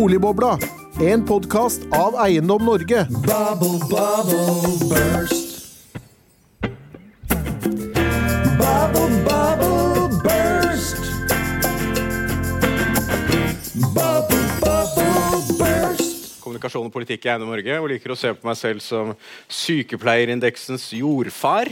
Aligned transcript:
Boligbobla, 0.00 0.58
en 1.04 1.20
podkast 1.28 1.82
av 1.92 2.14
Eiendom 2.24 2.62
Norge. 2.64 3.02
Bubble, 3.10 3.76
bubble, 3.90 4.70
burst. 4.88 5.68
Bubble, 8.56 9.10
bubble, 9.26 10.08
burst. 10.24 11.04
Bubble, 13.92 14.40
bubble, 14.64 15.44
burst. 15.60 16.40
kommunikasjon 16.40 16.88
og 16.88 16.96
politikk 16.96 17.28
i 17.28 17.34
Eiendom 17.34 17.52
Norge, 17.52 17.76
og 17.76 17.92
liker 17.92 18.16
å 18.16 18.20
se 18.24 18.32
på 18.32 18.48
meg 18.48 18.56
selv 18.56 18.80
som 18.80 19.12
sykepleierindeksens 19.52 20.94
jordfar. 20.96 21.68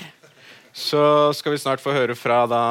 Så 0.77 1.33
skal 1.33 1.57
vi 1.57 1.65
snart 1.65 1.81
få 1.81 1.97
høre 1.97 2.13
fra 2.13 2.45
da 2.45 2.65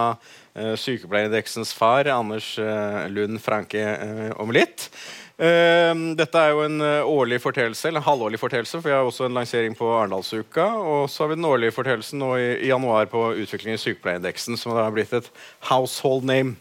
eh, 0.53 0.75
sykepleierindeksens 0.77 1.73
far, 1.73 2.13
Anders 2.13 2.59
eh, 2.61 3.07
Lund 3.09 3.41
Franke, 3.41 3.81
eh, 3.81 4.35
om 4.37 4.53
litt. 4.53 4.91
Eh, 5.37 5.93
dette 6.17 6.41
er 6.41 6.55
jo 6.55 6.63
en 6.65 6.81
eh, 6.81 7.05
årlig 7.05 7.37
fortellelse, 7.43 7.85
eller 7.87 8.01
en 8.01 8.07
halvårlig 8.07 8.39
fortellelse, 8.41 8.79
for 8.79 8.89
vi 8.89 8.95
har 8.95 9.05
også 9.05 9.27
en 9.27 9.37
lansering 9.37 9.77
på 9.77 9.89
Arendalsuka. 9.93 10.65
Og 10.81 11.09
så 11.13 11.23
har 11.23 11.31
vi 11.31 11.37
den 11.37 11.49
årlige 11.49 11.75
fortellelsen 11.75 12.21
nå 12.23 12.33
i, 12.41 12.47
januar 12.71 13.09
på 13.11 13.29
utviklingen 13.37 13.77
i 13.77 13.83
sykepleierindeksen, 13.83 14.57
som 14.57 14.73
da 14.73 14.87
har 14.87 14.95
blitt 14.95 15.13
et 15.13 15.29
household 15.69 16.25
name. 16.25 16.57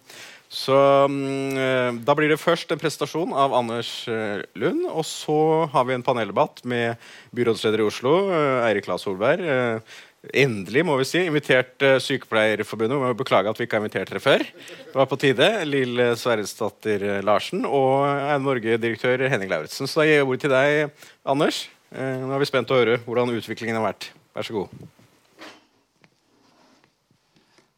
Så 0.52 0.76
mm, 1.10 1.56
eh, 1.58 1.88
Da 2.06 2.14
blir 2.14 2.30
det 2.30 2.38
først 2.38 2.70
en 2.70 2.80
presentasjon 2.80 3.32
av 3.34 3.56
Anders 3.56 3.90
eh, 4.12 4.44
Lund. 4.60 4.84
Og 4.92 5.08
så 5.08 5.38
har 5.72 5.88
vi 5.88 5.96
en 5.96 6.04
paneldebatt 6.04 6.60
med 6.68 7.00
byrådsleder 7.34 7.80
i 7.80 7.88
Oslo, 7.88 8.14
Eirik 8.60 8.90
Lae 8.92 9.00
Solberg. 9.00 9.80
Eh, 10.24 10.42
Endelig, 10.44 10.84
må 10.86 10.96
vi 11.00 11.06
si. 11.08 11.22
Invitert 11.26 11.82
eh, 11.84 11.98
Sykepleierforbundet. 12.02 12.96
Vi 12.96 13.04
må 13.04 13.12
beklage 13.18 13.52
at 13.52 13.60
vi 13.60 13.68
ikke 13.68 13.78
har 13.78 13.84
invitert 13.84 14.12
dere 14.12 14.22
før. 14.22 14.44
Det 14.46 14.96
var 14.96 15.08
på 15.10 15.20
tide. 15.20 15.50
Lill 15.68 16.02
Sverresdatter 16.16 17.06
eh, 17.10 17.22
Larsen 17.26 17.66
og 17.68 18.06
Norge-direktør 18.44 19.28
Henning 19.30 19.52
Lauritzen. 19.52 19.88
Så 19.88 20.02
da 20.02 20.08
gir 20.08 20.20
jeg 20.20 20.28
ordet 20.28 20.44
til 20.46 20.54
deg, 20.56 21.08
Anders. 21.26 21.64
Eh, 21.94 22.20
Nå 22.24 22.34
er 22.34 22.42
vi 22.42 22.48
spent 22.48 22.70
å 22.72 22.78
høre 22.80 22.98
hvordan 23.06 23.34
utviklingen 23.36 23.78
har 23.78 23.90
vært. 23.90 24.10
Vær 24.36 24.46
så 24.46 24.58
god. 24.58 24.86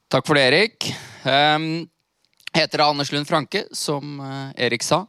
Takk 0.09 0.25
for 0.25 0.39
det, 0.39 0.47
Erik. 0.49 0.87
Um, 1.29 1.85
heter 2.57 2.81
Anders 2.81 3.13
Lund 3.13 3.29
Franke, 3.29 3.67
som 3.77 4.21
eh, 4.25 4.67
Erik 4.67 4.87
sa. 4.87 5.05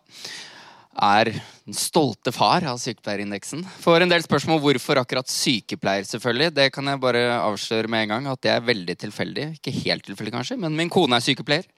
Er 0.99 1.29
den 1.31 1.75
stolte 1.77 2.31
far 2.35 2.65
av 2.67 2.79
sykepleierindeksen. 2.81 3.61
Får 3.79 4.03
en 4.03 4.11
del 4.11 4.23
spørsmål 4.25 4.59
hvorfor 4.63 4.99
akkurat 4.99 5.29
sykepleier, 5.31 6.03
selvfølgelig. 6.09 6.51
Det 6.57 6.65
kan 6.75 6.89
jeg 6.91 6.99
bare 6.99 7.21
avsløre 7.37 7.87
med 7.91 8.03
en 8.03 8.11
gang 8.13 8.27
at 8.31 8.41
det 8.43 8.51
er 8.51 8.65
veldig 8.67 8.95
tilfeldig. 9.05 9.45
Ikke 9.59 9.73
helt 9.85 10.03
tilfeldig, 10.07 10.33
kanskje, 10.35 10.57
men 10.59 10.75
min 10.75 10.91
kone 10.91 11.15
er 11.15 11.23
sykepleier. 11.23 11.69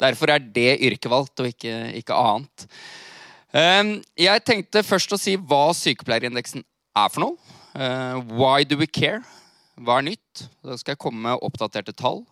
Derfor 0.00 0.32
er 0.32 0.40
det 0.40 0.78
yrket 0.86 1.10
valgt, 1.12 1.42
og 1.42 1.50
ikke, 1.50 1.74
ikke 2.00 2.16
annet. 2.16 2.66
Um, 3.52 3.96
jeg 4.16 4.44
tenkte 4.46 4.86
først 4.86 5.12
å 5.12 5.18
si 5.20 5.34
hva 5.36 5.74
sykepleierindeksen 5.76 6.64
er 6.64 7.12
for 7.12 7.26
noe. 7.26 7.56
Uh, 7.74 8.22
why 8.32 8.64
do 8.64 8.78
we 8.80 8.88
care? 8.88 9.20
Hva 9.80 9.98
er 10.00 10.08
nytt? 10.12 10.46
Da 10.64 10.78
skal 10.80 10.94
jeg 10.94 11.02
komme 11.02 11.26
med 11.26 11.44
oppdaterte 11.44 11.92
tall. 11.96 12.22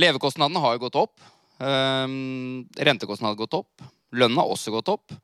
Levekostnadene 0.00 0.62
har 0.64 0.78
jo 0.78 0.86
gått 0.86 1.00
opp. 1.02 1.28
Um, 1.58 2.64
rentekostnadene 2.78 3.34
har 3.34 3.42
gått 3.44 3.58
opp. 3.60 3.84
Lønnen 4.14 4.38
har 4.38 4.54
også 4.54 4.72
gått 4.74 4.90
opp. 4.94 5.18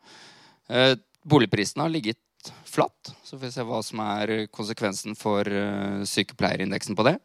Uh, 0.71 0.95
boligprisene 1.27 1.83
har 1.85 1.93
ligget 1.93 2.21
flatt. 2.65 3.11
Så 3.25 3.37
får 3.37 3.45
vi 3.45 3.53
se 3.53 3.65
hva 3.67 3.81
som 3.85 4.01
er 4.05 4.33
konsekvensen 4.55 5.17
for 5.19 5.45
uh, 5.45 6.05
sykepleierindeksen 6.07 6.97
på 6.97 7.07
det. 7.09 7.17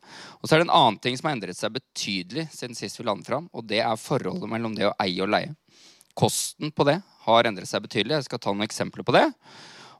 Og 0.41 0.47
så 0.47 0.55
er 0.55 0.63
det 0.63 0.67
en 0.67 0.77
annen 0.79 0.97
ting 1.03 1.17
som 1.17 1.29
har 1.29 1.37
endret 1.37 1.59
seg 1.59 1.77
betydelig 1.77 2.47
siden 2.55 2.77
sist 2.77 2.99
vi 2.99 3.05
landet 3.07 3.29
fram, 3.29 3.47
og 3.53 3.67
det 3.69 3.83
er 3.85 4.01
forholdet 4.01 4.51
mellom 4.51 4.75
det 4.77 4.89
å 4.89 4.95
eie 5.05 5.21
og 5.23 5.31
leie. 5.31 5.53
Kosten 6.15 6.71
på 6.71 6.87
det 6.87 6.99
har 7.25 7.47
endret 7.47 7.69
seg 7.69 7.83
betydelig. 7.85 8.19
Jeg 8.19 8.29
skal 8.29 8.41
ta 8.41 8.53
noen 8.53 8.67
eksempler 8.67 9.05
på 9.05 9.15
det. 9.15 9.25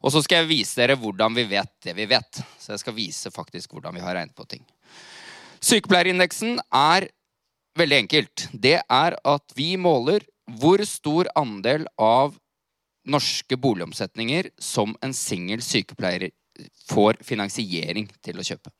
Og 0.06 0.14
så 0.14 0.22
skal 0.23 0.44
jeg 0.44 0.52
vise 0.52 0.78
dere 0.80 0.98
hvordan 1.00 1.36
vi 1.36 1.48
vet 1.50 1.72
det 1.84 1.96
vi 1.98 2.08
vet. 2.10 2.42
Så 2.62 2.76
jeg 2.76 2.84
skal 2.84 2.96
vise 2.98 3.32
faktisk 3.34 3.76
hvordan 3.76 3.95
vi 3.98 4.04
har 4.04 4.16
regnet 4.16 4.36
på 4.38 4.45
ting. 4.48 4.64
Sykepleierindeksen 5.66 6.60
er 6.70 7.10
veldig 7.80 8.02
enkelt. 8.05 8.48
Det 8.54 8.78
er 8.80 9.17
at 9.17 9.55
vi 9.58 9.73
måler 9.82 10.23
hvor 10.61 10.84
stor 10.86 11.30
andel 11.36 11.88
av 11.98 12.36
norske 13.05 13.58
boligomsetninger 13.58 14.49
som 14.61 14.95
en 15.05 15.14
singel 15.14 15.61
sykepleier 15.64 16.32
får 16.89 17.20
finansiering 17.26 18.10
til 18.23 18.39
å 18.39 18.45
kjøpe. 18.45 18.71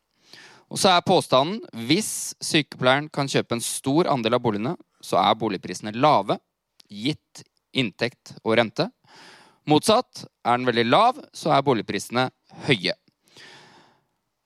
Og 0.72 0.80
så 0.82 0.96
er 0.96 1.06
påstanden 1.06 1.60
hvis 1.88 2.34
sykepleieren 2.44 3.10
kan 3.14 3.30
kjøpe 3.30 3.58
en 3.58 3.64
stor 3.64 4.10
andel 4.10 4.38
av 4.38 4.44
boligene, 4.46 4.74
så 5.04 5.20
er 5.22 5.38
boligprisene 5.38 5.94
lave, 5.94 6.40
gitt 6.90 7.44
inntekt 7.76 8.34
og 8.42 8.56
rente. 8.58 8.88
Motsatt, 9.70 10.26
er 10.46 10.58
den 10.58 10.68
veldig 10.70 10.86
lav, 10.88 11.20
så 11.34 11.52
er 11.54 11.66
boligprisene 11.66 12.30
høye. 12.68 12.96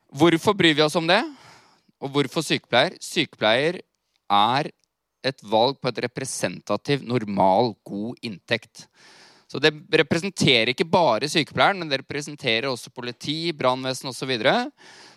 Hvorfor 0.09 0.56
bryr 0.57 0.75
vi 0.75 0.84
oss 0.84 0.97
om 1.00 1.07
det? 1.07 1.22
Og 2.00 2.11
hvorfor 2.16 2.44
sykepleier? 2.44 2.96
Sykepleier 3.03 3.81
er 4.31 4.72
et 5.28 5.44
valg 5.44 5.79
på 5.79 5.91
et 5.91 6.00
representativ, 6.06 7.03
normal, 7.03 7.73
god 7.85 8.19
inntekt. 8.25 8.88
Så 9.49 9.57
det 9.57 9.71
representerer 9.97 10.69
ikke 10.69 10.85
bare 10.85 11.27
sykepleieren, 11.29 11.79
men 11.81 11.89
det 11.89 12.03
representerer 12.03 12.67
også 12.69 12.91
politi, 12.93 13.49
brannvesen 13.57 14.11
osv. 14.11 14.19
Så, 14.19 14.27
videre. 14.29 14.53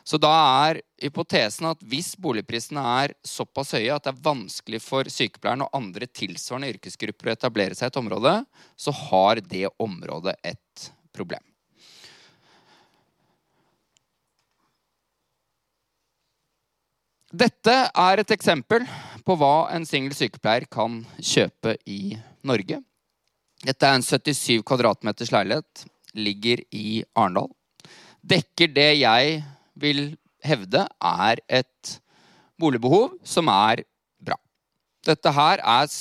så 0.09 0.17
da 0.17 0.31
er 0.69 0.79
hypotesen 1.03 1.69
at 1.69 1.83
hvis 1.85 2.15
boligprisene 2.17 2.81
er 3.03 3.13
såpass 3.27 3.75
høye 3.77 3.93
at 3.93 4.07
det 4.07 4.15
er 4.15 4.23
vanskelig 4.25 4.81
for 4.81 5.11
sykepleieren 5.13 5.67
og 5.67 5.77
andre 5.77 6.09
tilsvarende 6.09 6.71
yrkesgrupper 6.73 7.29
å 7.29 7.35
etablere 7.35 7.77
seg 7.77 7.91
i 7.91 7.93
et 7.93 7.99
område, 8.01 8.33
så 8.73 8.95
har 9.11 9.43
det 9.45 9.67
området 9.77 10.39
et 10.49 10.87
problem. 11.13 11.45
Dette 17.33 17.75
er 17.89 18.21
et 18.21 18.33
eksempel 18.33 18.85
på 19.25 19.37
hva 19.41 19.69
en 19.77 19.85
singel 19.89 20.17
sykepleier 20.17 20.65
kan 20.73 21.03
kjøpe 21.21 21.77
i 21.89 22.17
Norge. 22.49 22.81
Dette 23.63 23.87
er 23.87 23.99
en 23.99 24.05
77 24.05 24.63
kvadratmeters 24.67 25.31
leilighet. 25.35 25.85
Ligger 26.19 26.63
i 26.75 27.03
Arendal. 27.15 27.51
Dekker 28.23 28.71
det 28.75 28.91
jeg 29.01 29.43
vil 29.79 30.03
hevde 30.45 30.85
er 30.85 31.43
et 31.49 31.93
boligbehov 32.61 33.15
som 33.27 33.49
er 33.51 33.85
bra. 34.23 34.37
Dette 35.07 35.33
her 35.35 35.63
er 35.63 35.93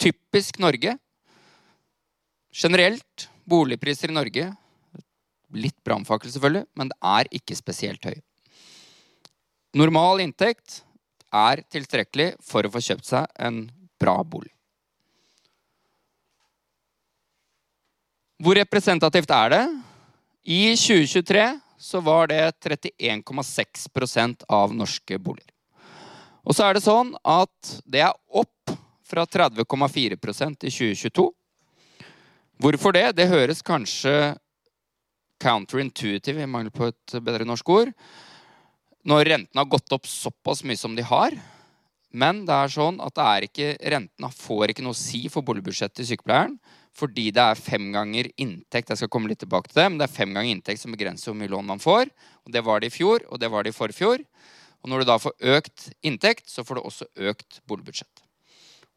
typisk 0.00 0.58
Norge. 0.60 0.96
Generelt 2.52 3.28
boligpriser 3.48 4.10
i 4.10 4.16
Norge 4.16 4.48
Litt 5.56 5.78
brannfakkel, 5.80 6.28
selvfølgelig, 6.28 6.66
men 6.76 6.90
det 6.90 6.98
er 7.08 7.28
ikke 7.38 7.56
spesielt 7.56 8.04
høy. 8.04 8.18
Normal 9.80 10.20
inntekt 10.20 10.82
er 11.32 11.62
tilstrekkelig 11.72 12.34
for 12.44 12.68
å 12.68 12.72
få 12.72 12.82
kjøpt 12.84 13.08
seg 13.08 13.32
en 13.40 13.62
bra 14.00 14.18
bolig. 14.24 14.52
Hvor 18.38 18.54
representativt 18.54 19.32
er 19.34 19.50
det? 19.50 19.64
I 20.46 20.76
2023 20.78 21.46
så 21.78 22.00
var 22.06 22.28
det 22.30 22.38
31,6% 22.62 24.44
av 24.46 24.74
norske 24.74 25.18
boliger. 25.18 25.50
Og 26.46 26.54
så 26.54 26.68
er 26.68 26.78
det 26.78 26.84
sånn 26.84 27.10
at 27.26 27.72
det 27.82 28.04
er 28.06 28.14
opp 28.30 28.72
fra 29.08 29.26
30,4% 29.26 30.68
i 30.68 30.70
2022. 30.70 31.26
Hvorfor 32.62 32.94
det? 32.94 33.10
Det 33.18 33.26
høres 33.26 33.64
kanskje 33.66 34.14
counterintuitive, 35.42 36.42
i 36.42 36.50
mangel 36.50 36.70
på 36.74 36.92
et 36.92 37.18
bedre 37.18 37.46
norsk 37.46 37.68
ord, 37.74 37.92
når 39.02 39.32
rentene 39.34 39.64
har 39.64 39.70
gått 39.70 39.92
opp 39.94 40.06
såpass 40.06 40.62
mye 40.62 40.78
som 40.78 40.94
de 40.94 41.02
har. 41.06 41.34
Men 42.14 42.46
det 42.46 42.54
er 42.54 42.70
sånn 42.70 43.02
at 43.02 43.18
det 43.18 43.30
er 43.34 43.46
ikke, 43.50 43.70
rentene 43.98 44.30
får 44.34 44.72
ikke 44.72 44.86
noe 44.86 44.94
å 44.94 44.98
si 44.98 45.26
for 45.26 45.46
boligbudsjettet 45.46 46.04
til 46.04 46.14
sykepleieren. 46.14 46.54
Fordi 46.96 47.28
det 47.34 47.42
er 47.42 47.58
fem 47.60 47.90
ganger 47.94 48.30
inntekt 48.40 48.92
jeg 48.92 49.02
skal 49.02 49.10
komme 49.12 49.30
litt 49.30 49.42
tilbake 49.42 49.70
til 49.70 49.80
det, 49.80 49.88
men 49.90 49.98
det 50.00 50.08
er 50.08 50.14
fem 50.14 50.32
ganger 50.34 50.54
inntekt 50.54 50.82
som 50.82 50.94
begrenser 50.94 51.30
hvor 51.30 51.38
mye 51.38 51.52
lån 51.52 51.68
man 51.68 51.82
får. 51.82 52.08
Og 52.46 52.54
Det 52.54 52.64
var 52.64 52.80
det 52.80 52.92
i 52.92 52.96
fjor, 52.96 53.26
og 53.28 53.40
det 53.40 53.50
var 53.52 53.64
det 53.66 53.74
i 53.74 53.78
forfjor. 53.78 54.24
Og 54.82 54.90
når 54.90 55.02
du 55.02 55.10
da 55.10 55.18
får 55.18 55.36
økt 55.58 55.90
inntekt, 56.06 56.48
så 56.50 56.64
får 56.64 56.78
du 56.78 56.82
også 56.86 57.08
økt 57.30 57.60
boligbudsjett. 57.66 58.24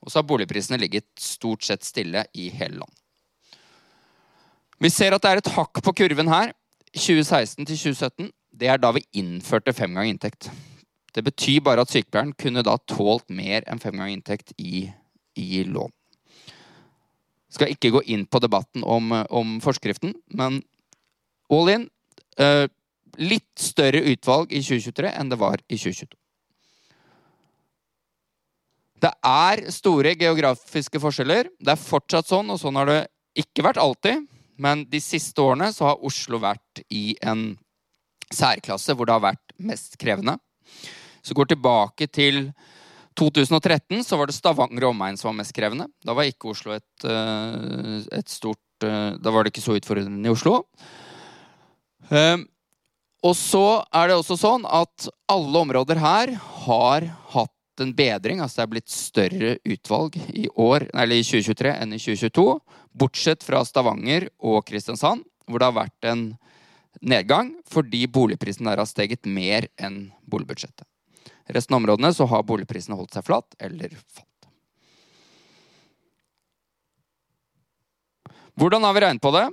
Og 0.02 0.10
så 0.10 0.22
har 0.22 0.30
boligprisene 0.30 0.80
ligget 0.82 1.08
stort 1.20 1.66
sett 1.66 1.86
stille 1.86 2.26
i 2.34 2.50
hele 2.50 2.82
landet. 2.82 2.98
Vi 4.82 4.90
ser 4.90 5.14
at 5.14 5.22
det 5.22 5.30
er 5.30 5.42
et 5.42 5.54
hakk 5.54 5.82
på 5.86 5.94
kurven 5.94 6.32
her. 6.32 6.56
2016 6.98 7.66
til 7.66 7.78
2017. 7.78 8.32
Det 8.52 8.68
er 8.68 8.82
da 8.82 8.92
vi 8.96 9.06
innførte 9.18 9.74
fem 9.78 9.94
ganger 9.94 10.10
inntekt. 10.10 10.50
Det 11.14 11.24
betyr 11.24 11.62
bare 11.64 11.84
at 11.84 11.92
sykepleieren 11.92 12.34
kunne 12.40 12.64
da 12.66 12.78
tålt 12.90 13.30
mer 13.30 13.66
enn 13.70 13.82
fem 13.84 13.94
ganger 13.94 14.16
inntekt 14.16 14.54
i, 14.58 14.88
i 15.38 15.64
lån. 15.68 15.94
Skal 17.52 17.74
ikke 17.74 17.92
gå 17.98 18.04
inn 18.14 18.26
på 18.26 18.40
debatten 18.44 18.86
om, 18.88 19.12
om 19.30 19.58
forskriften, 19.64 20.16
men 20.32 20.62
all 21.52 21.72
in 21.74 21.90
eh, 22.40 22.68
litt 23.20 23.52
større 23.60 24.04
utvalg 24.14 24.54
i 24.56 24.62
2023 24.64 25.12
enn 25.12 25.32
det 25.32 25.40
var 25.42 25.60
i 25.68 25.78
2022. 25.78 26.16
Det 29.02 29.12
er 29.26 29.64
store 29.74 30.14
geografiske 30.14 31.02
forskjeller. 31.02 31.50
Det 31.58 31.74
er 31.74 31.82
fortsatt 31.82 32.30
sånn, 32.30 32.52
og 32.54 32.60
sånn 32.62 32.78
har 32.78 32.88
det 32.90 33.00
ikke 33.42 33.66
vært 33.66 33.82
alltid, 33.82 34.28
men 34.62 34.86
de 34.92 35.02
siste 35.02 35.42
årene 35.42 35.72
så 35.74 35.90
har 35.90 36.06
Oslo 36.06 36.38
vært 36.44 36.84
i 36.94 37.16
en 37.26 37.56
særklasse 38.32 38.94
hvor 38.96 39.10
det 39.10 39.16
har 39.16 39.24
vært 39.26 39.56
mest 39.58 39.98
krevende. 40.00 40.38
Så 41.26 41.34
går 41.38 41.52
tilbake 41.52 42.08
til 42.14 42.52
2013, 43.20 44.04
så 44.08 44.18
var 44.20 44.30
det 44.30 44.36
Stavanger 44.38 44.88
og 44.88 44.96
omegn 44.96 45.20
som 45.20 45.32
var 45.32 45.40
mest 45.42 45.56
krevende. 45.56 45.88
Da 46.06 46.16
var 46.18 46.30
ikke 46.30 46.52
Oslo 46.54 46.76
et, 46.76 47.06
eh, 47.06 48.02
et 48.20 48.30
stort 48.32 48.86
eh, 48.88 49.18
Da 49.22 49.34
var 49.34 49.44
det 49.44 49.54
ikke 49.54 49.66
så 49.66 49.76
utfordrende 49.78 50.28
i 50.28 50.32
Oslo. 50.32 50.64
Um, 52.10 52.48
og 53.24 53.36
så 53.38 53.84
er 53.94 54.10
det 54.10 54.18
også 54.18 54.36
sånn 54.40 54.64
at 54.66 55.08
alle 55.30 55.60
områder 55.62 56.00
her 56.02 56.34
har 56.66 57.06
hatt 57.36 57.84
en 57.84 57.94
bedring. 57.96 58.42
Altså 58.42 58.62
det 58.62 58.64
er 58.64 58.72
blitt 58.74 58.94
større 58.94 59.52
utvalg 59.62 60.18
i 60.34 60.48
år, 60.60 60.88
eller 60.92 61.20
i 61.20 61.26
2023 61.26 61.76
enn 61.76 61.94
i 61.94 62.02
2022. 62.02 62.48
Bortsett 62.98 63.46
fra 63.46 63.62
Stavanger 63.68 64.28
og 64.42 64.66
Kristiansand, 64.68 65.24
hvor 65.46 65.62
det 65.62 65.70
har 65.70 65.78
vært 65.84 66.10
en 66.10 66.26
nedgang 67.00 67.54
fordi 67.72 68.04
boligprisen 68.12 68.68
der 68.68 68.82
har 68.82 68.90
steget 68.90 69.30
mer 69.30 69.70
enn 69.80 70.10
boligbudsjettet. 70.28 70.91
Resten 71.52 71.76
av 71.76 71.82
områdene 71.82 72.14
så 72.16 72.28
har 72.32 72.46
boligprisene 72.48 72.96
holdt 72.96 73.18
seg 73.18 73.26
flatt 73.28 73.58
eller 73.60 73.92
falt. 73.92 74.28
Hvordan 78.60 78.84
har 78.86 78.96
vi 78.96 79.04
regnet 79.04 79.24
på 79.24 79.32
det? 79.36 79.46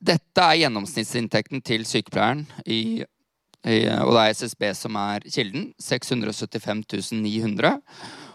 Dette 0.00 0.44
er 0.44 0.62
gjennomsnittsinntekten 0.62 1.60
til 1.64 1.84
sykepleieren 1.88 2.46
i, 2.64 3.04
i, 3.68 3.76
og 4.00 4.14
det 4.16 4.22
er 4.22 4.36
SSB 4.38 4.64
som 4.76 4.96
er 4.96 5.26
kilden. 5.28 5.68
675 5.80 7.12
900. 7.20 7.74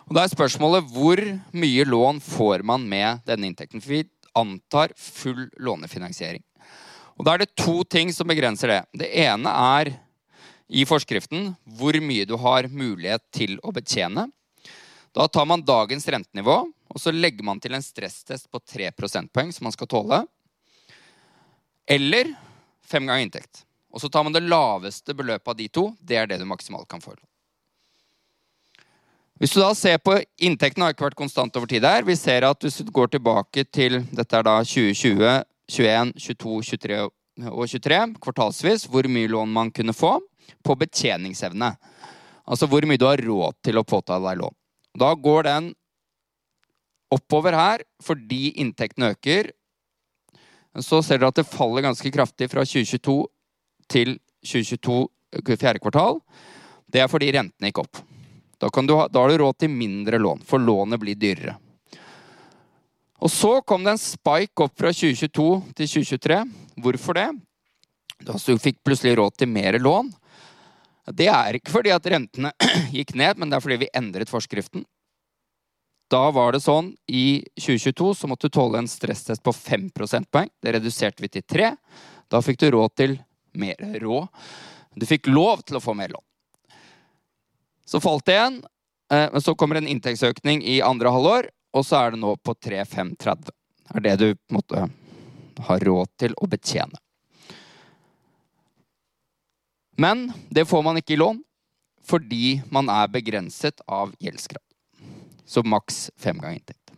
Og 0.05 0.13
da 0.13 0.23
er 0.23 0.33
spørsmålet 0.33 0.85
hvor 0.93 1.21
mye 1.57 1.85
lån 1.89 2.21
får 2.21 2.65
man 2.69 2.85
med 2.89 3.25
denne 3.25 3.49
inntekten? 3.49 3.81
For 3.81 3.97
vi 3.97 4.03
antar 4.37 4.93
full 4.99 5.47
lånefinansiering. 5.57 6.43
Og 7.15 7.25
Da 7.25 7.33
er 7.33 7.45
det 7.45 7.55
to 7.55 7.81
ting 7.87 8.11
som 8.13 8.27
begrenser 8.27 8.67
det. 8.67 8.81
Det 8.93 9.09
ene 9.23 9.49
er 9.49 9.93
i 10.69 10.85
forskriften 10.87 11.51
hvor 11.77 11.97
mye 12.01 12.25
du 12.25 12.35
har 12.41 12.69
mulighet 12.71 13.23
til 13.35 13.59
å 13.63 13.73
betjene. 13.75 14.27
Da 15.15 15.27
tar 15.31 15.45
man 15.47 15.63
dagens 15.63 16.07
rentenivå 16.11 16.65
og 16.95 17.01
så 17.01 17.11
legger 17.11 17.43
man 17.43 17.59
til 17.59 17.75
en 17.75 17.83
stresstest 17.83 18.47
på 18.51 18.61
3 18.61 18.91
prosentpoeng 18.95 19.51
som 19.51 19.67
man 19.67 19.75
skal 19.75 19.89
tåle. 19.91 20.21
Eller 21.85 22.31
fem 22.85 23.03
ganger 23.03 23.25
inntekt. 23.25 23.65
Og 23.91 24.01
så 24.01 24.09
tar 24.11 24.23
man 24.23 24.35
det 24.35 24.45
laveste 24.45 25.15
beløpet 25.15 25.51
av 25.51 25.57
de 25.59 25.67
to. 25.71 25.89
Det 25.99 26.19
er 26.19 26.29
det 26.29 26.39
du 26.39 26.45
maksimalt 26.47 26.87
kan 26.91 27.03
få. 27.03 27.15
Hvis 29.39 29.51
du 29.51 29.59
da 29.59 29.73
ser 29.75 29.99
på 29.99 30.15
Inntekten 30.47 30.83
har 30.83 30.93
ikke 30.93 31.09
vært 31.09 31.19
konstant 31.19 31.57
over 31.59 31.67
tid 31.67 31.83
her. 31.83 32.05
Vi 32.07 32.15
ser 32.15 32.47
at 32.47 32.63
hvis 32.63 32.79
du 32.79 32.91
går 32.95 33.11
tilbake 33.17 33.65
til 33.67 33.99
dette 34.15 34.37
er 34.39 34.47
da 34.47 34.61
2020, 34.63 35.43
21, 35.75 36.13
22, 36.15 36.61
23 36.71 37.01
og 37.51 37.65
23, 37.67 37.99
kvartalsvis, 38.23 38.85
hvor 38.87 39.09
mye 39.11 39.27
lån 39.27 39.51
man 39.51 39.73
kunne 39.75 39.95
få 39.95 40.13
på 40.65 40.75
betjeningsevne. 40.79 41.71
Altså 42.45 42.69
hvor 42.69 42.85
mye 42.85 43.01
du 43.01 43.07
har 43.07 43.21
råd 43.21 43.57
til 43.65 43.79
å 43.79 43.85
påta 43.87 44.19
deg 44.21 44.39
lån. 44.41 44.55
Da 44.95 45.11
går 45.13 45.47
den 45.47 45.71
oppover 47.13 47.57
her 47.57 47.85
fordi 48.03 48.55
inntektene 48.61 49.13
øker. 49.15 49.51
Så 50.83 51.01
ser 51.05 51.21
dere 51.21 51.31
at 51.31 51.39
det 51.39 51.47
faller 51.47 51.85
ganske 51.85 52.11
kraftig 52.11 52.49
fra 52.51 52.65
2022 52.67 53.17
til 53.91 54.17
2022 54.45 55.55
fjerde 55.59 55.81
kvartal. 55.83 56.19
Det 56.91 57.01
er 57.01 57.11
fordi 57.11 57.31
rentene 57.35 57.71
gikk 57.71 57.83
opp. 57.83 58.01
Da, 58.59 58.69
ha, 58.71 59.07
da 59.11 59.21
har 59.21 59.31
du 59.31 59.39
råd 59.41 59.57
til 59.59 59.71
mindre 59.71 60.19
lån, 60.21 60.43
for 60.47 60.61
lånet 60.63 61.01
blir 61.01 61.17
dyrere. 61.19 61.57
Og 63.23 63.31
så 63.31 63.57
kom 63.67 63.83
det 63.83 63.95
en 63.95 64.01
spike 64.01 64.63
opp 64.63 64.75
fra 64.79 64.91
2022 64.93 65.47
til 65.75 65.89
2023. 65.91 66.39
Hvorfor 66.83 67.17
det? 67.17 67.29
Da 68.25 68.35
du 68.37 68.61
fikk 68.61 68.81
plutselig 68.85 69.15
råd 69.19 69.35
til 69.39 69.51
mer 69.51 69.77
lån. 69.79 70.11
Det 71.13 71.27
er 71.29 71.57
ikke 71.57 71.73
fordi 71.73 71.93
at 71.93 72.07
rentene 72.09 72.51
gikk 72.95 73.13
ned, 73.17 73.37
men 73.37 73.51
det 73.51 73.57
er 73.57 73.65
fordi 73.65 73.81
vi 73.83 73.93
endret 73.93 74.31
forskriften. 74.31 74.85
Da 76.11 76.29
var 76.33 76.53
det 76.53 76.61
sånn 76.61 76.91
i 77.09 77.41
2022 77.57 78.11
så 78.17 78.29
måtte 78.29 78.49
du 78.49 78.57
tåle 78.57 78.81
en 78.81 78.89
stresstest 78.89 79.41
på 79.45 79.53
5 79.53 79.89
prosentpoeng. 79.95 80.51
Det 80.61 80.75
reduserte 80.77 81.23
vi 81.25 81.31
til 81.33 81.45
3. 81.49 81.71
Da 82.29 82.41
fikk 82.45 82.61
du 82.61 82.69
råd 82.75 82.93
til 82.97 83.17
mer 83.57 83.79
råd. 84.01 84.29
Du 84.95 85.05
fikk 85.09 85.27
lov 85.27 85.65
til 85.65 85.79
å 85.79 85.83
få 85.83 85.95
mer 85.97 86.13
lån. 86.13 86.23
Så 87.85 88.01
falt 88.01 88.25
det 88.25 88.37
igjen. 88.37 88.59
Eh, 89.13 89.27
men 89.33 89.41
så 89.41 89.55
kommer 89.55 89.81
en 89.81 89.89
inntektsøkning 89.89 90.63
i 90.65 90.79
andre 90.81 91.11
halvår, 91.13 91.49
og 91.77 91.85
så 91.85 91.99
er 91.99 92.13
det 92.13 92.21
nå 92.21 92.35
på 92.41 92.55
3,530. 92.57 93.53
Det 93.85 93.97
er 93.99 94.05
det 94.05 94.15
du 94.21 94.55
måtte 94.55 94.87
ha 95.67 95.77
råd 95.79 96.13
til 96.21 96.33
å 96.41 96.49
betjene. 96.49 96.97
Men 99.95 100.27
det 100.49 100.65
får 100.65 100.83
man 100.83 100.97
ikke 100.99 101.15
i 101.15 101.21
lån 101.21 101.41
fordi 102.05 102.59
man 102.69 102.89
er 102.93 103.09
begrenset 103.09 103.81
av 103.89 104.11
gjeldsgrad. 104.21 104.61
Så 105.45 105.63
maks 105.65 106.11
fem 106.21 106.37
ganger 106.37 106.59
inntekt. 106.59 106.91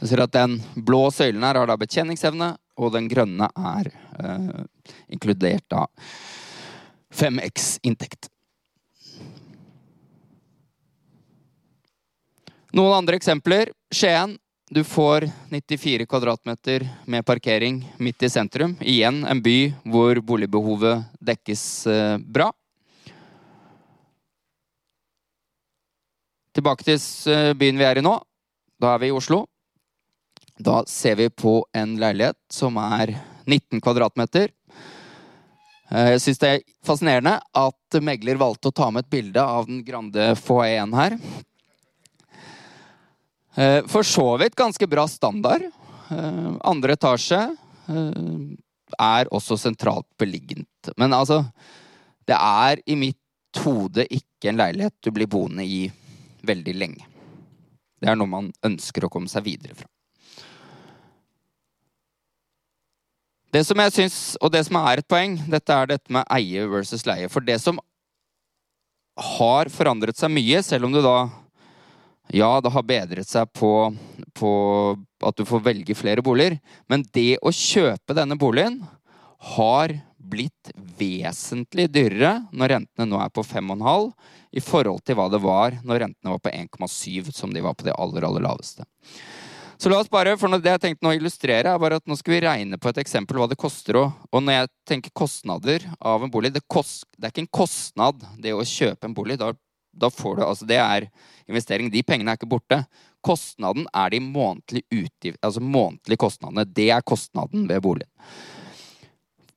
Du 0.00 0.06
ser 0.10 0.24
at 0.24 0.34
Den 0.34 0.58
blå 0.74 1.06
søylen 1.14 1.44
her 1.46 1.60
har 1.60 1.70
da 1.70 1.76
betjeningsevne, 1.78 2.56
og 2.76 2.92
den 2.92 3.06
grønne 3.08 3.46
er 3.56 3.88
eh, 3.88 4.64
inkludert 5.08 5.64
da 5.72 5.86
5X 7.14 7.78
inntekt. 7.86 8.28
Noen 12.76 12.98
andre 12.98 13.16
eksempler. 13.16 13.70
Skien. 13.94 14.36
Du 14.70 14.84
får 14.84 15.30
94 15.50 16.06
kvadratmeter 16.06 16.88
med 17.04 17.26
parkering 17.26 17.92
midt 17.98 18.22
i 18.22 18.30
sentrum. 18.30 18.72
Igjen 18.80 19.20
en 19.24 19.38
by 19.42 19.70
hvor 19.86 20.18
boligbehovet 20.18 21.04
dekkes 21.22 21.62
eh, 21.86 22.16
bra. 22.18 22.48
Tilbake 26.50 26.82
til 26.82 26.98
eh, 27.30 27.52
byen 27.54 27.78
vi 27.78 27.86
er 27.86 28.02
i 28.02 28.02
nå. 28.02 28.16
Da 28.82 28.96
er 28.96 29.04
vi 29.04 29.12
i 29.12 29.14
Oslo. 29.14 29.44
Da 30.58 30.82
ser 30.90 31.14
vi 31.22 31.30
på 31.30 31.60
en 31.70 31.94
leilighet 32.02 32.40
som 32.50 32.82
er 32.82 33.14
19 33.46 33.78
kvadratmeter. 33.78 34.50
Eh, 35.94 36.14
jeg 36.16 36.24
syns 36.26 36.42
det 36.42 36.54
er 36.56 36.70
fascinerende 36.82 37.38
at 37.38 38.02
megler 38.02 38.42
valgte 38.42 38.74
å 38.74 38.80
ta 38.82 38.90
med 38.90 39.06
et 39.06 39.14
bilde 39.14 39.46
av 39.46 39.70
den 39.70 39.86
grande 39.86 40.32
foajeen 40.42 40.98
her. 41.04 41.22
Eh, 43.56 43.86
for 43.88 44.02
så 44.02 44.36
vidt 44.36 44.56
ganske 44.56 44.86
bra 44.86 45.08
standard. 45.08 45.62
Eh, 46.10 46.52
andre 46.60 46.92
etasje 46.92 47.40
eh, 47.88 48.26
er 49.00 49.32
også 49.32 49.56
sentralt 49.56 50.08
beliggent. 50.20 50.92
Men 50.96 51.16
altså, 51.16 51.40
det 52.28 52.36
er 52.36 52.82
i 52.84 52.98
mitt 53.00 53.62
hode 53.64 54.04
ikke 54.12 54.50
en 54.50 54.60
leilighet 54.60 54.94
du 55.00 55.10
blir 55.16 55.30
boende 55.32 55.64
i 55.64 55.86
veldig 56.46 56.74
lenge. 56.76 57.08
Det 57.96 58.10
er 58.12 58.18
noe 58.18 58.28
man 58.28 58.50
ønsker 58.66 59.06
å 59.06 59.10
komme 59.12 59.30
seg 59.32 59.46
videre 59.46 59.78
fra. 59.78 59.88
Det 63.56 63.62
som 63.64 63.80
jeg 63.80 63.92
synes, 63.94 64.18
og 64.44 64.52
det 64.52 64.66
som 64.66 64.76
er 64.82 65.00
et 65.00 65.08
poeng, 65.08 65.38
dette 65.48 65.72
er 65.72 65.88
dette 65.88 66.12
med 66.12 66.28
eie 66.34 66.66
versus 66.68 67.06
leie. 67.08 67.30
For 67.32 67.40
det 67.40 67.56
som 67.62 67.80
har 69.16 69.72
forandret 69.72 70.18
seg 70.20 70.28
mye, 70.34 70.60
selv 70.60 70.90
om 70.90 70.92
du 70.92 71.00
da 71.00 71.22
ja, 72.34 72.60
det 72.60 72.72
har 72.74 72.86
bedret 72.86 73.28
seg 73.28 73.50
på, 73.54 73.70
på, 74.34 74.50
at 75.22 75.38
du 75.38 75.44
får 75.46 75.64
velge 75.68 75.94
flere 75.98 76.24
boliger. 76.24 76.58
Men 76.90 77.04
det 77.14 77.36
å 77.42 77.54
kjøpe 77.54 78.16
denne 78.16 78.38
boligen 78.40 78.80
har 79.56 79.94
blitt 80.26 80.72
vesentlig 80.98 81.86
dyrere 81.94 82.40
når 82.50 82.72
rentene 82.74 83.06
nå 83.06 83.20
er 83.22 83.30
på 83.30 83.44
5,5 83.46 84.10
i 84.58 84.62
forhold 84.64 85.04
til 85.06 85.18
hva 85.18 85.28
det 85.30 85.42
var 85.44 85.76
når 85.86 86.02
rentene 86.02 86.34
var 86.34 86.42
på 86.42 86.50
1,7, 86.50 87.30
som 87.34 87.52
de 87.54 87.62
var 87.62 87.76
på 87.78 87.86
det 87.86 87.94
aller, 87.94 88.26
aller 88.26 88.42
laveste. 88.42 88.86
Så 89.76 89.90
la 89.92 89.98
oss 90.00 90.08
bare, 90.08 90.38
for 90.40 90.48
Det 90.56 90.72
jeg 90.72 90.80
tenkte 90.80 91.04
nå 91.04 91.12
å 91.12 91.16
illustrere, 91.18 91.68
er 91.74 91.80
bare 91.80 91.98
at 92.00 92.06
nå 92.08 92.16
skal 92.16 92.32
vi 92.32 92.40
regne 92.46 92.78
på 92.80 92.88
et 92.88 93.00
eksempel 93.02 93.36
hva 93.36 93.48
det 93.50 93.58
koster 93.60 93.98
å 94.00 94.04
Og 94.32 94.40
når 94.40 94.54
jeg 94.54 94.70
tenker 94.88 95.12
kostnader 95.12 95.84
av 96.00 96.24
en 96.24 96.32
bolig 96.32 96.54
Det, 96.54 96.62
kost, 96.64 97.04
det 97.18 97.28
er 97.28 97.34
ikke 97.34 97.44
en 97.44 97.56
kostnad, 97.60 98.24
det 98.40 98.54
å 98.56 98.64
kjøpe 98.64 99.04
en 99.04 99.16
bolig. 99.16 99.36
Da 99.36 99.52
da 99.96 100.10
får 100.12 100.36
du, 100.36 100.42
altså 100.46 100.68
Det 100.68 100.78
er 100.80 101.08
investering. 101.46 101.90
De 101.90 102.02
pengene 102.02 102.32
er 102.32 102.38
ikke 102.38 102.50
borte. 102.50 102.82
Kostnaden 103.24 103.88
er 103.94 104.12
de 104.12 104.20
månedlige, 104.22 104.86
utgiv, 104.92 105.36
altså 105.42 105.62
månedlige 105.62 106.20
kostnadene. 106.20 106.66
Det 106.68 106.90
er 106.94 107.04
kostnaden 107.06 107.66
ved 107.68 107.82
boligen. 107.82 108.10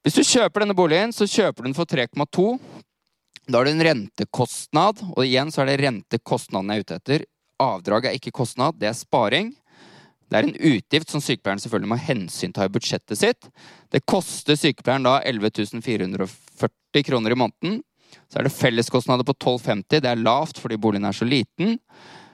Hvis 0.03 0.15
du 0.15 0.23
kjøper 0.23 0.63
denne 0.63 0.77
boligen, 0.77 1.11
så 1.13 1.27
kjøper 1.27 1.63
du 1.63 1.69
den 1.69 1.77
for 1.77 1.89
3,2. 1.89 2.45
Da 3.49 3.57
har 3.57 3.65
du 3.65 3.71
en 3.73 3.83
rentekostnad, 3.83 5.01
og 5.11 5.25
igjen 5.25 5.51
så 5.51 5.63
er 5.63 5.71
det 5.71 5.79
rentekostnaden 5.83 6.71
jeg 6.71 6.79
er 6.79 6.85
ute 6.85 6.99
etter. 7.01 7.25
Avdrag 7.59 8.07
er 8.07 8.15
ikke 8.15 8.33
kostnad, 8.33 8.77
det 8.79 8.87
er 8.89 8.97
sparing. 8.97 9.51
Det 10.29 10.37
er 10.37 10.45
en 10.45 10.57
utgift 10.75 11.09
som 11.09 11.21
sykepleieren 11.25 11.61
selvfølgelig 11.61 11.89
må 11.89 11.97
hensynta 12.05 12.67
i 12.67 12.71
budsjettet 12.71 13.17
sitt. 13.17 13.47
Det 13.89 14.05
koster 14.07 14.57
sykepleieren 14.59 15.07
da 15.07 15.17
11 15.25 15.81
440 15.81 17.05
kroner 17.07 17.33
i 17.33 17.39
måneden. 17.41 17.79
Så 18.29 18.39
er 18.39 18.45
det 18.47 18.53
felleskostnader 18.53 19.25
på 19.27 19.35
1250. 19.37 20.01
Det 20.01 20.09
er 20.09 20.21
lavt 20.21 20.61
fordi 20.61 20.77
boligen 20.81 21.07
er 21.09 21.15
så 21.15 21.27
liten. 21.27 21.77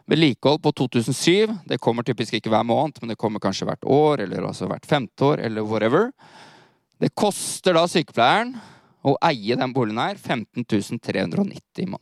Vedlikehold 0.05 0.62
på 0.62 0.72
2007 0.77 1.53
det 1.70 1.82
kommer 1.82 2.05
typisk 2.05 2.36
ikke 2.38 2.51
hver 2.53 2.65
måned, 2.67 3.00
men 3.01 3.13
det 3.13 3.20
kommer 3.22 3.41
kanskje 3.41 3.65
hvert 3.70 3.88
år 3.89 4.25
eller 4.27 4.46
altså 4.46 4.70
hvert 4.70 4.86
femte 4.86 5.25
år. 5.25 5.41
eller 5.41 5.65
whatever. 5.65 6.12
Det 7.01 7.15
koster 7.15 7.74
da 7.75 7.88
sykepleieren 7.89 8.53
å 9.05 9.15
eie 9.25 9.58
den 9.58 9.74
boligen 9.74 10.01
her 10.01 10.17
15 10.17 10.65
390 10.65 11.84
i 11.84 11.88
måneden. 11.89 12.01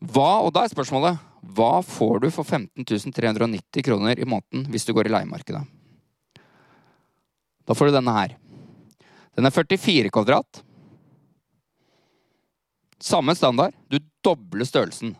Hva, 0.00 0.40
og 0.40 0.54
da 0.56 0.64
er 0.64 0.72
spørsmålet 0.72 1.20
hva 1.40 1.80
får 1.84 2.20
du 2.24 2.30
for 2.32 2.44
15 2.44 2.84
390 3.16 3.84
kroner 3.84 4.18
i 4.20 4.28
måneden 4.28 4.66
hvis 4.72 4.84
du 4.88 4.92
går 4.96 5.08
i 5.08 5.12
leiemarkedet? 5.12 5.62
Da 7.68 7.76
får 7.76 7.88
du 7.88 7.96
denne 7.96 8.14
her. 8.16 8.34
Den 9.36 9.46
er 9.46 9.54
44 9.54 10.10
kvadrat. 10.12 10.62
Samme 13.00 13.34
standard. 13.34 13.74
Du 13.88 13.98
dobler 14.24 14.68
størrelsen. 14.68 15.14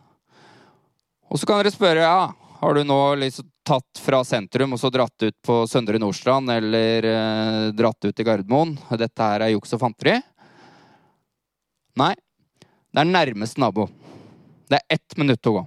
Og 1.31 1.39
så 1.39 1.47
kan 1.47 1.61
dere 1.61 1.73
spørre 1.73 2.03
ja, 2.03 2.31
har 2.61 2.75
du 2.77 2.83
nå 2.85 2.99
liksom 3.17 3.47
tatt 3.65 4.01
fra 4.03 4.19
sentrum 4.27 4.75
og 4.75 4.79
så 4.81 4.91
dratt 4.93 5.23
ut 5.23 5.37
på 5.45 5.61
Søndre 5.69 5.97
Nordstrand 6.01 6.51
eller 6.53 7.07
eh, 7.07 7.69
dratt 7.73 8.05
ut 8.05 8.19
i 8.19 8.25
Gardermoen? 8.27 8.75
Dette 8.99 9.29
her 9.31 9.45
er 9.45 9.53
juks 9.55 9.73
og 9.77 9.81
fanteri. 9.81 10.19
Nei. 11.97 12.13
Det 12.91 13.01
er 13.01 13.09
nærmeste 13.09 13.61
nabo. 13.63 13.87
Det 14.69 14.77
er 14.77 14.97
ett 14.97 15.17
minutt 15.17 15.47
å 15.47 15.55
gå. 15.55 15.63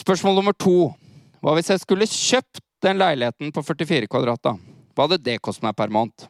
Spørsmål 0.00 0.36
nummer 0.36 0.54
to. 0.54 0.90
Hva 1.40 1.54
hvis 1.56 1.70
jeg 1.72 1.82
skulle 1.82 2.08
kjøpt 2.10 2.60
den 2.84 3.00
leiligheten 3.00 3.54
på 3.54 3.64
44 3.64 4.10
kvadrat? 4.10 4.52
Hva 4.92 5.06
hadde 5.06 5.22
det 5.24 5.40
kostet 5.40 5.64
meg 5.68 5.78
per 5.78 5.92
måned? 5.92 6.28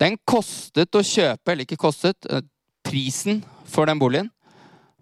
Den 0.00 0.16
kostet 0.26 0.94
å 0.94 1.02
kjøpe, 1.04 1.52
eller 1.52 1.66
ikke 1.66 1.80
kostet, 1.80 2.26
eh, 2.30 2.42
prisen 2.84 3.42
for 3.64 3.86
den 3.86 3.98
boligen 3.98 4.30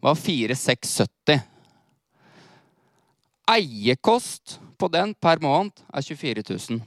var 0.03 0.15
4670. 0.15 1.43
Eiekost 3.53 4.59
på 4.79 4.89
den 4.93 5.15
per 5.15 5.41
måned 5.43 5.83
er 5.93 6.03
24 6.03 6.43
000. 6.49 6.83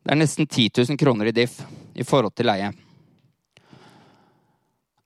Det 0.00 0.12
er 0.14 0.18
nesten 0.18 0.46
10 0.46 0.70
000 0.78 0.96
kroner 1.00 1.28
i 1.28 1.34
diff 1.36 1.60
i 1.94 2.04
forhold 2.06 2.34
til 2.34 2.48
leie. 2.48 2.70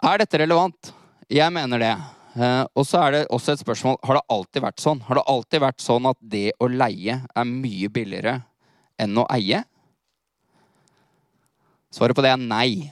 Er 0.05 0.21
dette 0.21 0.39
relevant? 0.39 0.93
Jeg 1.33 1.51
mener 1.53 1.81
det. 1.81 1.95
Eh, 2.35 2.65
og 2.75 2.87
så 2.87 3.01
er 3.01 3.15
det 3.15 3.27
også 3.33 3.55
et 3.55 3.63
spørsmål 3.63 3.97
har 4.05 4.19
det 4.19 4.27
alltid 4.37 4.65
vært 4.65 4.83
sånn. 4.83 5.01
Har 5.07 5.19
det 5.19 5.29
alltid 5.31 5.63
vært 5.65 5.83
sånn 5.83 6.09
at 6.11 6.19
det 6.21 6.49
å 6.61 6.69
leie 6.71 7.21
er 7.25 7.47
mye 7.49 7.91
billigere 7.95 8.41
enn 9.01 9.19
å 9.19 9.27
eie? 9.35 9.63
Svaret 11.95 12.17
på 12.17 12.25
det 12.25 12.33
er 12.35 12.41
nei. 12.41 12.91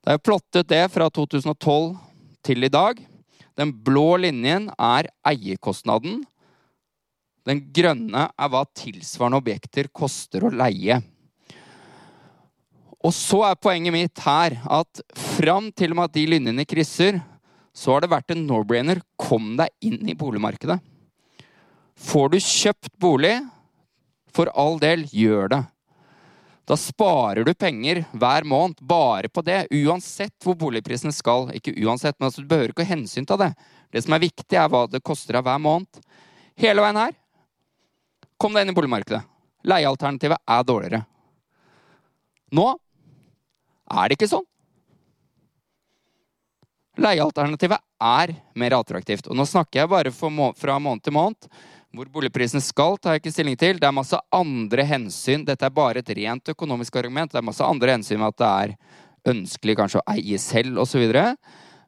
Det 0.00 0.14
er 0.14 0.22
plottet 0.22 0.68
det 0.70 0.84
fra 0.94 1.08
2012 1.10 1.96
til 2.46 2.66
i 2.66 2.70
dag. 2.70 3.00
Den 3.58 3.72
blå 3.74 4.14
linjen 4.22 4.68
er 4.78 5.08
eierkostnaden. 5.26 6.20
Den 7.48 7.64
grønne 7.74 8.28
er 8.30 8.52
hva 8.52 8.62
tilsvarende 8.78 9.40
objekter 9.40 9.90
koster 9.90 10.46
å 10.46 10.52
leie. 10.54 11.00
Og 13.00 13.14
så 13.16 13.40
er 13.48 13.58
poenget 13.58 13.96
mitt 13.96 14.22
her 14.22 14.58
at 14.70 15.02
fram 15.16 15.72
til 15.72 15.90
og 15.90 15.98
med 15.98 16.10
at 16.10 16.16
de 16.18 16.26
linjene 16.30 16.68
krysser, 16.68 17.18
så 17.74 17.96
har 17.96 18.04
det 18.04 18.12
vært 18.12 18.34
en 18.36 18.46
no-brainer. 18.46 19.00
Kom 19.18 19.56
deg 19.58 19.72
inn 19.82 20.04
i 20.06 20.16
boligmarkedet. 20.18 20.78
Får 22.00 22.32
du 22.32 22.38
kjøpt 22.38 22.92
bolig, 23.02 23.34
for 24.30 24.52
all 24.54 24.78
del, 24.78 25.08
gjør 25.10 25.56
det. 25.56 25.62
Da 26.70 26.76
sparer 26.78 27.42
du 27.42 27.50
penger 27.58 28.04
hver 28.14 28.44
måned 28.46 28.78
bare 28.86 29.26
på 29.28 29.42
det, 29.42 29.64
uansett 29.74 30.36
hvor 30.44 30.54
boligprisene 30.54 31.10
skal. 31.10 31.48
Ikke 31.56 31.74
uansett, 31.82 32.14
men 32.20 32.28
altså, 32.28 32.44
Du 32.44 32.50
behøver 32.52 32.70
ikke 32.70 32.84
å 32.84 32.92
hensynta 32.92 33.38
det. 33.40 33.48
Det 33.90 34.04
som 34.04 34.14
er 34.14 34.22
viktig, 34.22 34.54
er 34.54 34.68
hva 34.70 34.84
det 34.86 35.02
koster 35.02 35.34
deg 35.34 35.48
hver 35.48 35.58
måned. 35.58 35.98
Hele 36.62 36.84
veien 36.84 37.00
her. 37.00 37.16
Kom 38.38 38.54
deg 38.54 38.62
inn 38.62 38.70
i 38.70 38.76
boligmarkedet. 38.76 39.24
Leiealternativet 39.66 40.38
er 40.46 40.62
dårligere. 40.68 41.02
Nå 42.54 42.68
er 43.90 44.06
det 44.06 44.20
ikke 44.20 44.30
sånn. 44.30 44.46
Leiealternativet 47.02 47.82
er 47.98 48.36
mer 48.54 48.78
attraktivt. 48.78 49.26
Og 49.26 49.34
nå 49.34 49.48
snakker 49.48 49.82
jeg 49.82 49.90
bare 49.90 50.14
må 50.30 50.52
fra 50.54 50.78
måned 50.78 51.02
til 51.02 51.18
måned. 51.18 51.50
Hvor 51.90 52.06
boligprisen 52.06 52.62
skal, 52.62 52.94
tar 53.02 53.16
jeg 53.16 53.24
ikke 53.24 53.32
stilling 53.34 53.56
til. 53.58 53.80
Det 53.82 53.88
er 53.88 53.94
masse 53.94 54.18
andre 54.30 54.84
hensyn. 54.86 55.42
Dette 55.46 55.66
er 55.66 55.74
bare 55.74 56.04
et 56.04 56.12
rent 56.20 56.52
økonomisk 56.52 57.00
argument. 57.00 57.32
Det 57.32 57.40
er 57.40 57.46
masse 57.48 57.66
andre 57.66 57.96
hensyn 57.96 58.20
med 58.20 58.30
at 58.30 58.38
det 58.38 58.50
er 58.50 59.32
ønskelig 59.32 59.74
kanskje 59.80 59.98
å 59.98 60.06
eie 60.14 60.38
selv 60.38 60.78
osv. 60.84 61.10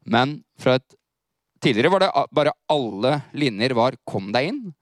Men 0.03 0.41
fra 0.59 0.81
et 0.81 0.99
Tidligere 1.63 1.93
var 1.95 2.03
det 2.03 2.11
bare 2.35 2.53
alle 2.75 3.11
linjer 3.39 3.71
var 3.79 3.95
'kom 4.05 4.33
deg 4.33 4.49
inn'. 4.49 4.75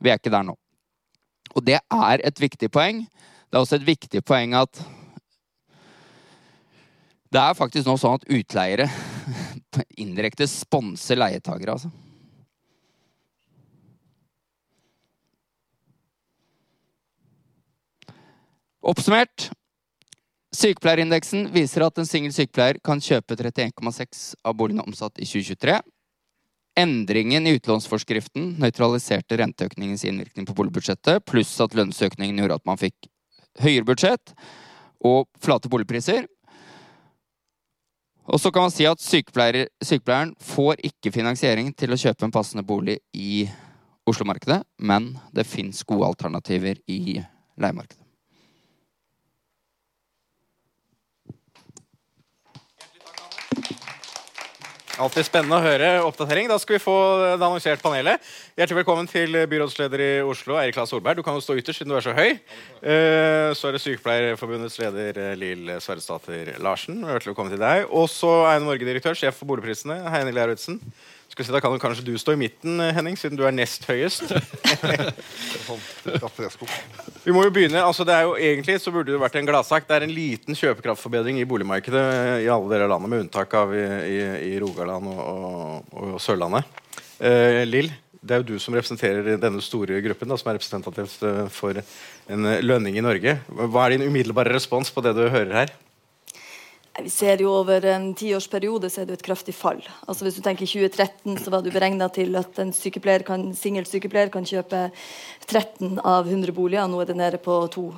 Vi 0.00 0.08
er 0.08 0.16
ikke 0.16 0.30
der 0.32 0.42
nå. 0.42 0.56
Og 1.54 1.64
det 1.64 1.78
er 1.92 2.20
et 2.24 2.40
viktig 2.40 2.70
poeng. 2.72 3.06
Det 3.50 3.52
er 3.52 3.60
også 3.60 3.76
et 3.76 3.86
viktig 3.86 4.24
poeng 4.24 4.54
at 4.54 4.72
det 7.30 7.40
er 7.40 7.52
faktisk 7.52 7.86
nå 7.86 7.98
sånn 7.98 8.14
at 8.14 8.28
utleiere 8.30 8.88
indirekte 9.98 10.48
sponser 10.48 11.16
leietagere, 11.16 11.72
altså. 11.72 11.90
Oppsummert. 18.84 19.48
Sykepleierindeksen 20.54 21.48
viser 21.54 21.86
at 21.86 21.96
en 21.98 22.06
singel 22.06 22.34
sykepleier 22.36 22.76
kan 22.84 23.00
kjøpe 23.02 23.36
31,6 23.40 24.34
av 24.44 24.58
boligene 24.58 24.84
omsatt 24.84 25.16
i 25.18 25.26
2023. 25.26 25.78
Endringen 26.78 27.48
i 27.48 27.54
utlånsforskriften 27.56 28.52
nøytraliserte 28.60 29.38
renteøkningens 29.40 30.04
innvirkning 30.04 30.44
på 30.46 30.56
boligbudsjettet, 30.58 31.24
pluss 31.24 31.54
at 31.64 31.74
lønnsøkningen 31.78 32.42
gjorde 32.42 32.60
at 32.60 32.68
man 32.68 32.80
fikk 32.80 33.08
høyere 33.64 33.88
budsjett 33.88 34.34
og 35.04 35.30
flate 35.42 35.70
boligpriser. 35.72 36.28
Og 38.28 38.40
så 38.40 38.52
kan 38.52 38.66
man 38.66 38.74
si 38.74 38.84
at 38.88 39.00
sykepleieren 39.00 40.36
får 40.44 40.84
ikke 40.90 41.12
finansiering 41.14 41.72
til 41.72 41.94
å 41.94 42.00
kjøpe 42.04 42.28
en 42.28 42.36
passende 42.36 42.66
bolig 42.66 43.00
i 43.16 43.46
Oslo-markedet, 44.04 44.60
men 44.84 45.14
det 45.32 45.48
fins 45.48 45.80
gode 45.88 46.12
alternativer 46.12 46.84
i 46.84 47.16
leiemarkedet. 47.56 48.03
Alltid 54.94 55.26
spennende 55.26 55.56
å 55.58 55.64
høre 55.64 55.86
oppdatering. 56.06 56.46
Da 56.46 56.54
skal 56.62 56.76
vi 56.76 56.82
få 56.84 56.94
det 57.18 57.42
annonsert 57.42 57.80
panelet. 57.82 58.22
Hjertelig 58.54 58.76
velkommen 58.78 59.08
til 59.10 59.34
byrådsleder 59.50 60.02
i 60.04 60.10
Oslo, 60.22 60.54
Eirik 60.60 60.76
Klas 60.76 60.92
Solberg. 60.92 61.18
Du 61.18 61.26
kan 61.26 61.34
jo 61.34 61.42
stå 61.42 61.56
ytterst 61.58 61.82
siden 61.82 61.90
du 61.90 61.96
er 61.98 62.04
så 62.04 62.14
høy. 62.14 62.36
Eh, 62.78 63.48
så 63.58 63.68
er 63.68 63.74
det 63.74 63.80
Sykepleierforbundets 63.82 64.78
leder 64.78 65.18
eh, 65.18 65.32
Lill 65.40 65.72
Sverresdatter 65.82 66.52
Larsen. 66.62 67.02
Hjertelig 67.02 67.32
velkommen 67.32 67.50
til 67.56 67.64
deg. 67.64 67.88
Og 67.90 68.06
så 68.12 68.30
Eiendom 68.52 68.70
Norge-direktør, 68.70 69.18
sjef 69.18 69.40
for 69.40 69.50
boligprisene, 69.50 69.98
Heine 70.14 70.30
Glerudsen. 70.30 70.78
Si, 71.34 71.50
da 71.50 71.58
kan 71.58 71.74
kanskje 71.82 72.04
du 72.06 72.12
stå 72.14 72.36
i 72.36 72.38
midten, 72.38 72.78
Henning, 72.94 73.16
siden 73.18 73.34
du 73.34 73.42
er 73.42 73.54
nest 73.54 73.82
høyest. 73.88 74.30
Vi 77.24 77.34
må 77.34 77.42
jo 77.42 77.50
begynne, 77.50 77.80
altså 77.82 78.06
det 78.06 78.14
er 78.14 78.28
jo 78.28 78.36
Egentlig 78.38 78.76
så 78.78 78.92
burde 78.94 79.10
det 79.10 79.18
vært 79.18 79.34
en 79.40 79.48
gladsak. 79.48 79.88
Det 79.88 79.96
er 79.96 80.06
en 80.06 80.14
liten 80.14 80.54
kjøpekraftforbedring 80.54 81.40
i 81.42 81.48
boligmarkedet 81.48 82.04
i 82.44 82.46
alle 82.46 82.70
deler 82.70 82.86
av 82.86 82.94
landet, 82.94 83.10
med 83.10 83.26
unntak 83.26 83.56
av 83.58 83.74
i, 83.74 83.82
i, 84.12 84.20
i 84.52 84.54
Rogaland 84.62 85.10
og, 85.10 85.22
og, 85.26 85.98
og 86.04 86.22
Sørlandet. 86.22 86.70
Eh, 87.18 87.64
Lill, 87.66 87.90
det 88.22 88.36
er 88.36 88.44
jo 88.44 88.54
du 88.54 88.62
som 88.62 88.76
representerer 88.78 89.34
denne 89.40 89.64
store 89.64 89.98
gruppen, 90.06 90.30
da, 90.30 90.38
som 90.38 90.52
er 90.52 90.60
representativt 90.60 91.26
eh, 91.26 91.46
for 91.50 91.82
en 92.30 92.52
lønning 92.62 93.00
i 93.00 93.04
Norge. 93.04 93.40
Hva 93.50 93.88
er 93.88 93.96
din 93.96 94.06
umiddelbare 94.06 94.54
respons 94.54 94.94
på 94.94 95.02
det 95.02 95.16
du 95.18 95.26
hører 95.26 95.64
her? 95.64 95.74
Vi 97.02 97.10
ser 97.10 97.40
jo 97.42 97.50
over 97.50 97.82
en 97.90 98.12
tiårsperiode 98.14 98.86
så 98.90 99.00
er 99.02 99.08
det 99.08 99.16
et 99.16 99.24
kraftig 99.26 99.54
fall. 99.58 99.80
Altså 100.06 100.24
Hvis 100.24 100.36
du 100.38 100.44
tenker 100.44 100.68
2013, 100.68 101.40
så 101.42 101.50
var 101.50 101.64
det 101.64 101.72
beregna 101.74 102.06
til 102.08 102.36
at 102.38 102.58
en 102.62 102.70
sykepleier 102.72 103.24
kan, 103.26 103.48
singel 103.58 103.86
sykepleier 103.88 104.30
kan 104.30 104.46
kjøpe 104.46 104.86
13 105.48 105.98
av 105.98 106.30
100 106.30 106.54
boliger. 106.54 106.86
Nå 106.86 107.02
er 107.02 107.10
det 107.10 107.18
nede 107.18 107.40
på 107.42 107.56
to. 107.74 107.88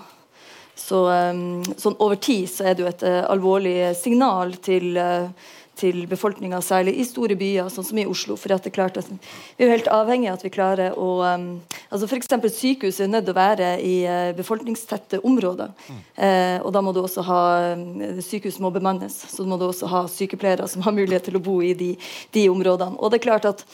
Så 0.76 1.02
um, 1.08 1.60
sånn 1.76 1.96
over 2.00 2.16
tid 2.20 2.48
så 2.52 2.70
er 2.70 2.76
det 2.76 2.84
jo 2.84 2.88
et 2.88 3.04
uh, 3.04 3.22
alvorlig 3.32 3.76
signal 4.00 4.56
til 4.64 4.96
uh, 4.96 5.28
til 5.76 6.06
befolkninga, 6.08 6.60
særlig 6.64 6.96
i 7.00 7.04
store 7.06 7.36
byer, 7.38 7.68
sånn 7.72 7.86
som 7.86 7.98
i 8.00 8.06
Oslo. 8.08 8.36
for 8.36 8.48
det 8.48 8.70
er 8.70 8.74
klart 8.74 8.96
at 8.96 9.08
Vi 9.10 9.64
er 9.64 9.68
jo 9.68 9.74
helt 9.74 9.90
avhengig 9.92 10.30
av 10.30 10.38
at 10.38 10.44
vi 10.44 10.52
klarer 10.54 10.96
å 10.96 11.08
um, 11.22 11.60
altså 11.90 12.06
F.eks. 12.06 12.28
sykehus 12.56 13.00
er 13.00 13.12
nødt 13.12 13.26
til 13.28 13.34
å 13.34 13.38
være 13.38 13.68
i 13.84 13.96
uh, 14.08 14.32
befolkningstette 14.36 15.20
områder. 15.20 15.72
Mm. 15.88 16.00
Uh, 16.16 16.58
og 16.64 16.72
da 16.72 16.82
må 16.82 16.94
du 16.96 17.02
også 17.02 17.24
ha 17.26 17.42
uh, 17.76 18.22
Sykehus 18.24 18.58
må 18.62 18.70
bemannes, 18.74 19.14
så 19.30 19.44
du 19.44 19.50
må 19.50 19.60
du 19.60 19.68
også 19.68 19.90
ha 19.92 20.06
sykepleiere 20.08 20.68
som 20.68 20.84
har 20.86 20.96
mulighet 20.96 21.28
til 21.28 21.36
å 21.36 21.44
bo 21.44 21.60
i 21.62 21.74
de, 21.76 21.92
de 22.32 22.48
områdene. 22.52 22.96
Og 22.98 23.12
det 23.12 23.20
er 23.20 23.28
klart 23.28 23.48
at 23.48 23.66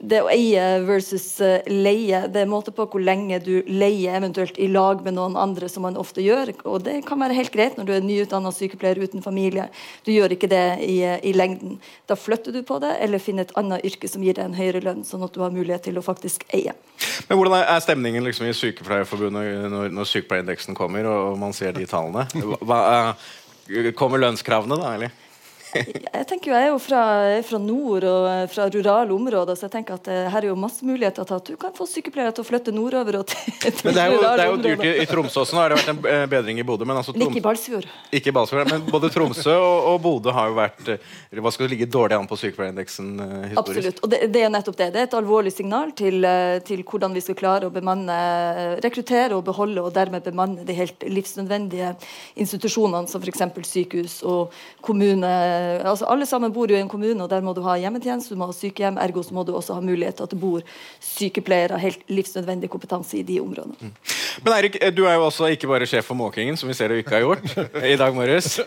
det 0.00 0.18
å 0.22 0.28
eie 0.28 0.62
versus 0.84 1.24
eh, 1.44 1.64
leie, 1.70 2.26
det 2.32 2.42
er 2.42 2.50
måte 2.50 2.72
på 2.74 2.84
hvor 2.90 3.02
lenge 3.02 3.38
du 3.44 3.64
leier 3.68 4.18
eventuelt 4.18 4.58
i 4.60 4.68
lag 4.68 5.00
med 5.04 5.16
noen 5.16 5.36
andre, 5.40 5.68
som 5.72 5.86
man 5.86 5.96
ofte 6.00 6.24
gjør. 6.24 6.52
Og 6.68 6.84
det 6.84 6.98
kan 7.08 7.20
være 7.22 7.36
helt 7.38 7.52
greit 7.54 7.78
når 7.78 7.88
du 7.88 7.92
er 7.96 8.04
nyutdanna 8.04 8.52
sykepleier 8.54 9.00
uten 9.00 9.24
familie. 9.24 9.68
Du 10.04 10.12
gjør 10.12 10.36
ikke 10.36 10.50
det 10.52 10.64
i, 10.84 10.98
i, 11.00 11.32
lengden. 11.36 11.78
Da 12.10 12.18
flytter 12.18 12.52
du 12.52 12.60
på 12.66 12.78
det, 12.82 12.92
eller 13.04 13.22
finner 13.22 13.48
et 13.48 13.56
annet 13.58 13.84
yrke 13.88 14.10
som 14.10 14.24
gir 14.24 14.36
deg 14.36 14.50
en 14.50 14.58
høyere 14.58 14.84
lønn, 14.84 15.04
sånn 15.06 15.24
at 15.26 15.34
du 15.34 15.42
har 15.44 15.54
mulighet 15.54 15.88
til 15.88 15.98
å 16.00 16.04
faktisk 16.04 16.44
eie. 16.56 16.76
Men 17.28 17.40
Hvordan 17.40 17.62
er 17.62 17.84
stemningen 17.84 18.24
liksom, 18.26 18.48
i 18.50 18.56
Sykepleierforbundet 18.56 19.70
når, 19.72 19.92
når 19.96 20.10
sykepleierindeksen 20.12 20.76
kommer 20.76 21.08
og 21.10 21.38
man 21.40 21.56
ser 21.56 21.76
de 21.76 21.88
tallene? 21.88 22.26
Hva, 22.66 22.82
eh, 22.92 23.94
kommer 23.96 24.20
lønnskravene, 24.22 24.78
da? 24.80 24.94
eller? 24.96 25.22
Jeg 25.74 26.26
tenker 26.30 26.50
jo, 26.50 26.54
jeg 26.54 26.66
er 26.66 26.70
jo 26.70 26.78
fra, 26.80 27.00
fra, 27.46 27.58
nord 27.60 28.04
og 28.06 28.26
eh, 28.30 28.44
fra 28.50 28.66
rurale 28.72 29.12
områder, 29.14 29.58
så 29.58 29.66
jeg 29.66 29.74
tenker 29.74 29.96
at 29.98 30.08
uh, 30.08 30.28
her 30.32 30.44
er 30.44 30.50
jo 30.50 30.56
masse 30.58 30.86
muligheter 30.86 31.26
til 31.26 31.36
at 31.36 31.50
du 31.50 31.56
kan 31.60 31.74
få 31.76 31.86
sykepleiere 31.90 32.34
til 32.36 32.44
å 32.44 32.46
flytte 32.46 32.74
nordover. 32.74 33.20
og 33.20 33.26
til, 33.30 33.56
til 33.64 33.88
men 33.88 33.96
Det 33.96 34.02
er 34.04 34.14
jo, 34.14 34.20
det 34.22 34.44
er 34.44 34.50
jo 34.52 34.60
dyrt 34.62 34.84
i, 34.86 34.92
i, 35.02 35.06
Tromsø 35.10 35.42
også. 35.42 35.56
Nå 35.56 35.62
har 35.62 35.74
det 35.74 35.80
vært 35.80 35.92
en 35.92 36.00
uh, 36.04 36.24
bedring 36.32 36.60
i 36.62 36.66
Bodø. 36.66 36.86
Men 36.88 37.00
altså, 37.00 37.14
Ikke 37.16 37.40
i 37.40 37.44
Balsfjord. 37.44 37.88
Ikke 38.14 38.32
i 38.32 38.36
Balsfjord, 38.36 38.70
men 38.70 38.86
både 38.92 39.10
Tromsø 39.14 39.56
og, 39.56 39.90
og 39.92 39.98
Bodø 40.06 40.34
har 40.36 40.52
jo 40.52 40.58
vært 40.60 40.92
uh, 40.94 41.16
hva 41.42 41.52
skal 41.54 41.70
ligge 41.72 41.90
dårlig 41.90 42.18
an 42.18 42.30
på 42.30 42.38
sykepleierindeksen 42.40 43.12
historisk. 43.50 43.60
Absolutt. 43.64 44.02
Og 44.06 44.14
det, 44.14 44.22
det, 44.32 44.44
er 44.46 44.54
nettopp 44.54 44.78
det. 44.80 44.90
Det 44.94 45.02
er 45.02 45.10
et 45.10 45.18
alvorlig 45.18 45.52
signal 45.54 45.92
til, 45.98 46.26
til 46.66 46.84
hvordan 46.86 47.16
vi 47.16 47.24
skal 47.24 47.38
klare 47.38 47.68
å 47.68 47.74
bemanne, 47.74 48.16
rekruttere 48.84 49.36
og 49.36 49.44
beholde 49.46 49.82
og 49.82 49.92
dermed 49.96 50.24
bemanne 50.24 50.64
de 50.66 50.76
helt 50.76 51.04
livsnødvendige 51.10 51.92
institusjonene 52.40 53.10
som 53.10 53.22
f.eks. 53.22 53.44
sykehus 53.66 54.20
og 54.26 54.54
kommune 54.84 55.30
altså 55.82 56.08
Alle 56.10 56.26
sammen 56.28 56.52
bor 56.54 56.70
jo 56.70 56.76
i 56.76 56.82
en 56.82 56.90
kommune, 56.90 57.18
og 57.22 57.30
der 57.30 57.44
må 57.44 57.54
du 57.56 57.62
ha 57.66 57.76
hjemmetjeneste, 57.80 58.34
du 58.34 58.40
må 58.40 58.50
ha 58.50 58.56
sykehjem. 58.56 59.00
Ergo 59.02 59.24
så 59.24 59.34
må 59.36 59.44
du 59.46 59.54
også 59.56 59.76
ha 59.76 59.84
mulighet 59.84 60.18
til 60.18 60.28
at 60.28 60.34
det 60.34 60.40
bor 60.40 60.64
sykepleiere, 61.02 61.78
helt 61.82 62.04
livsnødvendig 62.12 62.70
kompetanse 62.72 63.18
i 63.20 63.24
de 63.26 63.40
områdene. 63.42 63.76
Mm. 63.80 63.94
Men 64.44 64.52
Eirik, 64.52 64.76
du 64.96 65.04
er 65.08 65.16
jo 65.16 65.26
også 65.28 65.48
ikke 65.54 65.68
bare 65.70 65.88
sjef 65.88 66.08
for 66.10 66.18
måkingen, 66.18 66.58
som 66.60 66.68
vi 66.68 66.76
ser 66.76 66.92
du 66.92 66.98
ikke 67.00 67.16
har 67.16 67.24
gjort 67.24 67.84
i 67.92 67.96
dag 67.98 68.14
morges. 68.16 68.58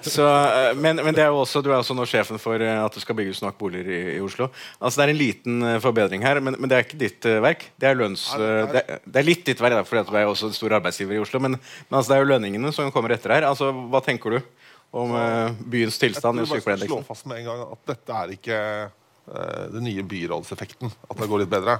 Så, 0.00 0.26
eh, 0.26 0.70
men, 0.78 1.00
men 1.02 1.18
er 1.18 1.34
også, 1.34 1.62
du 1.64 1.70
er 1.72 1.78
også 1.80 1.96
nå 1.96 2.06
sjefen 2.08 2.40
for 2.42 2.62
eh, 2.62 2.78
at 2.84 2.94
det 2.94 3.02
skal 3.02 3.18
bygges 3.18 3.42
nok 3.42 3.58
boliger 3.60 3.90
i, 3.90 4.00
i 4.16 4.20
Oslo. 4.24 4.50
Altså 4.78 5.00
Det 5.00 5.06
er 5.06 5.14
en 5.14 5.20
liten 5.20 5.66
eh, 5.66 5.80
forbedring 5.82 6.24
her, 6.26 6.40
men, 6.44 6.58
men 6.58 6.70
det 6.70 6.78
er 6.78 6.86
ikke 6.86 7.00
ditt 7.00 7.28
verk. 7.42 7.68
Det 7.80 7.90
er, 7.90 7.98
lønns, 7.98 8.28
det 8.38 8.82
er, 8.84 9.02
det 9.04 9.22
er 9.22 9.26
litt 9.26 9.44
ditt 9.48 9.62
verk, 9.62 9.82
fordi 9.88 10.06
du 10.08 10.14
er 10.16 10.30
også 10.30 10.52
en 10.52 10.56
stor 10.56 10.78
arbeidsgiver 10.78 11.18
i 11.18 11.22
Oslo. 11.22 11.42
Men, 11.42 11.58
men 11.58 11.98
altså, 11.98 12.12
det 12.12 12.18
er 12.18 12.24
jo 12.24 12.32
lønningene 12.32 12.74
som 12.74 12.92
kommer 12.94 13.16
etter 13.16 13.34
her. 13.38 13.48
Altså, 13.48 13.72
Hva 13.90 14.02
tenker 14.04 14.38
du? 14.38 14.40
Om 14.90 15.12
uh, 15.12 15.50
byens 15.68 15.98
tilstand 16.00 16.40
i 16.40 16.46
bare 16.48 16.78
Slå 16.80 17.02
fast 17.06 17.26
med 17.28 17.42
en 17.42 17.50
gang 17.50 17.66
at 17.66 17.82
dette 17.90 18.20
er 18.22 18.32
ikke 18.36 18.60
uh, 18.88 19.66
den 19.74 19.84
nye 19.84 20.04
byrådseffekten. 20.08 20.94
At 21.10 21.20
det 21.20 21.28
går 21.28 21.44
litt 21.44 21.52
bedre. 21.52 21.78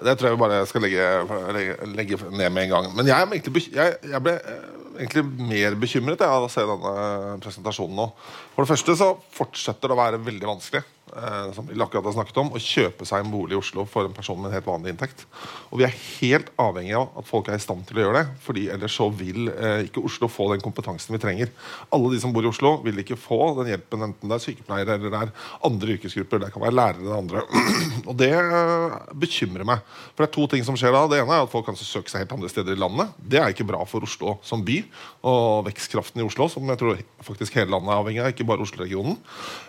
Det 0.00 0.16
tror 0.18 0.30
jeg 0.30 0.38
vi 0.38 0.42
bare 0.42 0.64
skal 0.70 0.84
legge, 0.86 1.06
legge, 1.54 1.78
legge 1.94 2.20
ned 2.32 2.50
med 2.50 2.66
en 2.66 2.74
gang. 2.74 2.90
Men 2.98 3.10
jeg, 3.10 3.42
jeg, 3.70 3.96
jeg 4.10 4.24
ble 4.26 4.36
uh, 4.42 4.68
egentlig 4.98 5.24
mer 5.54 5.78
bekymret 5.78 6.22
av 6.26 6.46
å 6.48 6.52
se 6.52 6.66
denne 6.66 7.38
presentasjonen 7.44 7.98
nå. 8.02 8.10
For 8.54 8.64
det 8.64 8.72
første 8.72 8.98
så 8.98 9.12
fortsetter 9.38 9.90
det 9.90 9.98
å 9.98 10.02
være 10.02 10.24
veldig 10.26 10.56
vanskelig 10.56 10.86
eh, 11.16 11.52
som 11.56 11.66
vi 11.68 11.76
akkurat 11.80 12.06
har 12.08 12.16
snakket 12.16 12.40
om, 12.42 12.50
å 12.52 12.62
kjøpe 12.62 13.06
seg 13.08 13.24
en 13.24 13.32
bolig 13.32 13.56
i 13.56 13.60
Oslo 13.60 13.84
for 13.88 14.08
en 14.08 14.14
person 14.16 14.38
med 14.38 14.50
en 14.50 14.56
helt 14.58 14.68
vanlig 14.68 14.94
inntekt. 14.94 15.24
Og 15.70 15.80
vi 15.80 15.86
er 15.88 15.96
helt 16.20 16.50
avhengig 16.60 16.96
av 16.98 17.16
at 17.20 17.28
folk 17.28 17.50
er 17.50 17.58
i 17.58 17.62
stand 17.62 17.86
til 17.88 18.00
å 18.00 18.04
gjøre 18.06 18.22
det. 18.22 18.26
fordi 18.44 18.66
ellers 18.74 18.96
så 18.98 19.08
vil 19.12 19.50
eh, 19.52 19.86
ikke 19.88 20.04
Oslo 20.04 20.28
få 20.30 20.50
den 20.52 20.64
kompetansen 20.64 21.14
vi 21.16 21.22
trenger. 21.22 21.52
Alle 21.94 22.12
de 22.14 22.20
som 22.22 22.32
bor 22.34 22.46
i 22.46 22.50
Oslo, 22.50 22.76
vil 22.84 23.02
ikke 23.02 23.18
få 23.20 23.40
den 23.60 23.72
hjelpen, 23.72 24.06
enten 24.08 24.30
det 24.30 24.38
er 24.38 24.44
sykepleiere 24.44 24.98
eller 24.98 25.14
det 25.14 25.22
er 25.26 25.34
andre 25.68 25.96
yrkesgrupper. 25.96 26.42
Det 26.44 26.52
kan 26.54 26.64
være 26.64 26.78
lærere 26.78 27.04
eller 27.04 27.18
andre. 27.22 27.44
og 28.08 28.14
det 28.20 28.32
eh, 28.36 28.98
bekymrer 29.24 29.68
meg. 29.68 29.84
For 30.14 30.24
det 30.24 30.30
er 30.30 30.36
to 30.38 30.48
ting 30.54 30.66
som 30.66 30.78
skjer 30.78 30.94
da. 30.94 31.06
Det 31.10 31.22
ene 31.22 31.40
er 31.40 31.46
at 31.46 31.52
folk 31.52 31.68
kan 31.68 31.78
søke 31.78 32.12
seg 32.12 32.24
helt 32.24 32.36
andre 32.38 32.52
steder 32.52 32.76
i 32.76 32.80
landet. 32.80 33.14
Det 33.18 33.40
er 33.42 33.54
ikke 33.54 33.68
bra 33.68 33.84
for 33.88 34.06
Oslo 34.06 34.38
som 34.46 34.64
by 34.66 34.80
og 35.28 35.66
vekstkraften 35.68 36.22
i 36.22 36.26
Oslo, 36.26 36.48
som 36.52 36.68
jeg 36.68 36.80
tror 36.80 37.00
faktisk 37.24 37.58
hele 37.58 37.72
landet 37.74 37.92
er 37.92 38.02
avhengig 38.02 38.22
av, 38.22 38.32
ikke 38.32 38.46
bare 38.48 38.64
Oslo-regionen. 38.64 39.18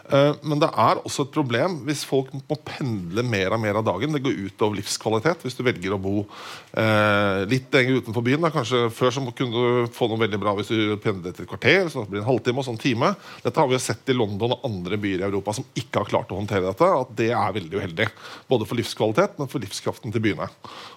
Eh, 0.09 0.33
men 0.43 0.61
det 0.61 0.69
er 0.69 1.01
også 1.05 1.28
et 1.29 1.35
problem 1.35 1.79
hvis 1.87 2.01
folk 2.07 2.31
må 2.33 2.57
pendle 2.65 3.23
mer 3.25 3.53
og 3.55 3.61
mer 3.61 3.79
av 3.79 3.85
dagen. 3.87 4.13
Det 4.15 4.23
går 4.25 4.37
ut 4.49 4.63
over 4.65 4.79
livskvalitet 4.79 5.45
hvis 5.45 5.57
du 5.57 5.63
velger 5.65 5.95
å 5.95 6.01
bo 6.01 6.23
eh, 6.25 7.45
litt 7.49 7.69
lenger 7.73 8.01
utenfor 8.01 8.25
byen. 8.25 8.43
Da. 8.45 8.51
Kanskje 8.53 8.87
Før 8.93 9.13
så 9.13 9.23
kunne 9.29 9.53
du 9.53 9.91
få 9.93 10.09
noe 10.09 10.21
veldig 10.23 10.41
bra 10.41 10.55
hvis 10.57 10.71
du 10.73 10.97
pendlet 11.03 11.37
et 11.37 11.49
kvarter. 11.49 11.87
så 11.89 12.03
det 12.03 12.13
blir 12.13 12.23
en 12.23 12.29
halvtime 12.29 12.63
og 12.63 12.67
sånn 12.67 12.81
time. 12.81 13.13
Dette 13.45 13.61
har 13.61 13.69
vi 13.69 13.77
jo 13.77 13.83
sett 13.83 14.11
i 14.11 14.17
London 14.17 14.57
og 14.57 14.65
andre 14.67 14.99
byer 15.01 15.23
i 15.23 15.27
Europa 15.29 15.55
som 15.59 15.67
ikke 15.77 16.03
har 16.03 16.11
klart 16.11 16.33
å 16.33 16.39
håndtere 16.39 16.65
dette. 16.67 16.89
At 17.03 17.13
det 17.19 17.31
er 17.35 17.55
veldig 17.59 17.79
uheldig. 17.79 18.09
Både 18.49 18.67
for 18.69 18.79
livskvalitet, 18.79 19.37
men 19.39 19.51
for 19.51 19.63
livskraften 19.63 20.15
til 20.15 20.25
byene. 20.25 20.49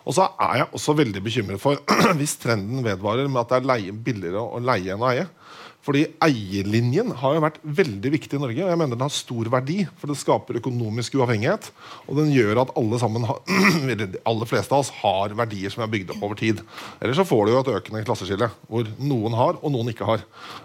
Og 0.06 0.16
så 0.16 0.30
er 0.48 0.62
jeg 0.62 0.72
også 0.72 0.96
veldig 0.98 1.22
bekymret 1.24 1.62
for 1.62 1.78
hvis 2.18 2.38
trenden 2.42 2.84
vedvarer 2.86 3.28
med 3.28 3.44
at 3.44 3.52
det 3.52 3.60
er 3.60 3.70
leie, 3.74 3.94
billigere 4.08 4.42
å 4.42 4.62
leie 4.62 4.96
enn 4.96 5.04
å 5.04 5.12
eie. 5.12 5.28
Fordi 5.82 6.04
eierlinjen 6.22 7.10
har 7.18 7.34
jo 7.34 7.42
vært 7.42 7.58
veldig 7.64 8.12
viktig 8.14 8.38
i 8.38 8.42
Norge. 8.42 8.62
og 8.62 8.70
jeg 8.70 8.78
mener 8.78 8.94
Den 8.94 9.02
har 9.02 9.14
stor 9.14 9.48
verdi, 9.50 9.80
for 9.98 10.06
det 10.06 10.18
skaper 10.20 10.60
økonomisk 10.60 11.16
uavhengighet. 11.18 11.72
Og 12.06 12.20
den 12.20 12.30
gjør 12.30 12.62
at 12.62 12.74
alle 12.78 13.00
sammen 13.02 13.26
har, 13.26 13.40
aller 14.30 14.46
fleste 14.46 14.74
av 14.74 14.84
oss 14.84 14.92
har 15.02 15.34
verdier 15.34 15.74
som 15.74 15.82
er 15.82 15.90
bygd 15.90 16.14
opp 16.14 16.22
over 16.22 16.38
tid. 16.38 16.62
Ellers 17.02 17.18
så 17.18 17.26
får 17.26 17.46
du 17.46 17.52
jo 17.52 17.62
et 17.64 17.72
økende 17.74 18.04
klasseskille, 18.06 18.50
hvor 18.70 18.86
noen 19.02 19.34
har 19.34 19.58
og 19.58 19.74
noen 19.74 19.90
ikke 19.90 20.06
har. 20.06 20.22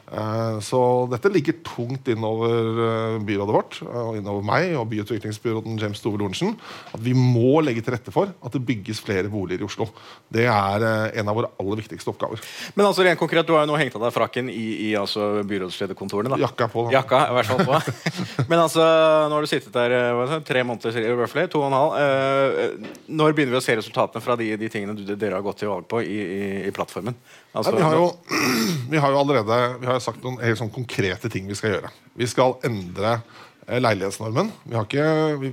Eh, 0.07 0.59
så 0.61 0.81
dette 1.09 1.33
ligger 1.33 1.57
tungt 1.65 2.07
innover 2.13 2.83
eh, 2.85 3.17
byrådet 3.25 3.57
vårt 3.57 3.79
og 3.87 4.19
innover 4.19 4.45
meg 4.45 4.77
og 4.77 4.85
byutviklingsbyråden 4.93 5.81
James 5.81 6.03
Tove 6.03 6.21
Lorentzen, 6.21 6.53
At 6.93 7.01
vi 7.01 7.15
må 7.17 7.57
legge 7.65 7.81
til 7.81 7.95
rette 7.97 8.13
for 8.13 8.29
at 8.29 8.53
det 8.53 8.63
bygges 8.67 9.01
flere 9.01 9.31
boliger 9.33 9.65
i 9.65 9.67
Oslo. 9.67 9.89
Det 10.29 10.45
er 10.45 10.85
eh, 10.85 11.19
en 11.19 11.33
av 11.33 11.41
våre 11.41 11.51
aller 11.57 11.81
viktigste 11.81 12.13
oppgaver. 12.13 12.45
Men 12.77 12.85
altså 12.85 13.05
rent 13.07 13.19
konkret, 13.19 13.47
du 13.47 13.55
har 13.57 13.65
jo 13.65 13.73
nå 13.73 13.81
hengt 13.81 13.97
av 13.97 14.05
deg 14.05 14.15
frakken 14.15 14.53
i, 14.53 14.67
i 14.87 14.93
altså 15.07 15.43
byrådslederkontorene. 15.47 16.35
da. 16.35 16.39
Jakka 16.43 16.67
på. 16.71 16.85
Da. 16.87 16.97
Jakka, 16.99 17.21
i 17.31 17.37
hvert 17.37 17.49
fall 17.49 17.63
på. 17.65 17.79
Men 18.51 18.61
altså, 18.61 18.83
nå 19.27 19.37
har 19.37 19.47
du 19.47 19.49
sittet 19.49 19.73
der 19.75 19.95
det, 19.95 20.41
tre 20.47 20.63
måneder, 20.67 20.93
fall, 21.31 21.49
to 21.51 21.63
og 21.63 21.69
en 21.71 21.77
halv. 21.77 21.97
Eh, 22.03 22.93
når 23.07 23.33
begynner 23.37 23.57
vi 23.57 23.61
å 23.61 23.65
se 23.65 23.77
resultatene 23.79 24.23
fra 24.23 24.37
de, 24.39 24.51
de 24.59 24.71
tingene 24.73 24.97
du, 24.97 25.03
dere 25.15 25.39
har 25.39 25.45
gått 25.45 25.63
til 25.63 25.71
valg 25.71 25.87
på 25.89 26.03
i, 26.05 26.19
i, 26.21 26.43
i 26.69 26.75
plattformen? 26.75 27.17
Altså, 27.57 27.73
Nei, 27.73 27.81
vi, 27.81 27.87
har 27.87 27.97
jo, 27.97 28.07
vi, 28.93 29.01
har 29.01 29.15
jo, 29.15 29.23
allerede 29.23 29.59
vi 29.81 29.89
har 29.89 30.03
sagt 30.03 30.23
noen 30.25 30.39
helt 30.43 30.61
sånn 30.61 30.73
konkrete 30.73 31.31
ting 31.33 31.49
vi 31.49 31.57
skal 31.57 31.77
gjøre. 31.77 31.93
Vi 32.17 32.29
skal 32.29 32.57
endre 32.67 33.17
Eh, 33.17 33.46
leilighetsnormen. 33.67 34.49
Vi, 34.63 34.75
ikke, 34.79 35.05
vi, 35.41 35.49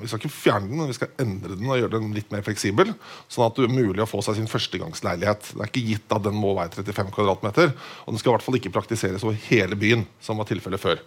vi, 0.00 0.08
skal 0.08 0.22
ikke 0.22 0.32
fjerne 0.32 0.70
den, 0.70 0.78
men 0.80 0.88
vi 0.88 0.96
skal 0.96 1.10
endre 1.20 1.56
den 1.56 1.68
og 1.68 1.76
gjøre 1.76 1.98
den 1.98 2.14
litt 2.16 2.30
mer 2.32 2.44
fleksibel. 2.46 2.94
Sånn 3.28 3.44
at 3.44 3.58
det 3.58 3.68
er 3.68 3.74
mulig 3.74 4.00
å 4.04 4.08
få 4.08 4.22
seg 4.24 4.38
sin 4.38 4.48
førstegangsleilighet. 4.48 5.50
Det 5.52 5.60
er 5.60 5.72
ikke 5.72 5.84
gitt 5.90 6.16
at 6.16 6.24
den 6.24 6.38
må 6.38 6.54
være 6.56 6.80
35 6.80 7.12
kvm, 7.12 7.34
og 7.34 7.44
den 7.52 8.22
skal 8.22 8.32
i 8.32 8.34
hvert 8.36 8.46
fall 8.46 8.58
ikke 8.60 8.72
praktiseres 8.72 9.26
over 9.26 9.36
hele 9.50 9.76
byen, 9.78 10.06
som 10.24 10.40
var 10.40 10.48
tilfellet 10.48 10.80
før. 10.80 11.04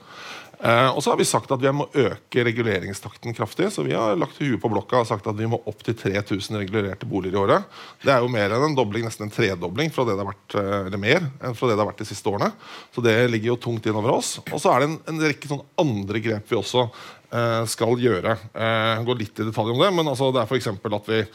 Eh, 0.61 0.89
og 0.93 1.01
så 1.01 1.09
har 1.09 1.17
vi 1.17 1.25
sagt 1.25 1.49
at 1.51 1.61
vi 1.61 1.71
må 1.73 1.87
øke 1.89 2.43
reguleringstakten 2.45 3.33
kraftig. 3.33 3.71
Så 3.73 3.85
vi 3.85 3.95
har 3.97 4.17
lagt 4.19 4.37
huet 4.41 4.59
på 4.61 4.69
blokka 4.71 5.01
og 5.01 5.09
sagt 5.09 5.29
at 5.29 5.37
vi 5.37 5.49
må 5.49 5.57
opp 5.69 5.81
til 5.85 5.97
3000 5.97 6.59
regulerte 6.61 7.09
boliger 7.09 7.39
i 7.39 7.41
året. 7.41 7.79
Det 8.03 8.13
er 8.13 8.21
jo 8.21 8.29
mer 8.31 8.53
enn 8.53 8.67
en 8.69 8.77
dobling, 8.77 9.07
nesten 9.07 9.27
en 9.27 9.33
tredobling 9.33 9.89
fra 9.93 10.05
det 10.05 10.17
det 10.19 10.25
har 10.25 10.29
vært, 10.29 10.57
eh, 10.61 10.77
eller 10.91 11.01
mer 11.01 11.25
enn 11.41 11.57
fra 11.57 11.71
det 11.71 11.79
det 11.79 11.83
har 11.83 11.89
vært 11.89 12.03
de 12.03 12.09
siste 12.11 12.29
årene. 12.29 12.51
Så 12.93 13.05
det 13.05 13.17
ligger 13.33 13.53
jo 13.53 13.61
tungt 13.65 13.89
innover 13.89 14.13
oss. 14.19 14.35
Og 14.51 14.61
så 14.61 14.75
er 14.75 14.83
det 14.83 14.91
en, 14.91 14.99
en 15.09 15.25
rekke 15.25 15.49
sånn 15.49 15.65
andre 15.81 16.21
grep 16.21 16.53
vi 16.53 16.59
også 16.59 16.85
eh, 16.85 17.63
skal 17.73 17.97
gjøre. 18.05 18.37
Eh, 18.53 19.03
gå 19.07 19.17
litt 19.17 19.41
i 19.41 19.49
detalj 19.49 19.73
om 19.73 19.81
det, 19.81 19.91
men 19.97 20.13
altså, 20.13 20.29
det 20.35 20.43
er 20.43 20.51
f.eks. 20.51 20.69
at 20.77 21.11
vi 21.11 21.25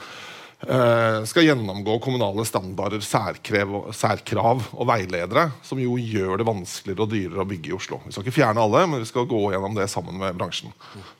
skal 1.27 1.45
gjennomgå 1.45 1.99
kommunale 2.01 2.45
standarder, 2.49 3.03
særkrav, 3.05 3.91
særkrav, 3.93 4.63
og 4.73 4.89
veiledere, 4.89 5.51
som 5.63 5.79
jo 5.81 5.99
gjør 6.01 6.41
det 6.41 6.47
vanskeligere 6.49 7.05
og 7.05 7.13
dyrere 7.13 7.45
å 7.45 7.49
bygge 7.49 7.71
i 7.71 7.75
Oslo. 7.77 7.99
Vi 8.07 8.15
skal 8.15 8.25
ikke 8.25 8.37
fjerne 8.39 8.63
alle, 8.65 8.85
men 8.89 9.03
vi 9.03 9.09
skal 9.09 9.29
gå 9.29 9.41
gjennom 9.53 9.77
det 9.77 9.89
sammen 9.93 10.17
med 10.21 10.37
bransjen. 10.39 10.73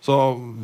Så 0.05 0.17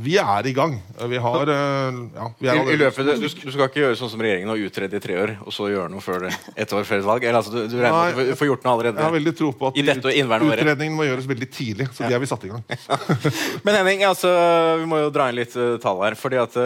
vi 0.03 0.17
er 0.21 0.49
i 0.49 0.55
gang. 0.57 0.79
Vi 1.11 1.21
har 1.21 1.53
eh, 1.53 2.01
ja, 2.17 2.29
vi 2.39 2.49
I, 2.49 2.57
i 2.75 2.79
løpet, 2.81 3.13
du, 3.21 3.27
du, 3.29 3.51
skal 3.53 3.67
ikke 3.69 3.83
gjøre 3.83 3.99
sånn 4.01 4.13
som 4.15 4.25
regjeringen 4.25 4.55
og 4.55 4.65
utrede 4.65 4.99
i 4.99 5.05
tre 5.05 5.19
år, 5.21 5.35
og 5.45 5.55
så 5.55 5.69
gjøre 5.73 5.93
noe 5.93 6.05
før 6.05 6.29
ett 6.31 6.73
år 6.73 6.89
før 6.89 7.03
et 7.03 7.09
valg? 7.09 7.27
Eller, 7.29 7.41
altså, 7.43 7.53
du, 7.55 7.61
du 7.69 7.77
regner 7.77 8.17
med 8.17 8.23
at 8.25 8.33
du 8.33 8.41
får 8.41 8.51
gjort 8.51 8.67
noe 8.67 8.75
allerede? 8.79 9.03
Jeg 9.03 9.09
har 9.09 9.17
veldig 9.19 9.35
tro 9.43 9.53
på 9.53 9.71
at 9.71 9.81
utredningen 9.83 10.97
må 10.97 11.09
gjøres 11.09 11.29
veldig 11.31 11.51
tidlig. 11.53 11.89
Så 11.93 12.07
det 12.07 12.17
har 12.17 12.23
vi 12.23 12.31
satt 12.31 12.49
i 12.49 12.53
gang. 12.53 12.65
men 13.67 13.79
Henning, 13.79 14.07
altså, 14.09 14.33
vi 14.81 14.89
må 14.89 15.03
jo 15.05 15.13
dra 15.15 15.29
inn 15.31 15.41
litt 15.41 15.57
uh, 15.59 15.77
tall 15.83 16.03
her. 16.07 16.19
fordi 16.19 16.41
at 16.41 16.57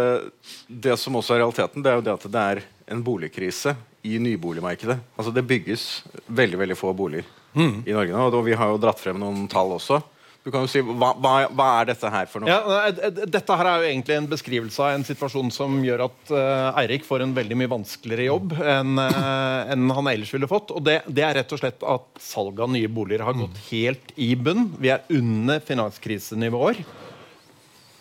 det 0.68 0.96
som 1.00 1.18
også 1.18 1.36
er 1.36 1.42
realiteten, 1.44 1.84
det 1.84 1.92
er 1.92 1.95
jo 1.98 2.06
det 2.06 2.16
at 2.16 2.26
det 2.32 2.42
er 2.42 2.64
en 2.94 3.02
boligkrise 3.04 3.74
i 4.06 4.18
nyboligmarkedet. 4.22 4.98
Altså 5.16 5.32
Det 5.34 5.46
bygges 5.46 5.86
veldig 6.26 6.60
veldig 6.64 6.76
få 6.78 6.92
boliger 6.96 7.26
mm. 7.56 7.82
i 7.86 7.96
Norge 7.96 8.12
nå. 8.12 8.28
Og 8.30 8.44
vi 8.46 8.58
har 8.58 8.70
jo 8.70 8.82
dratt 8.82 9.02
frem 9.02 9.18
noen 9.20 9.48
tall 9.50 9.74
også. 9.76 10.02
Du 10.46 10.52
kan 10.54 10.62
jo 10.62 10.68
si, 10.70 10.78
hva, 10.78 11.08
hva, 11.18 11.30
hva, 11.50 11.64
er 11.80 11.88
dette 11.88 12.10
her 12.14 12.28
for 12.30 12.44
noe? 12.44 12.52
Ja, 12.52 12.90
dette 13.26 13.54
her 13.58 13.66
er 13.66 13.80
jo 13.82 13.88
egentlig 13.88 14.14
en 14.14 14.28
beskrivelse 14.30 14.78
av 14.78 14.92
en 14.94 15.04
situasjon 15.08 15.48
som 15.50 15.80
gjør 15.82 16.04
at 16.04 16.30
uh, 16.30 16.78
Eirik 16.84 17.02
får 17.02 17.24
en 17.24 17.32
veldig 17.34 17.58
mye 17.58 17.72
vanskeligere 17.72 18.28
jobb 18.28 18.54
enn 18.62 18.94
uh, 18.94 19.72
en 19.74 19.90
han 19.96 20.10
ellers 20.12 20.30
ville 20.36 20.46
fått. 20.46 20.70
Og 20.70 20.84
det, 20.86 21.00
det, 21.10 21.24
er 21.26 21.34
rett 21.40 21.56
og 21.56 21.58
slett 21.58 21.82
at 21.82 22.22
salget 22.22 22.62
av 22.62 22.70
nye 22.76 22.86
boliger 22.86 23.26
har 23.26 23.34
gått 23.40 23.58
helt 23.72 24.14
i 24.22 24.30
bunn. 24.38 24.68
Vi 24.78 24.94
er 24.94 25.02
under 25.18 25.66
finanskrisenivåer. 25.66 26.84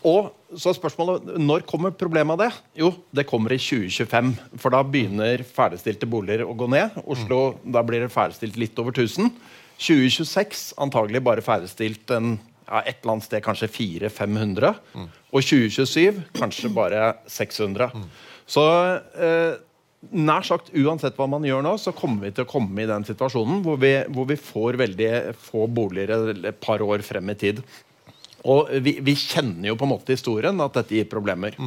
og 0.05 0.29
så 0.59 0.73
spørsmålet, 0.75 1.35
Når 1.41 1.65
kommer 1.67 1.91
problemet 1.95 2.35
av 2.35 2.41
det? 2.45 2.49
Jo, 2.79 2.91
det 3.15 3.27
kommer 3.27 3.53
i 3.55 3.59
2025. 3.59 4.33
For 4.61 4.73
da 4.73 4.81
begynner 4.83 5.43
ferdigstilte 5.43 6.09
boliger 6.09 6.45
å 6.45 6.55
gå 6.57 6.67
ned. 6.71 6.97
Oslo, 7.05 7.57
Da 7.65 7.83
blir 7.83 8.05
det 8.05 8.13
ferdigstilt 8.13 8.57
litt 8.57 8.79
over 8.79 8.91
1000. 8.95 9.31
2026 9.77 10.73
antagelig 10.79 11.21
bare 11.23 11.43
ferdigstilt 11.43 12.11
en, 12.15 12.37
ja, 12.69 12.81
et 12.85 13.01
eller 13.01 13.17
annet 13.17 13.27
sted 13.27 13.43
kanskje 13.43 13.67
400-500. 13.67 14.75
Og 15.35 15.41
2027 15.43 16.23
kanskje 16.37 16.71
bare 16.73 17.15
600. 17.27 17.89
Så 18.47 18.63
eh, 19.19 19.57
nær 20.13 20.45
sagt 20.45 20.71
uansett 20.75 21.17
hva 21.17 21.27
man 21.29 21.45
gjør 21.47 21.63
nå, 21.65 21.75
så 21.81 21.93
kommer 21.95 22.27
vi 22.27 22.33
til 22.35 22.45
å 22.45 22.49
komme 22.49 22.83
i 22.83 22.89
den 22.89 23.05
situasjonen 23.07 23.63
hvor 23.65 23.79
vi, 23.81 23.93
hvor 24.13 24.27
vi 24.29 24.37
får 24.39 24.79
veldig 24.81 25.11
få 25.47 25.65
boliger 25.67 26.31
et 26.35 26.59
par 26.61 26.83
år 26.85 27.03
frem 27.05 27.31
i 27.33 27.37
tid. 27.41 27.61
Og 28.45 28.69
vi, 28.85 28.97
vi 29.01 29.15
kjenner 29.17 29.71
jo 29.71 29.77
på 29.79 29.87
en 29.87 29.93
måte 29.95 30.13
historien 30.13 30.59
at 30.61 30.75
dette 30.77 30.95
gir 30.99 31.07
problemer. 31.09 31.57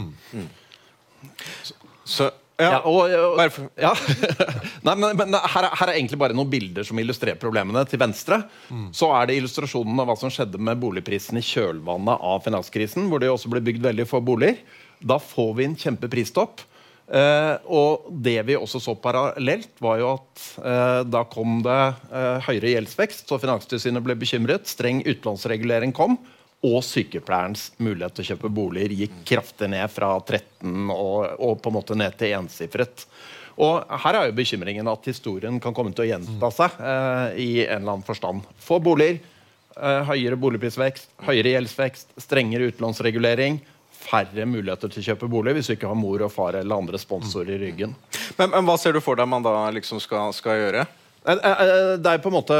Så, 2.08 2.30
Ja, 2.58 2.72
ja. 2.72 2.78
og, 2.90 3.12
og, 3.12 3.58
ja. 3.78 3.92
Nei, 4.86 4.94
men, 4.98 5.12
men 5.20 5.34
her, 5.38 5.66
er- 5.68 5.74
her 5.78 5.90
er 5.92 5.98
egentlig 6.00 6.18
bare 6.18 6.34
noen 6.34 6.48
bilder 6.50 6.82
som 6.86 6.98
illustrerer 6.98 7.38
problemene. 7.38 7.84
Til 7.86 8.00
venstre 8.02 8.40
så 8.96 9.12
er 9.14 9.28
det 9.30 9.36
illustrasjonen 9.38 10.00
av 10.02 10.08
hva 10.10 10.16
som 10.18 10.32
skjedde 10.34 10.58
med 10.58 10.80
boligprisen 10.82 11.38
i 11.38 11.44
kjølvannet 11.46 12.18
av 12.18 12.42
finanskrisen, 12.42 13.06
hvor 13.12 13.22
det 13.22 13.30
også 13.30 13.52
ble 13.52 13.62
bygd 13.68 13.84
veldig 13.86 14.08
få 14.10 14.18
boliger. 14.26 14.58
Da 14.98 15.20
får 15.22 15.52
vi 15.60 15.68
en 15.68 15.76
kjempepristopp. 15.78 16.64
Eh, 17.08 17.54
og 17.72 18.08
det 18.26 18.40
vi 18.50 18.56
også 18.58 18.82
så 18.84 18.96
parallelt, 19.00 19.70
var 19.80 20.02
jo 20.02 20.08
at 20.16 20.42
eh, 20.58 20.98
da 21.08 21.22
kom 21.30 21.60
det 21.64 21.78
eh, 22.10 22.42
høyere 22.50 22.74
gjeldsvekst, 22.74 23.22
så 23.30 23.38
Finanstilsynet 23.40 24.02
ble 24.04 24.18
bekymret. 24.18 24.66
Streng 24.68 25.04
utlånsregulering 25.06 25.94
kom. 25.96 26.18
Og 26.66 26.80
sykepleierens 26.82 27.68
mulighet 27.78 28.16
til 28.16 28.24
å 28.24 28.28
kjøpe 28.32 28.50
boliger 28.50 28.94
gikk 29.04 29.18
kraftig 29.30 29.68
ned 29.70 29.86
fra 29.94 30.16
13 30.18 30.88
og, 30.90 31.36
og 31.38 31.60
på 31.62 31.70
en 31.70 31.76
måte 31.76 31.98
ned 31.98 32.16
til 32.18 32.34
ensifret. 32.40 33.04
Og 33.62 33.82
her 34.04 34.18
er 34.18 34.28
jo 34.28 34.36
bekymringen 34.38 34.90
at 34.90 35.06
historien 35.06 35.58
kan 35.62 35.74
komme 35.74 35.90
til 35.94 36.06
å 36.06 36.08
gjenta 36.12 36.50
seg 36.54 36.78
eh, 36.78 37.38
i 37.42 37.48
en 37.64 37.80
eller 37.80 37.96
annen 37.96 38.06
forstand. 38.06 38.46
Få 38.62 38.78
boliger, 38.82 39.18
eh, 39.74 40.02
høyere 40.10 40.38
boligprisvekst, 40.38 41.10
høyere 41.26 41.56
gjeldsvekst, 41.56 42.14
strengere 42.22 42.70
utlånsregulering. 42.72 43.58
Færre 43.98 44.46
muligheter 44.46 44.90
til 44.90 45.02
å 45.02 45.08
kjøpe 45.12 45.30
bolig 45.30 45.56
hvis 45.56 45.70
du 45.70 45.74
ikke 45.74 45.90
har 45.90 45.98
mor 45.98 46.22
og 46.22 46.30
far 46.30 46.58
eller 46.58 46.78
andre 46.78 46.98
sponsorer 47.02 47.56
i 47.56 47.62
ryggen. 47.66 47.96
Men, 48.38 48.50
men 48.54 48.66
hva 48.66 48.78
ser 48.78 48.94
du 48.94 49.02
for 49.02 49.18
deg 49.18 49.26
man 49.30 49.46
da 49.46 49.54
liksom 49.74 49.98
skal, 50.02 50.30
skal 50.34 50.58
gjøre? 50.62 50.86
Eh, 51.28 51.36
eh, 51.36 51.62
eh, 51.62 51.92
Det 52.00 52.10
er 52.10 52.22
på 52.24 52.30
en 52.30 52.36
måte 52.38 52.56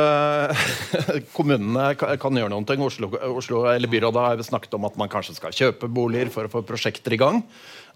Kommunene 1.37 1.95
kan 1.97 2.37
gjøre 2.37 2.53
noen 2.53 2.67
ting. 2.69 2.83
Oslo, 2.85 3.11
Oslo, 3.33 3.65
eller 3.71 3.89
Byrådet 3.91 4.25
har 4.25 4.43
snakket 4.45 4.77
om 4.77 4.87
at 4.89 4.99
man 5.01 5.11
kanskje 5.13 5.39
skal 5.39 5.55
kjøpe 5.57 5.89
boliger 5.89 6.31
for 6.35 6.49
å 6.49 6.53
få 6.53 6.63
prosjekter 6.69 7.17
i 7.17 7.21
gang. 7.21 7.41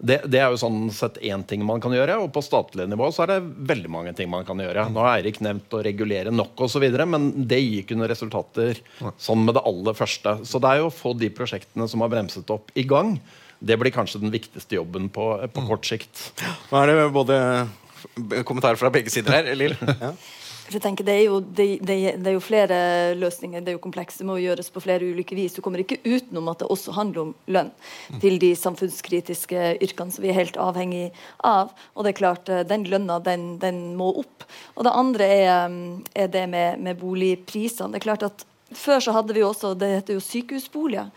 Det, 0.03 0.23
det 0.27 0.41
er 0.41 0.49
jo 0.51 0.59
sånn 0.59 0.87
sett 0.91 1.19
én 1.21 1.45
ting 1.47 1.61
man 1.65 1.83
kan 1.83 1.93
gjøre. 1.93 2.17
Og 2.23 2.31
på 2.33 2.41
statlig 2.43 2.87
nivå 2.89 3.11
så 3.13 3.25
er 3.25 3.35
det 3.35 3.67
veldig 3.69 3.93
mange 3.93 4.15
ting 4.17 4.31
man 4.31 4.47
kan 4.47 4.59
gjøre. 4.59 4.87
Nå 4.91 5.05
har 5.05 5.19
Eirik 5.19 5.39
nevnt 5.45 5.77
å 5.77 5.83
regulere 5.85 6.33
nok 6.33 6.65
osv., 6.65 6.87
men 7.05 7.29
det 7.47 7.61
gir 7.61 7.83
ikke 7.83 7.97
noen 7.99 8.11
resultater 8.11 8.81
sånn 9.21 9.45
med 9.45 9.57
det 9.59 9.65
aller 9.69 9.97
første. 9.97 10.39
Så 10.47 10.61
det 10.63 10.73
er 10.73 10.81
jo 10.81 10.89
å 10.89 10.95
få 10.95 11.13
de 11.17 11.29
prosjektene 11.33 11.87
som 11.91 12.03
har 12.03 12.11
bremset 12.11 12.49
opp, 12.53 12.73
i 12.73 12.87
gang. 12.89 13.19
Det 13.63 13.77
blir 13.79 13.93
kanskje 13.95 14.19
den 14.25 14.33
viktigste 14.33 14.75
jobben 14.79 15.07
på, 15.13 15.29
på 15.53 15.67
kort 15.69 15.87
sikt. 15.87 16.31
Nå 16.71 16.81
er 16.81 16.89
det 16.89 17.11
både 17.15 17.37
kommentarer 18.43 18.79
fra 18.79 18.91
begge 18.91 19.13
sider 19.13 19.37
her. 19.37 19.53
Lill? 19.55 19.77
Ja. 20.03 20.15
For 20.63 20.77
jeg 20.77 20.83
tenker, 20.85 21.03
det 21.03 21.13
er, 21.17 21.23
jo, 21.27 21.39
det, 21.43 21.65
det, 21.83 21.95
det 22.23 22.29
er 22.29 22.35
jo 22.37 22.43
flere 22.43 22.77
løsninger. 23.19 23.63
Det 23.63 23.73
er 23.73 23.75
jo 23.75 23.81
komplekst. 23.83 24.21
Det 24.21 24.27
må 24.27 24.37
gjøres 24.39 24.71
på 24.71 24.83
flere 24.83 25.03
ulike 25.03 25.35
vis. 25.35 25.57
Du 25.57 25.61
kommer 25.65 25.83
ikke 25.83 25.99
utenom 26.05 26.47
at 26.51 26.63
det 26.63 26.69
også 26.71 26.95
handler 26.95 27.25
om 27.25 27.33
lønn 27.51 27.73
til 28.23 28.39
de 28.39 28.53
samfunnskritiske 28.55 29.65
yrkene 29.83 30.15
som 30.15 30.23
vi 30.23 30.31
er 30.31 30.39
helt 30.39 30.59
avhengig 30.61 31.09
av. 31.43 31.75
Og 31.97 32.07
det 32.07 32.13
er 32.13 32.19
klart, 32.21 32.49
eh, 32.49 32.63
den 32.69 32.87
lønna, 32.87 33.19
den, 33.25 33.57
den 33.59 33.83
må 33.99 34.13
opp. 34.23 34.47
Og 34.77 34.87
det 34.87 34.95
andre 35.03 35.29
er, 35.35 35.53
mm, 35.67 36.01
er 36.15 36.31
det 36.31 36.47
med, 36.55 36.79
med 36.87 36.99
boligprisene. 37.03 37.91
Det 37.91 37.99
er 37.99 38.07
klart 38.07 38.27
at 38.31 38.47
før 38.73 39.03
så 39.03 39.13
hadde 39.13 39.35
vi 39.35 39.43
også 39.45 39.75
Det 39.77 39.91
heter 39.97 40.15
jo 40.15 40.23
sykehusboliger. 40.23 41.11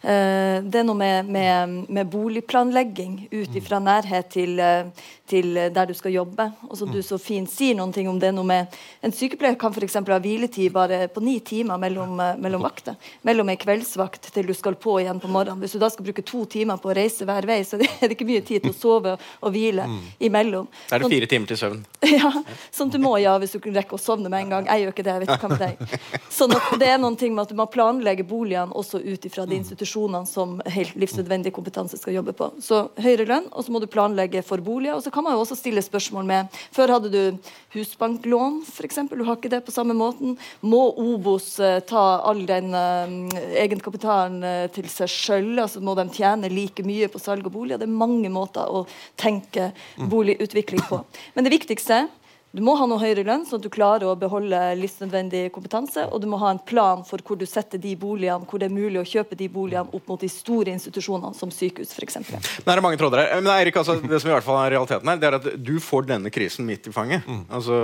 Eh, 0.00 0.62
det 0.64 0.80
er 0.80 0.84
noe 0.88 0.96
med, 0.96 1.28
med, 1.28 1.72
med 1.92 2.08
boligplanlegging 2.08 3.26
ut 3.34 3.56
ifra 3.58 3.80
nærhet 3.84 4.30
til, 4.32 4.56
eh, 4.60 4.88
til 5.30 5.54
der 5.54 5.86
du 5.90 5.94
skal 5.96 6.12
jobbe. 6.14 6.48
Og 6.68 6.76
som 6.80 6.90
du 6.92 6.98
så 7.06 7.18
fint 7.22 7.50
sier 7.50 7.76
noen 7.78 7.92
ting 7.94 8.08
om 8.10 8.18
det 8.20 8.32
noe 8.34 8.46
med 8.46 8.74
En 9.06 9.12
sykepleier 9.14 9.56
kan 9.58 9.72
f.eks. 9.72 9.94
ha 9.96 10.18
hviletid 10.20 10.72
bare 10.74 11.06
på 11.08 11.22
ni 11.24 11.38
timer 11.40 11.78
mellom, 11.80 12.18
eh, 12.20 12.34
mellom 12.42 12.62
vakter. 12.66 12.96
Mellom 13.26 13.48
ei 13.48 13.56
kveldsvakt 13.60 14.28
til 14.34 14.50
du 14.50 14.54
skal 14.56 14.74
på 14.76 14.98
igjen 15.00 15.20
på 15.22 15.30
morgenen. 15.30 15.62
Hvis 15.62 15.72
du 15.76 15.80
da 15.80 15.88
skal 15.90 16.04
bruke 16.04 16.24
to 16.26 16.44
timer 16.50 16.76
på 16.82 16.90
å 16.90 16.96
reise 16.98 17.24
hver 17.28 17.46
vei, 17.48 17.60
så 17.64 17.78
er 17.80 18.08
det 18.10 18.16
ikke 18.18 18.26
mye 18.28 18.42
tid 18.44 18.66
til 18.66 18.74
å 18.74 18.76
sove 18.76 19.14
og 19.16 19.54
hvile 19.54 19.86
imellom. 20.20 20.68
Da 20.90 20.96
er 20.96 21.00
det 21.00 21.06
Sånn- 21.08 21.14
fire 21.16 21.30
timer 21.30 21.50
til 21.52 21.60
søvn. 21.62 21.80
ja, 22.18 22.32
sånn 22.74 22.90
du 22.92 22.98
må, 23.02 23.14
ja, 23.22 23.36
hvis 23.40 23.54
du 23.56 23.60
kunne 23.60 23.78
rekke 23.80 23.96
å 23.96 24.00
sovne 24.02 24.28
med 24.32 24.44
en 24.46 24.52
gang. 24.56 24.68
Jeg 24.70 24.84
gjør 24.84 24.94
ikke 24.94 25.06
det. 25.06 25.14
jeg 25.16 25.24
vet 25.24 25.34
ikke 25.36 25.48
hva 25.48 25.54
med 25.54 25.64
deg. 25.64 25.96
Sånn 26.40 26.54
at 26.56 26.68
det 26.80 26.88
er 26.88 27.00
noen 27.02 27.16
ting 27.20 27.34
med 27.36 27.44
at 27.46 27.50
du 27.52 27.58
må 27.58 27.66
planlegge 27.70 28.24
boligene 28.26 28.72
også 28.76 29.00
ut 29.02 29.24
ifra 29.28 29.44
de 29.48 29.58
institusjonene 29.60 30.26
som 30.28 30.58
helt 30.72 30.94
livsnødvendig 31.00 31.52
kompetanse 31.56 31.98
skal 32.00 32.14
jobbe 32.20 32.32
på. 32.38 32.50
Så 32.64 32.84
høyere 33.00 33.26
lønn, 33.28 33.48
og 33.52 33.64
så 33.66 33.72
må 33.74 33.80
du 33.82 33.88
planlegge 33.90 34.42
for 34.46 34.62
boliger. 34.64 34.96
Og 34.96 35.04
så 35.04 35.12
kan 35.12 35.19
man 35.24 35.36
jo 35.36 35.42
også 35.44 35.58
stille 35.58 35.82
spørsmål 35.84 36.26
med 36.28 36.60
Før 36.74 36.94
hadde 36.96 37.10
du 37.12 37.50
husbanklån, 37.74 38.60
f.eks. 38.66 38.98
Du 39.10 39.24
har 39.26 39.38
ikke 39.38 39.52
det 39.52 39.62
på 39.66 39.74
samme 39.74 39.94
måten. 39.96 40.36
Må 40.66 40.82
Obos 40.98 41.52
eh, 41.62 41.78
ta 41.86 42.04
all 42.26 42.42
den 42.48 42.74
eh, 42.74 43.42
egenkapitalen 43.62 44.42
eh, 44.46 44.64
til 44.74 44.88
seg 44.90 45.12
sjøl? 45.12 45.52
Altså, 45.62 45.82
må 45.84 45.94
de 45.98 46.08
tjene 46.14 46.50
like 46.52 46.84
mye 46.86 47.10
på 47.10 47.22
salg 47.22 47.46
av 47.46 47.54
boliger? 47.54 47.80
Det 47.80 47.86
er 47.88 48.00
mange 48.02 48.32
måter 48.32 48.66
å 48.66 48.84
tenke 49.20 49.70
boligutvikling 50.10 50.82
på. 50.90 51.02
Men 51.36 51.46
det 51.46 51.54
viktigste 51.54 52.06
du 52.50 52.60
må 52.66 52.72
ha 52.74 52.86
noe 52.90 52.98
høyere 52.98 53.22
lønn, 53.22 53.44
sånn 53.46 53.60
at 53.60 53.66
du 53.66 53.70
klarer 53.70 54.08
å 54.10 54.16
beholde 54.18 54.58
livsnødvendig 54.80 55.52
kompetanse. 55.54 56.02
Og 56.10 56.18
du 56.22 56.26
må 56.26 56.38
ha 56.42 56.48
en 56.50 56.58
plan 56.66 57.04
for 57.06 57.22
hvor 57.22 57.38
du 57.38 57.44
setter 57.46 57.78
de 57.78 57.92
boligene, 57.94 58.42
hvor 58.50 58.58
det 58.58 58.66
er 58.66 58.74
mulig 58.74 58.98
å 58.98 59.04
kjøpe 59.06 59.36
de 59.38 59.46
boligene 59.52 59.86
opp 59.94 60.08
mot 60.10 60.18
de 60.20 60.26
store 60.32 60.72
institusjonene, 60.74 61.30
som 61.38 61.52
sykehus 61.54 61.92
f.eks. 61.94 62.18
Det 62.64 62.74
er 62.74 62.82
mange 62.82 62.98
tråder 62.98 63.22
her. 63.22 63.36
Men 63.38 63.52
Erik, 63.54 63.78
altså, 63.78 64.00
det 64.02 64.18
som 64.18 64.32
i 64.32 64.34
hvert 64.34 64.46
fall 64.48 64.58
er 64.64 64.74
realiteten 64.74 65.12
her, 65.12 65.20
det 65.22 65.28
er 65.30 65.38
at 65.38 65.46
du 65.62 65.76
får 65.84 66.08
denne 66.10 66.32
krisen 66.34 66.66
midt 66.66 66.90
i 66.90 66.94
fanget. 66.96 67.28
Altså, 67.54 67.78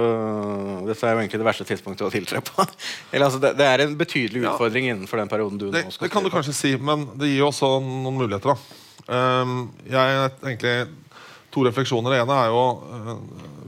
dette 0.88 1.06
er 1.06 1.14
jo 1.14 1.22
egentlig 1.22 1.42
det 1.44 1.48
verste 1.52 1.68
tidspunktet 1.70 2.08
å 2.08 2.10
tiltre 2.16 2.42
på. 2.50 2.66
Eller, 3.12 3.28
altså, 3.28 3.42
det, 3.46 3.54
det 3.60 3.70
er 3.70 3.84
en 3.86 3.94
betydelig 4.02 4.42
Ja. 4.42 4.56
utfordring 4.56 4.90
innenfor 4.90 5.22
den 5.22 5.30
perioden 5.30 5.62
du 5.62 5.68
Det, 5.70 5.84
nå 5.86 5.94
skal 5.94 6.08
det 6.08 6.12
kan 6.16 6.26
du 6.26 6.32
kanskje 6.34 6.56
si, 6.58 6.74
men 6.76 7.06
det 7.14 7.30
gir 7.30 7.44
jo 7.44 7.52
også 7.52 7.76
noen 7.86 8.18
muligheter. 8.24 8.56
da 8.56 8.82
Um, 9.06 9.68
Jeg 9.86 9.94
er 10.18 10.32
egentlig 10.42 10.72
to 11.56 11.64
refleksjoner. 11.64 12.12
Det 12.12 12.20
ene 12.22 12.36
er 12.42 12.52
jo 12.52 12.64
eh, 12.92 13.14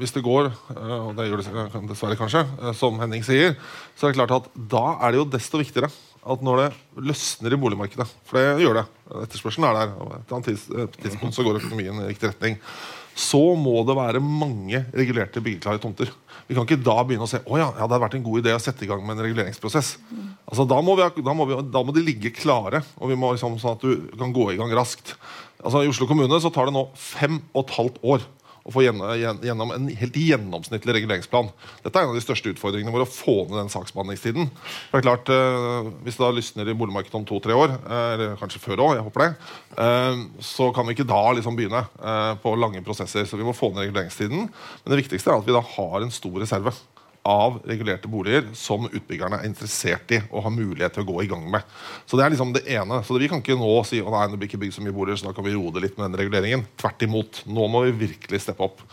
hvis 0.01 0.13
det 0.15 0.25
går, 0.27 0.51
eh, 0.75 0.99
og 0.99 1.15
det 1.17 1.29
gjør 1.29 1.41
det 1.41 1.87
dessverre 1.89 2.19
kanskje, 2.21 2.45
eh, 2.61 2.75
som 2.77 3.01
Henning 3.01 3.25
sier, 3.27 3.57
så 3.97 4.07
er 4.07 4.13
det 4.13 4.21
klart 4.21 4.37
at 4.37 4.53
da 4.77 4.85
er 4.99 5.15
det 5.15 5.23
jo 5.23 5.31
desto 5.33 5.61
viktigere 5.61 5.91
at 6.29 6.45
når 6.45 6.61
det 6.61 6.69
løsner 7.09 7.55
i 7.55 7.61
boligmarkedet, 7.61 8.07
for 8.29 8.37
det 8.37 8.65
gjør 8.65 8.81
det, 8.81 8.85
etterspørselen 9.25 9.69
er 9.71 9.77
der, 9.79 9.93
og 10.03 10.15
et 10.19 10.33
annet 10.37 10.49
tidspunkt 10.99 11.37
så 11.37 11.45
går 11.47 11.61
økonomien 11.63 12.03
i 12.03 12.09
riktig 12.11 12.29
retning, 12.29 12.59
så 13.19 13.41
må 13.59 13.81
det 13.87 13.97
være 13.97 14.21
mange 14.23 14.83
regulerte 14.93 15.43
byggeklare 15.43 15.81
tomter. 15.83 16.13
Vi 16.49 16.57
kan 16.57 16.65
ikke 16.65 16.81
da 16.81 16.97
begynne 17.05 17.27
å 17.27 17.29
se 17.29 17.43
å 17.45 17.59
ja, 17.61 17.67
ja, 17.69 17.73
det 17.75 17.83
hadde 17.85 18.01
vært 18.07 18.15
en 18.17 18.25
god 18.25 18.41
idé 18.41 18.55
å 18.57 18.63
sette 18.63 18.87
i 18.87 18.89
gang 18.89 19.03
med 19.05 19.19
en 19.19 19.27
reguleringsprosess. 19.27 19.91
Altså, 20.49 20.65
da, 20.65 20.79
må 20.85 20.95
vi, 20.97 21.05
da, 21.21 21.35
må 21.37 21.45
vi, 21.51 21.59
da 21.69 21.83
må 21.85 21.93
de 21.93 22.05
ligge 22.07 22.33
klare, 22.33 22.81
og 22.97 23.13
vi 23.13 23.19
må 23.21 23.35
liksom, 23.35 23.59
sånn 23.61 23.77
at 23.77 23.85
du 23.85 24.09
kan 24.17 24.33
gå 24.33 24.47
i 24.55 24.57
gang 24.61 24.73
raskt. 24.77 25.13
Altså, 25.61 25.83
I 25.85 25.91
Oslo 25.93 26.09
kommune 26.09 26.41
så 26.41 26.53
tar 26.55 26.71
det 26.71 26.77
nå 26.77 26.87
fem 26.97 27.43
og 27.53 27.67
et 27.67 27.75
halvt 27.77 28.01
år 28.15 28.25
å 28.69 28.75
få 28.75 28.85
gjennom, 28.85 29.73
en 29.73 29.89
helt 29.97 30.17
gjennomsnittlig 30.21 30.99
reguleringsplan. 30.99 31.49
Dette 31.85 31.97
er 31.97 32.05
en 32.05 32.13
av 32.13 32.19
de 32.19 32.25
største 32.25 32.53
utfordringene 32.53 32.93
våre, 32.93 33.07
å 33.09 33.11
få 33.11 33.47
ned 33.47 33.57
den 33.63 33.73
saksbehandlingstiden. 33.73 34.51
For 34.91 34.99
det 34.99 35.01
er 35.01 35.09
klart, 35.09 35.33
eh, 35.33 35.89
Hvis 36.05 36.19
det 36.19 36.25
da 36.25 36.31
lysner 36.33 36.69
i 36.69 36.75
boligmarkedet 36.77 37.15
om 37.15 37.25
to-tre 37.25 37.55
år, 37.55 37.71
eh, 37.71 38.13
eller 38.15 38.37
kanskje 38.37 38.61
før 38.61 38.83
òg, 38.85 38.95
jeg 38.97 39.05
håper 39.07 39.21
det, 39.25 39.37
eh, 39.79 40.17
så 40.41 40.75
kan 40.75 40.87
vi 40.87 40.95
ikke 40.95 41.09
da 41.09 41.33
liksom 41.33 41.57
begynne 41.57 41.87
på 42.43 42.59
lange 42.59 42.83
prosesser. 42.85 43.25
Så 43.25 43.37
vi 43.37 43.45
må 43.45 43.55
få 43.55 43.73
ned 43.73 43.89
reguleringstiden. 43.89 44.49
Men 44.49 44.89
det 44.89 45.05
viktigste 45.05 45.33
er 45.33 45.39
at 45.39 45.47
vi 45.47 45.53
da 45.53 45.61
har 45.61 46.03
en 46.03 46.11
stor 46.11 46.39
reserve 46.41 46.73
av 47.29 47.59
regulerte 47.69 48.09
boliger 48.09 48.47
som 48.57 48.87
utbyggerne 48.89 49.43
er 49.43 49.49
interessert 49.49 50.11
i 50.17 50.21
og 50.31 50.47
har 50.47 50.55
mulighet 50.55 50.97
til 50.97 51.05
å 51.05 51.09
gå 51.11 51.23
i 51.25 51.29
gang 51.31 51.45
med. 51.53 51.65
Så 52.09 52.17
det 52.17 52.25
er 52.25 52.33
liksom 52.33 52.55
det 52.57 52.65
ene. 52.73 53.03
Så 53.05 53.19
Vi 53.19 53.29
kan 53.29 53.43
ikke 53.43 53.59
nå 53.59 53.73
si 53.85 54.01
å 54.01 54.13
nei, 54.15 54.27
det 54.31 54.39
blir 54.41 54.49
ikke 54.49 54.61
bygd 54.63 54.79
så 54.79 54.85
mye 54.85 54.95
boliger, 54.97 55.21
så 55.21 55.29
da 55.29 55.35
kan 55.37 55.45
vi 55.45 55.53
roe 55.57 55.73
det 55.75 55.83
litt 55.85 55.99
med 55.99 56.09
den 56.09 56.21
reguleringen. 56.23 56.65
Tvert 56.81 57.05
imot. 57.05 57.43
Nå 57.51 57.69
må 57.69 57.85
vi 57.89 57.97
virkelig 58.07 58.41
steppe 58.45 58.65
opp. 58.65 58.85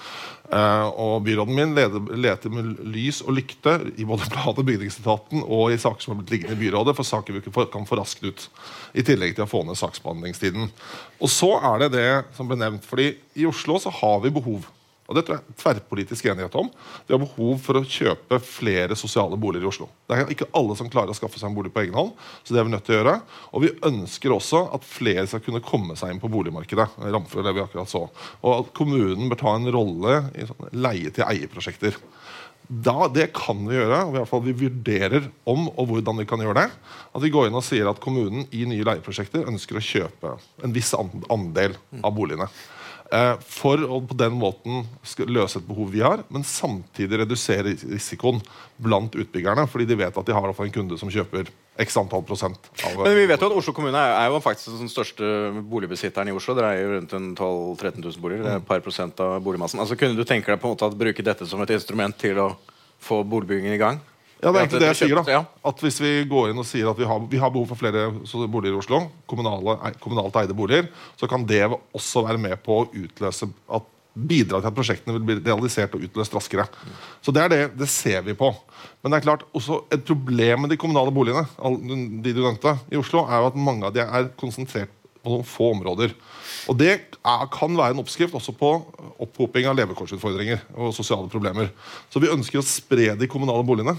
Uh, 0.45 0.86
og 1.02 1.13
Byråden 1.26 1.58
min 1.58 1.74
leder, 1.78 2.04
leter 2.21 2.52
med 2.54 2.76
lys 2.93 3.24
og 3.26 3.34
lykte 3.38 3.80
i 3.98 4.06
både 4.06 4.28
plan- 4.34 4.54
og 4.54 4.65
bygningsetaten 4.67 5.41
og 5.41 5.74
i 5.74 5.80
saker 5.82 6.04
som 6.04 6.13
har 6.13 6.21
blitt 6.21 6.36
liggende 6.36 6.58
i 6.58 6.63
byrådet, 6.65 6.93
for 6.98 7.08
saker 7.08 7.34
vi 7.34 7.41
ikke 7.41 7.65
kan 7.74 7.88
få 7.88 7.98
raskt 7.98 8.26
ut. 8.26 8.48
I 8.93 9.06
tillegg 9.06 9.38
til 9.38 9.48
å 9.48 9.50
få 9.50 9.63
ned 9.65 9.80
saksbehandlingstiden. 9.80 10.69
Og 11.21 11.32
så 11.32 11.56
er 11.58 11.86
det 11.86 11.93
det 11.95 12.10
som 12.38 12.50
ble 12.50 12.60
nevnt. 12.60 12.86
fordi 12.86 13.15
i 13.36 13.48
Oslo 13.50 13.80
så 13.82 13.93
har 13.93 14.19
vi 14.21 14.34
behov 14.36 14.67
Og 15.05 15.13
det 15.13 15.21
tror 15.25 15.37
jeg 15.37 15.43
er 15.43 15.57
tverrpolitisk 15.61 16.27
enighet 16.31 16.55
om. 16.57 16.71
Vi 17.05 17.13
har 17.13 17.21
behov 17.21 17.59
for 17.61 17.77
å 17.77 17.83
kjøpe 17.85 18.39
flere 18.41 18.97
sosiale 18.97 19.37
boliger 19.37 19.67
i 19.67 19.69
Oslo. 19.69 19.89
Det 20.09 20.17
er 20.17 20.31
ikke 20.33 20.49
alle 20.57 20.77
som 20.79 20.89
klarer 20.89 21.13
å 21.13 21.17
skaffe 21.17 21.37
seg 21.37 21.51
en 21.51 21.57
bolig 21.57 21.69
på 21.75 21.83
egen 21.83 21.97
hånd. 21.97 22.15
så 22.41 22.55
det 22.55 22.61
er 22.61 22.65
vi 22.65 22.73
nødt 22.73 22.87
til 22.87 22.95
å 22.95 22.99
gjøre. 22.99 23.15
Og 23.53 23.65
vi 23.65 23.73
ønsker 23.85 24.33
også 24.33 24.63
at 24.73 24.87
flere 24.87 25.27
skal 25.29 25.43
kunne 25.45 25.61
komme 25.65 25.97
seg 25.99 26.13
inn 26.13 26.23
på 26.23 26.31
boligmarkedet. 26.33 26.87
Ramfjord, 27.05 27.45
det 27.45 27.53
vi 27.53 27.65
akkurat 27.65 27.91
så. 27.91 28.07
Og 28.41 28.51
at 28.55 28.73
kommunen 28.77 29.29
bør 29.29 29.43
ta 29.43 29.53
en 29.53 29.69
rolle 29.77 30.17
i 30.33 30.49
leie-til-eie-prosjekter. 30.73 32.01
Da, 32.65 33.05
det 33.13 33.27
kan 33.37 33.59
vi 33.67 33.75
gjøre, 33.77 33.99
og 34.07 34.15
i 34.15 34.17
hvert 34.17 34.29
fall 34.31 34.41
vi 34.41 34.55
vurderer 34.57 35.27
om 35.45 35.67
og 35.69 35.91
hvordan 35.91 36.17
vi 36.17 36.25
kan 36.29 36.41
gjøre 36.41 36.63
det. 36.63 36.69
At 37.13 37.21
vi 37.21 37.29
går 37.33 37.51
inn 37.51 37.59
og 37.59 37.65
sier 37.65 37.91
at 37.91 38.01
kommunen 38.01 38.47
i 38.49 38.65
nye 38.65 38.87
leieprosjekter 38.87 39.45
ønsker 39.51 39.77
å 39.77 39.85
kjøpe 39.85 40.31
en 40.65 40.73
viss 40.73 40.95
andel 40.97 41.77
av 42.01 42.15
boligene. 42.17 42.49
Eh, 43.15 43.36
for 43.47 43.80
å 43.80 43.99
på 44.04 44.15
den 44.17 44.34
måten 44.36 44.84
løse 45.30 45.62
et 45.62 45.67
behov 45.67 45.91
vi 45.93 46.01
har, 46.04 46.25
men 46.34 46.43
samtidig 46.47 47.21
redusere 47.21 47.75
risikoen 47.78 48.41
blant 48.82 49.15
utbyggerne. 49.15 49.67
Fordi 49.71 49.88
de 49.88 49.97
vet 49.99 50.17
at 50.17 50.28
de 50.28 50.36
har 50.36 50.49
en 50.51 50.73
kunde 50.73 50.97
som 50.99 51.12
kjøper 51.13 51.51
x 51.80 51.97
antall 51.99 52.23
prosent. 52.28 52.69
Av, 52.84 53.04
Men 53.04 53.15
vi 53.15 53.28
vet 53.30 53.41
jo 53.41 53.49
at 53.51 53.58
Oslo 53.62 53.75
kommune 53.75 53.99
er, 53.99 54.28
jo 54.32 54.41
faktisk 54.43 54.80
den 54.80 54.91
største 54.91 55.30
boligbesitteren 55.71 56.32
i 56.32 56.36
Oslo. 56.36 56.56
Dere 56.58 56.73
er 56.73 56.84
jo 56.84 56.93
rundt 56.95 57.15
12 57.15 57.38
000-13 57.39 58.04
000 58.04 58.23
boliger. 58.23 58.43
Det 58.43 58.54
er 58.54 58.63
et 58.63 58.67
par 58.67 58.84
prosent 58.84 59.23
av 59.23 59.38
boligmassen. 59.43 59.80
Altså 59.84 59.99
Kunne 59.99 60.17
du 60.17 60.28
tenke 60.28 60.51
deg 60.51 60.60
på 60.60 60.67
en 60.67 60.75
måte 60.75 60.89
å 60.89 60.99
bruke 61.06 61.25
dette 61.25 61.47
som 61.47 61.63
et 61.63 61.75
instrument 61.75 62.17
til 62.19 62.41
å 62.41 62.49
få 63.06 63.23
boligbyggingen 63.28 63.75
i 63.75 63.82
gang? 63.82 64.04
Ja, 64.43 64.52
det 64.52 64.60
er 64.60 64.62
egentlig 64.65 64.82
det 64.84 64.91
jeg 64.91 65.00
sier. 65.00 65.21
da 65.24 65.41
At 65.65 65.82
Hvis 65.82 65.98
vi 66.04 66.12
går 66.30 66.52
inn 66.52 66.62
og 66.62 66.67
sier 66.67 66.89
at 66.91 67.00
vi 67.00 67.08
har, 67.08 67.21
vi 67.32 67.39
har 67.41 67.52
behov 67.54 67.69
for 67.71 67.80
flere 67.80 68.10
boliger 68.52 68.76
i 68.76 68.80
Oslo, 68.82 69.02
kommunale, 69.30 69.78
kommunalt 70.04 70.36
eide 70.41 70.58
boliger, 70.58 70.89
så 71.19 71.30
kan 71.32 71.45
det 71.48 71.63
også 71.71 72.26
være 72.28 72.41
med 72.41 72.60
på 72.65 72.82
å 72.82 72.88
utløse 72.91 73.50
at 73.80 73.91
bidra 74.15 74.62
til 74.62 74.69
at 74.69 74.76
prosjektene 74.76 75.15
vil 75.17 75.26
bli 75.28 75.38
realisert 75.43 75.95
og 75.95 76.04
utløst 76.08 76.36
raskere. 76.36 76.67
Så 77.24 77.34
det 77.36 77.43
er 77.43 77.52
det, 77.52 77.63
det 77.80 77.88
ser 77.91 78.21
vi 78.24 78.36
på. 78.38 78.52
Men 79.04 79.12
det 79.12 79.19
er 79.19 79.26
klart, 79.28 79.43
også 79.56 79.82
et 79.91 80.06
problem 80.08 80.63
med 80.63 80.71
de 80.71 80.80
kommunale 80.80 81.12
boligene 81.15 81.43
de 82.24 82.36
du 82.36 82.39
nevnte, 82.43 82.78
i 82.91 83.00
Oslo, 83.00 83.26
er 83.28 83.43
jo 83.43 83.50
at 83.52 83.60
mange 83.60 83.88
av 83.88 83.95
de 83.95 84.06
er 84.06 84.32
konsentrert 84.39 84.93
på 85.26 85.34
noen 85.34 85.48
få 85.48 85.71
områder. 85.74 86.13
Og 86.69 86.78
det 86.80 86.91
er, 86.93 87.45
kan 87.54 87.76
være 87.76 87.95
en 87.95 88.02
oppskrift 88.04 88.36
også 88.38 88.54
på 88.56 88.71
opphoping 89.26 89.67
av 89.69 89.78
levekårsutfordringer 89.80 90.63
og 90.78 90.93
sosiale 90.95 91.28
problemer. 91.32 91.71
Så 92.13 92.21
vi 92.24 92.32
ønsker 92.32 92.62
å 92.62 92.65
spre 92.65 93.15
de 93.19 93.30
kommunale 93.32 93.65
boligene. 93.67 93.98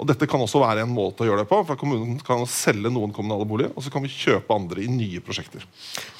Og 0.00 0.08
dette 0.10 0.26
kan 0.30 0.42
også 0.42 0.62
være 0.62 0.82
en 0.84 0.92
måte 0.92 1.22
å 1.22 1.28
gjøre 1.28 1.44
det 1.44 1.50
på. 1.50 1.60
for 1.68 1.78
Kommunen 1.78 2.18
kan 2.24 2.42
selge 2.50 2.90
noen 2.92 3.14
kommunale 3.14 3.46
boliger, 3.46 3.72
og 3.74 3.84
så 3.84 3.92
kan 3.94 4.02
vi 4.04 4.12
kjøpe 4.12 4.54
andre 4.54 4.84
i 4.84 4.90
nye 4.90 5.22
prosjekter. 5.24 5.64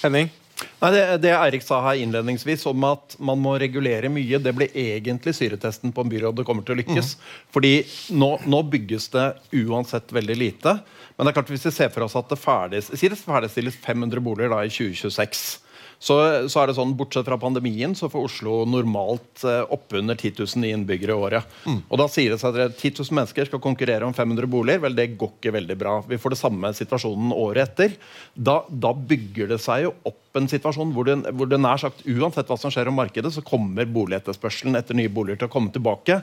Henning? 0.02 0.30
Nei, 0.78 0.90
det, 0.94 1.02
det 1.24 1.32
Eirik 1.34 1.64
sa 1.66 1.80
her 1.82 1.98
innledningsvis 1.98 2.62
om 2.70 2.84
at 2.87 3.16
man 3.18 3.40
må 3.42 3.56
regulere 3.58 4.10
mye, 4.12 4.38
det 4.38 4.52
blir 4.54 4.76
egentlig 4.78 5.34
syretesten 5.34 5.92
på 5.92 6.04
om 6.04 6.12
byrådet 6.12 6.46
kommer 6.46 6.66
til 6.66 6.76
å 6.76 6.78
lykkes. 6.78 7.16
Fordi 7.54 7.74
nå, 8.14 8.30
nå 8.46 8.62
bygges 8.70 9.08
det 9.16 9.26
uansett 9.64 10.14
veldig 10.14 10.38
lite. 10.38 10.76
Men 11.16 11.26
det 11.26 11.32
er 11.32 11.38
klart 11.40 11.50
hvis 11.50 11.66
vi 11.66 11.74
ser 11.74 11.90
for 11.94 12.06
oss 12.06 12.16
at 12.18 12.30
det 12.30 12.38
det 12.38 13.18
ferdigstilles 13.18 13.78
500 13.82 14.22
boliger 14.22 14.54
da 14.54 14.62
i 14.62 14.70
2026 14.70 15.63
så, 15.98 16.16
så 16.50 16.61
er 16.61 16.70
det 16.70 16.76
sånn, 16.78 16.94
Bortsett 16.98 17.26
fra 17.28 17.38
pandemien 17.40 17.94
så 17.96 18.11
får 18.12 18.28
Oslo 18.28 18.57
normalt 18.68 19.44
eh, 19.48 19.62
oppunder 19.74 20.18
10 20.18 20.42
000 20.42 20.68
innbyggere 20.70 21.14
i 21.14 21.22
året. 21.26 21.54
Og 21.88 22.00
da 22.00 22.09
sier 22.11 22.35
det 22.35 22.40
seg 22.42 22.59
at 22.61 22.76
10 22.78 23.00
000 23.00 23.18
mennesker 23.20 23.48
skal 23.48 23.62
konkurrere 23.64 24.07
om 24.07 24.16
500 24.16 24.50
boliger. 24.50 24.83
Vel, 24.85 24.96
det 24.98 25.12
går 25.20 25.33
ikke 25.37 25.54
veldig 25.57 25.78
bra. 25.80 25.94
Vi 26.09 26.18
får 26.20 26.35
det 26.35 26.40
samme 26.40 26.72
situasjonen 26.76 27.35
året 27.37 27.74
etter. 27.74 27.96
Da, 28.35 28.61
da 28.68 28.92
bygger 28.94 29.54
det 29.54 29.61
seg 29.64 29.87
jo 29.87 29.94
opp 30.11 30.20
en 30.38 30.50
situasjon 30.50 30.90
hvor 30.94 31.07
det, 31.07 31.20
hvor 31.38 31.48
det 31.50 31.61
nær 31.62 31.80
sagt 31.80 32.02
uansett 32.11 32.50
hva 32.50 32.59
som 32.59 32.72
skjer 32.74 32.90
om 32.90 32.98
markedet, 32.98 33.30
så 33.35 33.44
kommer 33.46 33.87
boligetterspørselen 33.87 34.78
etter 34.78 34.98
nye 34.98 35.12
boliger 35.12 35.44
til 35.44 35.50
å 35.50 35.54
komme 35.54 35.72
tilbake. 35.74 36.20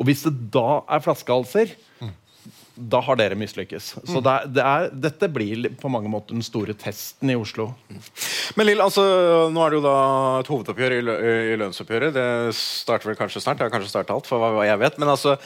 Og 0.00 0.08
hvis 0.08 0.24
det 0.26 0.34
da 0.54 0.80
er 0.88 1.04
flaskehalser 1.04 1.76
da 2.80 3.00
har 3.04 3.18
dere 3.20 3.36
mislykkes. 3.38 3.88
Så 4.08 4.22
det 4.24 4.32
er, 4.32 4.50
det 4.50 4.64
er, 4.64 4.86
dette 5.08 5.28
blir 5.32 5.68
på 5.80 5.90
mange 5.92 6.10
måter 6.12 6.36
den 6.36 6.44
store 6.44 6.74
testen 6.78 7.32
i 7.32 7.36
Oslo. 7.36 7.70
Men 8.56 8.68
Lill, 8.68 8.80
altså, 8.82 9.04
nå 9.52 9.64
er 9.64 9.72
det 9.72 9.80
jo 9.80 9.84
da 9.84 9.96
et 10.40 10.50
hovedoppgjør 10.50 10.96
i, 10.96 11.00
lø 11.04 11.16
i 11.52 11.58
lønnsoppgjøret. 11.60 12.14
Det 12.16 12.28
starter 12.56 13.12
vel 13.12 13.18
kanskje 13.20 13.44
snart. 13.44 13.60
Det 13.60 13.68
har 13.68 13.74
kanskje 13.74 13.92
startet 13.92 14.14
alt, 14.14 14.30
for 14.30 14.42
hva, 14.42 14.52
hva 14.56 14.66
jeg 14.68 14.80
vet. 14.80 14.96
Men 15.02 15.12
altså, 15.12 15.36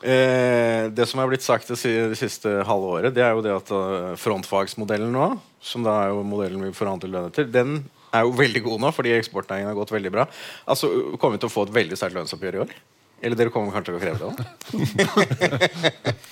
eh, 0.00 0.86
det 0.94 1.08
som 1.10 1.22
er 1.22 1.30
blitt 1.32 1.46
sagt 1.46 1.72
det, 1.72 1.80
det 2.12 2.20
siste 2.20 2.58
halve 2.68 2.94
året, 3.00 3.16
det 3.16 3.26
er 3.26 3.34
jo 3.34 3.44
det 3.44 3.54
at 3.56 3.74
eh, 3.74 4.12
frontfagsmodellen 4.22 5.14
nå, 5.16 5.30
som 5.64 5.86
da 5.86 6.00
er 6.04 6.14
jo 6.14 6.26
modellen 6.26 6.68
vi 6.68 6.74
forhandler 6.76 7.12
lønn 7.12 7.30
etter, 7.32 7.48
den 7.50 7.80
er 8.14 8.26
jo 8.26 8.36
veldig 8.38 8.62
god 8.64 8.84
nå, 8.84 8.92
fordi 8.94 9.16
eksportnæringen 9.16 9.72
har 9.72 9.78
gått 9.78 9.94
veldig 9.94 10.12
bra. 10.14 10.28
Altså, 10.70 10.92
Kommer 11.18 11.36
vi 11.36 11.44
til 11.44 11.50
å 11.50 11.56
få 11.56 11.66
et 11.66 11.74
veldig 11.82 11.98
sterkt 11.98 12.16
lønnsoppgjør 12.18 12.60
i 12.60 12.62
år? 12.66 12.76
Eller 13.20 13.36
dere 13.36 13.50
kommer 13.50 13.72
kanskje 13.72 13.92
til 13.92 13.96
å 13.96 14.02
kreve 14.02 14.18
det 14.20 14.26
òg? 14.28 14.40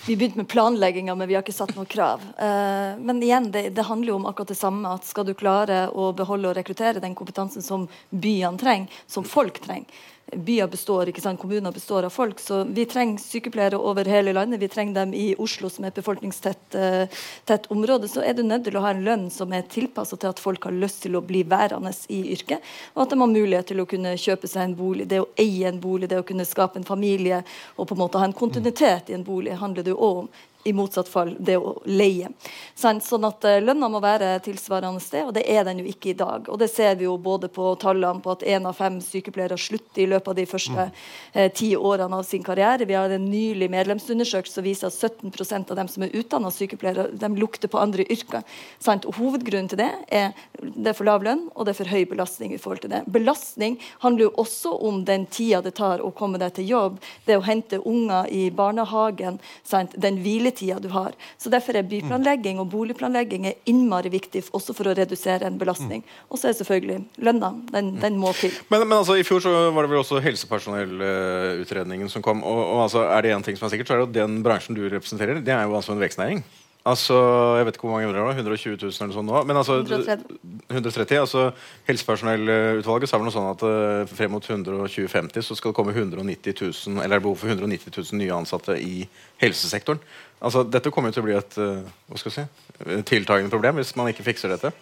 Vi 0.07 0.17
begynte 0.17 0.43
med 0.43 0.49
planlegginga, 0.53 1.15
men 1.17 1.29
vi 1.29 1.37
har 1.37 1.41
ikke 1.41 1.55
satt 1.57 1.73
noe 1.79 1.89
krav. 1.89 2.21
Eh, 2.37 2.99
men 3.01 3.23
igjen, 3.25 3.47
det, 3.55 3.71
det 3.73 3.87
handler 3.89 4.13
jo 4.13 4.19
om 4.19 4.27
akkurat 4.29 4.53
det 4.53 4.59
samme. 4.59 4.91
at 4.93 5.09
Skal 5.09 5.25
du 5.25 5.33
klare 5.33 5.87
å 5.89 6.11
beholde 6.17 6.51
og 6.51 6.59
rekruttere 6.59 7.01
den 7.01 7.17
kompetansen 7.17 7.65
som 7.65 7.87
byene 8.11 8.61
trenger, 8.61 9.01
som 9.09 9.25
folk 9.25 9.63
trenger 9.65 9.89
Byer 10.33 10.67
består, 10.67 11.09
ikke 11.09 11.21
sant? 11.21 11.41
kommuner 11.41 11.73
består 11.73 12.07
av 12.07 12.11
folk, 12.11 12.41
så 12.41 12.63
vi 12.65 12.87
trenger 12.89 13.21
sykepleiere 13.21 13.77
over 13.77 14.09
hele 14.09 14.33
landet. 14.33 14.61
Vi 14.63 14.69
trenger 14.73 14.95
dem 14.95 15.13
i 15.15 15.35
Oslo, 15.39 15.69
som 15.71 15.85
er 15.85 15.93
et 15.93 15.99
befolkningstett 15.99 16.77
uh, 16.79 17.59
område. 17.69 18.09
Så 18.09 18.23
er 18.25 18.35
du 18.35 18.43
nødt 18.43 18.65
til 18.65 18.79
å 18.79 18.85
ha 18.87 18.95
en 18.95 19.05
lønn 19.05 19.27
som 19.31 19.53
er 19.53 19.69
tilpassa 19.69 20.17
til 20.17 20.33
at 20.33 20.41
folk 20.41 20.65
har 20.65 20.73
lyst 20.73 21.03
til 21.05 21.19
å 21.19 21.23
bli 21.25 21.45
værende 21.45 21.93
i 22.09 22.23
yrket, 22.33 22.65
og 22.95 23.05
at 23.05 23.13
de 23.13 23.21
har 23.21 23.33
mulighet 23.35 23.69
til 23.69 23.85
å 23.85 23.89
kunne 23.91 24.17
kjøpe 24.17 24.49
seg 24.49 24.65
en 24.65 24.79
bolig. 24.79 25.09
Det 25.13 25.21
å 25.21 25.29
eie 25.37 25.69
en 25.69 25.81
bolig, 25.81 26.09
det 26.09 26.23
å 26.23 26.27
kunne 26.27 26.49
skape 26.49 26.81
en 26.81 26.89
familie 26.89 27.43
og 27.77 27.89
på 27.89 27.95
en 27.95 28.05
måte 28.07 28.23
ha 28.23 28.29
en 28.29 28.37
kontinuitet 28.37 29.13
i 29.13 29.19
en 29.19 29.27
bolig, 29.29 29.59
handler 29.61 29.85
det 29.85 29.93
jo 29.93 30.01
òg 30.01 30.25
om 30.25 30.33
i 30.65 30.73
motsatt 30.73 31.09
fall 31.09 31.35
det 31.39 31.57
å 31.59 31.75
leie. 31.87 32.31
Sånn 32.79 33.27
at 33.29 33.47
uh, 33.47 33.59
Lønna 33.63 33.89
må 33.93 34.01
være 34.03 34.33
tilsvarende 34.45 35.03
sted, 35.03 35.27
og 35.29 35.35
det 35.37 35.45
er 35.51 35.65
den 35.69 35.83
jo 35.83 35.89
ikke 35.91 36.13
i 36.13 36.17
dag. 36.19 36.49
Og 36.49 36.59
Det 36.61 36.71
ser 36.73 36.97
vi 37.01 37.09
jo 37.09 37.17
både 37.21 37.51
på 37.53 37.75
tallene 37.81 38.23
på 38.25 38.35
at 38.35 38.45
én 38.49 38.67
av 38.69 38.77
fem 38.79 39.01
sykepleiere 39.05 39.59
slutter 39.61 40.05
i 40.05 40.09
løpet 40.11 40.33
av 40.33 40.39
de 40.39 40.47
første 40.49 40.89
eh, 41.33 41.51
ti 41.53 41.75
årene 41.77 42.21
av 42.21 42.27
sin 42.27 42.45
karriere. 42.45 42.89
Vi 42.89 42.97
har 42.97 43.13
en 43.13 43.29
nylig 43.31 43.71
medlemsundersøkelse 43.73 44.59
som 44.59 44.67
viser 44.67 44.91
at 44.91 44.97
17% 44.97 45.73
av 45.73 45.81
dem 45.81 45.91
som 45.91 46.07
er 46.07 46.15
utdanna 46.17 46.53
sykepleiere, 46.55 47.09
de 47.13 47.31
lukter 47.39 47.71
på 47.71 47.81
andre 47.81 48.07
yrker. 48.11 48.45
Sant? 48.83 49.09
Og 49.09 49.19
Hovedgrunnen 49.19 49.71
til 49.71 49.81
det 49.81 49.91
er 50.13 50.33
det 50.63 50.91
er 50.91 50.97
for 50.97 51.09
lav 51.09 51.25
lønn 51.25 51.47
og 51.55 51.67
det 51.67 51.75
er 51.75 51.81
for 51.83 51.93
høy 51.93 52.05
belastning. 52.09 52.55
i 52.55 52.59
forhold 52.59 52.81
til 52.81 52.91
det. 52.91 53.03
Belastning 53.07 53.79
handler 53.99 54.25
jo 54.25 54.35
også 54.37 54.73
om 54.89 55.05
den 55.05 55.27
tida 55.27 55.61
det 55.63 55.75
tar 55.79 56.03
å 56.03 56.11
komme 56.11 56.39
deg 56.39 56.55
til 56.55 56.69
jobb, 56.69 56.99
det 57.27 57.39
å 57.39 57.45
hente 57.45 57.81
unger 57.81 58.29
i 58.31 58.51
barnehagen, 58.51 59.39
sant? 59.63 59.95
den 59.97 60.23
hviletida 60.55 60.81
du 60.81 60.89
har. 60.89 61.13
Så 61.39 61.51
Derfor 61.51 61.77
er 61.77 61.83
byplanlegging 61.83 62.59
og 62.61 62.71
boligplanlegging 62.71 63.47
er 63.47 63.55
innmari 63.67 64.11
viktig 64.11 64.45
også 64.53 64.75
for 64.75 64.89
å 64.89 64.95
redusere 64.95 65.47
en 65.47 65.59
belastning. 65.59 66.05
Og 66.31 66.39
så 66.39 66.49
er 66.49 66.59
selvfølgelig 66.59 67.05
lønna. 67.19 67.53
Den, 67.73 67.95
den 68.01 68.19
må 68.19 68.33
til. 68.33 68.53
Men, 68.71 68.87
men 68.89 68.99
altså, 68.99 69.17
i 69.17 69.25
fjor 69.25 69.41
så 69.45 69.53
var 69.75 69.85
det 69.85 69.91
vel 69.93 70.03
også 70.03 70.23
helsepersonellutredningen 70.25 72.11
som 72.11 72.23
kom. 72.23 72.43
Og, 72.43 72.61
og 72.65 72.85
altså, 72.87 73.07
er 73.09 73.23
det 73.23 73.35
én 73.35 73.45
ting 73.45 73.57
som 73.59 73.69
er 73.69 73.75
sikkert, 73.75 73.89
så 73.89 73.95
er 73.95 74.05
det 74.05 74.11
at 74.11 74.19
den 74.23 74.43
bransjen 74.45 74.77
du 74.77 74.85
representerer, 74.89 75.43
det 75.45 75.55
er 75.55 75.67
jo 75.67 75.77
altså 75.79 75.95
en 75.95 76.03
vekstnæring. 76.03 76.45
Altså, 76.85 77.17
Jeg 77.57 77.65
vet 77.65 77.77
ikke 77.79 77.87
hvor 77.89 77.95
mange 77.97 78.13
det 78.13 78.21
er, 78.21 78.31
120 78.37 78.77
000 78.77 78.93
eller 79.01 79.15
sånn 79.17 79.25
nå. 79.25 79.39
Men 79.49 79.57
altså, 79.57 79.79
130. 79.81 80.37
130, 80.69 81.17
altså 81.17 81.45
Helsepersonellutvalget 81.89 83.09
sa 83.09 83.17
vel 83.17 83.25
noe 83.31 83.33
sånn 83.33 83.49
at 83.49 83.65
uh, 83.65 84.13
frem 84.13 84.35
mot 84.37 84.45
2050 84.45 85.47
så 85.47 85.57
skal 85.57 85.73
det 85.73 85.79
komme 85.79 85.95
190 85.97 86.53
000, 86.61 87.01
eller 87.01 87.17
er 87.17 87.23
det 87.23 87.25
behov 87.25 87.41
for 87.41 87.49
190 87.49 87.89
000 87.89 88.21
nye 88.21 88.37
ansatte 88.37 88.77
i 88.77 89.07
helsesektoren. 89.41 90.03
Altså, 90.45 90.67
Dette 90.69 90.93
kommer 90.93 91.09
jo 91.09 91.17
til 91.17 91.25
å 91.25 91.29
bli 91.31 91.39
et 91.41 91.57
uh, 91.57 91.81
hva 92.11 92.21
skal 92.21 92.35
jeg 92.35 92.51
si, 92.53 93.01
tiltagende 93.15 93.55
problem 93.55 93.81
hvis 93.81 93.95
man 93.97 94.13
ikke 94.13 94.27
fikser 94.29 94.53
dette. 94.53 94.75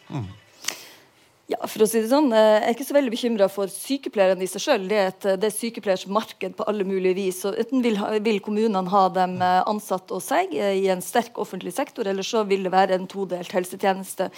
Ja, 1.52 1.58
for 1.68 1.82
å 1.84 1.86
si 1.90 2.00
det 2.00 2.08
sånn, 2.08 2.30
eh, 2.32 2.60
Jeg 2.62 2.68
er 2.68 2.74
ikke 2.76 2.86
så 2.88 2.94
veldig 2.96 3.10
bekymra 3.12 3.46
for 3.50 3.66
sykepleierne 3.68 4.44
i 4.44 4.46
seg 4.48 4.62
sjøl. 4.62 4.84
Det, 4.88 4.96
er 4.96 5.06
et- 5.10 5.40
det 5.40 5.44
er 5.48 5.52
sykepleiers 5.52 6.06
marked 6.08 6.54
på 6.56 6.64
alle 6.70 6.84
mulige 6.84 7.14
vis. 7.18 7.42
Så 7.42 7.50
Enten 7.58 7.82
vil, 7.82 7.96
vil 8.22 8.38
kommunene 8.40 8.88
ha 8.88 9.08
dem 9.10 9.34
eh, 9.42 9.62
ansatt 9.68 10.08
hos 10.14 10.24
seg 10.30 10.54
eh, 10.54 10.78
i 10.80 10.86
en 10.88 11.02
sterk 11.02 11.34
offentlig 11.42 11.74
sektor, 11.74 12.06
eller 12.08 12.22
så 12.22 12.44
vil 12.48 12.62
det 12.62 12.72
være 12.72 12.94
en 12.96 13.06
todelt 13.10 13.50
helsetjeneste 13.52 14.30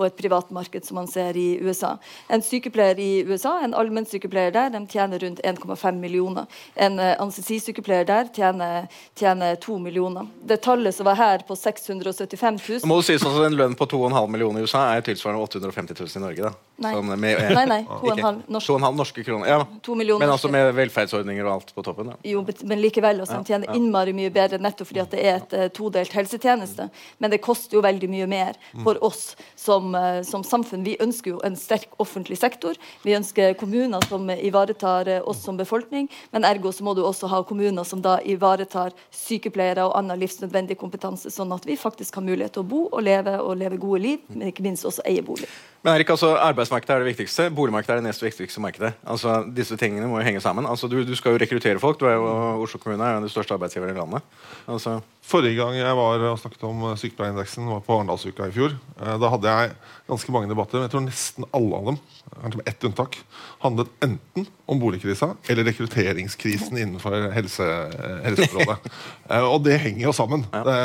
og 0.00 0.04
et 0.06 0.16
privat 0.16 0.50
marked, 0.50 0.84
som 0.84 0.96
man 0.96 1.06
ser 1.06 1.36
i 1.38 1.58
USA. 1.62 1.92
En 2.28 2.40
sykepleier 2.42 2.98
i 2.98 3.22
USA, 3.28 3.60
en 3.62 3.72
allmennsykepleier 3.74 4.50
der, 4.52 4.70
de 4.74 4.80
tjener 4.90 5.20
rundt 5.22 5.40
1,5 5.44 6.00
millioner. 6.00 6.46
En 6.76 6.98
anestesisykepleier 6.98 8.06
der 8.08 8.24
tjener, 8.34 8.88
tjener 9.16 9.56
2 9.60 9.78
millioner. 9.78 10.26
Det 10.44 10.60
tallet 10.62 10.94
som 10.94 11.06
var 11.06 11.14
her 11.20 11.38
på 11.46 11.54
675 11.56 12.58
000 12.68 12.80
Nå 12.82 12.88
må 12.90 12.98
du 13.00 13.06
si 13.06 13.18
sånn 13.20 13.38
at 13.38 13.46
En 13.50 13.56
lønn 13.58 13.76
på 13.78 13.86
2,5 13.86 14.28
millioner 14.34 14.60
i 14.60 14.66
USA 14.66 14.86
er 14.96 15.02
tilsvarende 15.06 15.42
850 15.46 15.94
000 16.00 16.16
i 16.16 16.24
Norge. 16.26 16.39
Da. 16.42 16.50
da? 16.50 16.70
Nei. 16.80 16.94
Sånn 16.96 17.10
med, 17.12 17.40
Nei, 17.52 17.64
nei, 17.68 17.80
to 17.84 17.96
og 17.98 18.10
en 18.14 18.22
halv 18.24 18.44
norske, 18.48 18.74
halv 18.80 18.96
norske 18.96 19.22
kroner. 19.24 19.48
Ja. 19.50 19.58
To 19.84 19.94
millioner 19.98 20.24
Men 20.24 20.32
altså 20.32 20.48
med 20.52 20.70
velferdsordninger 20.78 21.44
og 21.44 21.52
alt 21.52 21.72
på 21.76 21.82
toppen. 21.84 22.12
Ja. 22.14 22.16
Jo, 22.32 22.44
men 22.64 22.80
likevel. 22.80 23.20
Altså, 23.20 23.36
de 23.36 23.52
tjener 23.52 23.76
innmari 23.76 24.14
mye 24.16 24.30
bedre 24.32 24.56
nettopp 24.62 24.88
fordi 24.88 25.02
at 25.02 25.12
det 25.12 25.20
er 25.20 25.34
et 25.42 25.56
uh, 25.58 25.66
todelt 25.76 26.14
helsetjeneste. 26.16 26.86
Men 27.20 27.34
det 27.34 27.42
koster 27.44 27.76
jo 27.76 27.82
veldig 27.84 28.08
mye 28.08 28.28
mer 28.30 28.56
for 28.78 28.96
oss 29.04 29.34
som, 29.60 29.92
uh, 29.92 30.22
som 30.24 30.44
samfunn. 30.46 30.86
Vi 30.86 30.96
ønsker 31.04 31.34
jo 31.34 31.42
en 31.44 31.58
sterk 31.60 31.92
offentlig 32.00 32.38
sektor. 32.40 32.80
Vi 33.04 33.12
ønsker 33.18 33.58
kommuner 33.60 34.00
som 34.08 34.24
eh, 34.32 34.40
ivaretar 34.48 35.10
uh, 35.12 35.18
oss 35.28 35.44
som 35.44 35.60
befolkning. 35.60 36.08
Men 36.32 36.48
ergo 36.48 36.72
så 36.72 36.86
må 36.86 36.96
du 36.96 37.02
også 37.04 37.28
ha 37.28 37.42
kommuner 37.44 37.84
som 37.84 38.00
da 38.00 38.16
ivaretar 38.24 38.96
sykepleiere 39.12 39.84
og 39.84 39.98
annen 40.00 40.16
livsnødvendig 40.22 40.80
kompetanse, 40.80 41.28
sånn 41.28 41.52
at 41.52 41.68
vi 41.68 41.76
faktisk 41.76 42.16
har 42.16 42.24
mulighet 42.24 42.56
til 42.56 42.64
å 42.64 42.70
bo 42.72 42.86
og 42.88 43.04
leve 43.04 43.36
og 43.44 43.60
leve 43.60 43.76
gode 43.80 44.00
liv, 44.06 44.24
men 44.32 44.48
ikke 44.48 44.64
minst 44.64 44.88
også 44.88 45.04
eie 45.04 45.20
bolig. 45.20 45.50
Men 45.82 45.94
Erik, 45.96 46.10
altså, 46.12 46.29
Arbeidsmarkedet 46.38 46.94
er 46.94 47.02
det 47.02 47.10
viktigste. 47.12 47.48
Boligmarkedet 47.54 47.94
er 47.96 48.00
det 48.00 48.08
nest 48.08 48.22
viktigste 48.22 48.62
markedet. 48.62 48.92
Altså, 49.06 49.40
disse 49.56 49.76
tingene 49.80 50.08
må 50.10 50.20
jo 50.20 50.26
henge 50.26 50.40
sammen. 50.40 50.66
Altså, 50.66 50.88
du, 50.90 51.00
du 51.06 51.14
skal 51.18 51.34
jo 51.34 51.40
rekruttere 51.42 51.80
folk. 51.82 52.00
Du 52.00 52.06
er 52.06 52.16
jo, 52.18 52.26
Oslo 52.62 52.80
kommune 52.82 53.04
er 53.04 53.16
jo 53.16 53.24
den 53.24 53.32
største 53.32 53.54
arbeidsgiveren 53.54 53.96
i 53.96 53.98
landet. 53.98 54.22
Altså, 54.68 55.00
Forrige 55.30 55.60
gang 55.60 55.76
jeg 55.78 55.94
var 55.94 56.22
og 56.26 56.38
snakket 56.42 56.64
om 56.66 56.80
eh, 56.88 56.96
sykepleierindeksen, 56.98 57.68
var 57.70 57.82
på 57.86 57.94
Arendalsuka 57.94 58.48
i 58.50 58.54
fjor. 58.54 58.72
Eh, 58.98 59.16
Da 59.20 59.28
hadde 59.30 59.52
jeg 59.52 59.76
ganske 60.10 60.32
mange 60.34 60.50
debatter. 60.50 60.80
men 60.80 60.88
Jeg 60.88 60.92
tror 60.96 61.04
nesten 61.04 61.46
alle 61.54 61.78
av 61.78 61.90
dem 61.90 61.98
kanskje 62.40 62.58
med 62.60 62.68
ett 62.70 62.84
unntak, 62.86 63.16
handlet 63.62 63.88
enten 64.06 64.46
om 64.70 64.80
boligkrisa 64.80 65.32
eller 65.50 65.66
rekrutteringskrisen 65.66 66.78
innenfor 66.78 67.28
helse, 67.34 67.66
eh, 67.66 68.20
helseområdet. 68.26 68.90
Og 69.52 69.58
det 69.66 69.78
henger 69.82 70.08
jo 70.08 70.14
sammen. 70.16 70.46
Det, 70.50 70.76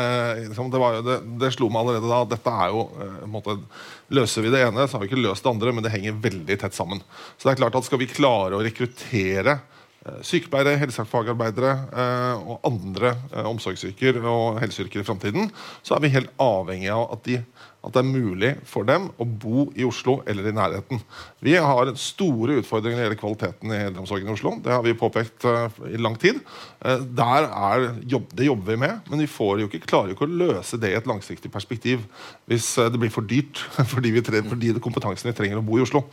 liksom, 0.49 0.69
det, 0.73 0.81
var 0.81 0.97
jo, 0.99 1.05
det, 1.05 1.19
det 1.41 1.53
slo 1.55 1.69
meg 1.73 1.85
allerede 1.85 2.11
da 2.11 2.21
at 2.25 2.33
dette 2.35 2.55
er 2.65 2.73
jo 2.75 2.85
måte, 3.29 3.57
Løser 4.13 4.45
vi 4.45 4.51
det 4.53 4.61
ene, 4.61 4.83
så 4.85 4.97
har 4.97 5.01
vi 5.01 5.07
ikke 5.09 5.23
løst 5.25 5.41
det 5.45 5.49
andre, 5.49 5.71
men 5.73 5.81
det 5.85 5.89
henger 5.95 6.19
veldig 6.21 6.59
tett 6.61 6.75
sammen. 6.77 6.99
Så 7.39 7.47
det 7.47 7.55
er 7.55 7.63
klart 7.63 7.77
at 7.79 7.87
skal 7.87 8.01
vi 8.03 8.09
klare 8.11 8.53
å 8.53 8.61
rekruttere 8.61 9.57
sykepleiere, 10.25 10.77
helsefagarbeidere 10.81 11.71
eh, 11.89 12.43
og 12.45 12.67
andre 12.67 13.15
eh, 13.31 13.45
omsorgsyrker 13.49 14.19
og 14.21 14.59
helseyrker 14.61 15.01
i 15.01 15.07
framtiden, 15.07 15.49
så 15.85 15.95
er 15.95 16.03
vi 16.03 16.13
helt 16.13 16.33
avhengig 16.41 16.91
av 16.93 17.07
at, 17.15 17.23
de, 17.25 17.39
at 17.81 17.95
det 17.95 18.03
er 18.03 18.11
mulig 18.11 18.51
for 18.69 18.85
dem 18.85 19.07
å 19.17 19.25
bo 19.25 19.65
i 19.73 19.85
Oslo 19.87 20.19
eller 20.29 20.49
i 20.49 20.53
nærheten. 20.55 21.01
Vi 21.45 21.55
har 21.57 21.93
store 21.97 22.59
utfordringer 22.61 22.99
når 22.99 23.01
det 23.01 23.07
gjelder 23.07 23.21
kvaliteten 23.23 23.73
i 23.73 23.81
eldreomsorgen 23.87 24.29
i 24.29 24.35
Oslo. 24.35 24.53
Det 24.61 24.75
har 24.75 24.85
vi 24.85 24.97
påpekt 24.99 25.47
eh, 25.49 25.81
i 25.89 26.01
lang 26.01 26.19
tid. 26.21 26.41
Eh, 26.85 27.01
der 27.17 27.49
er, 27.49 27.87
det 28.05 28.49
jobber 28.49 28.75
vi 28.75 28.79
med, 28.85 29.09
men 29.09 29.25
vi 29.25 29.31
får 29.31 29.63
jo 29.63 29.71
ikke, 29.71 29.87
klarer 29.89 30.13
jo 30.13 30.19
ikke 30.19 30.29
å 30.29 30.37
løse 30.45 30.81
det 30.81 30.93
i 30.93 30.99
et 30.99 31.09
langsiktig 31.09 31.49
perspektiv 31.53 32.05
hvis 32.49 32.67
eh, 32.81 32.89
det 32.93 33.01
blir 33.01 33.13
for 33.13 33.25
dyrt 33.25 33.61
fordi, 33.93 34.13
fordi 34.21 34.73
det 34.75 34.83
kompetansen 34.83 35.31
vi 35.31 35.37
trenger 35.37 35.61
å 35.61 35.65
bo 35.65 35.79
i 35.79 35.85
Oslo. 35.85 36.05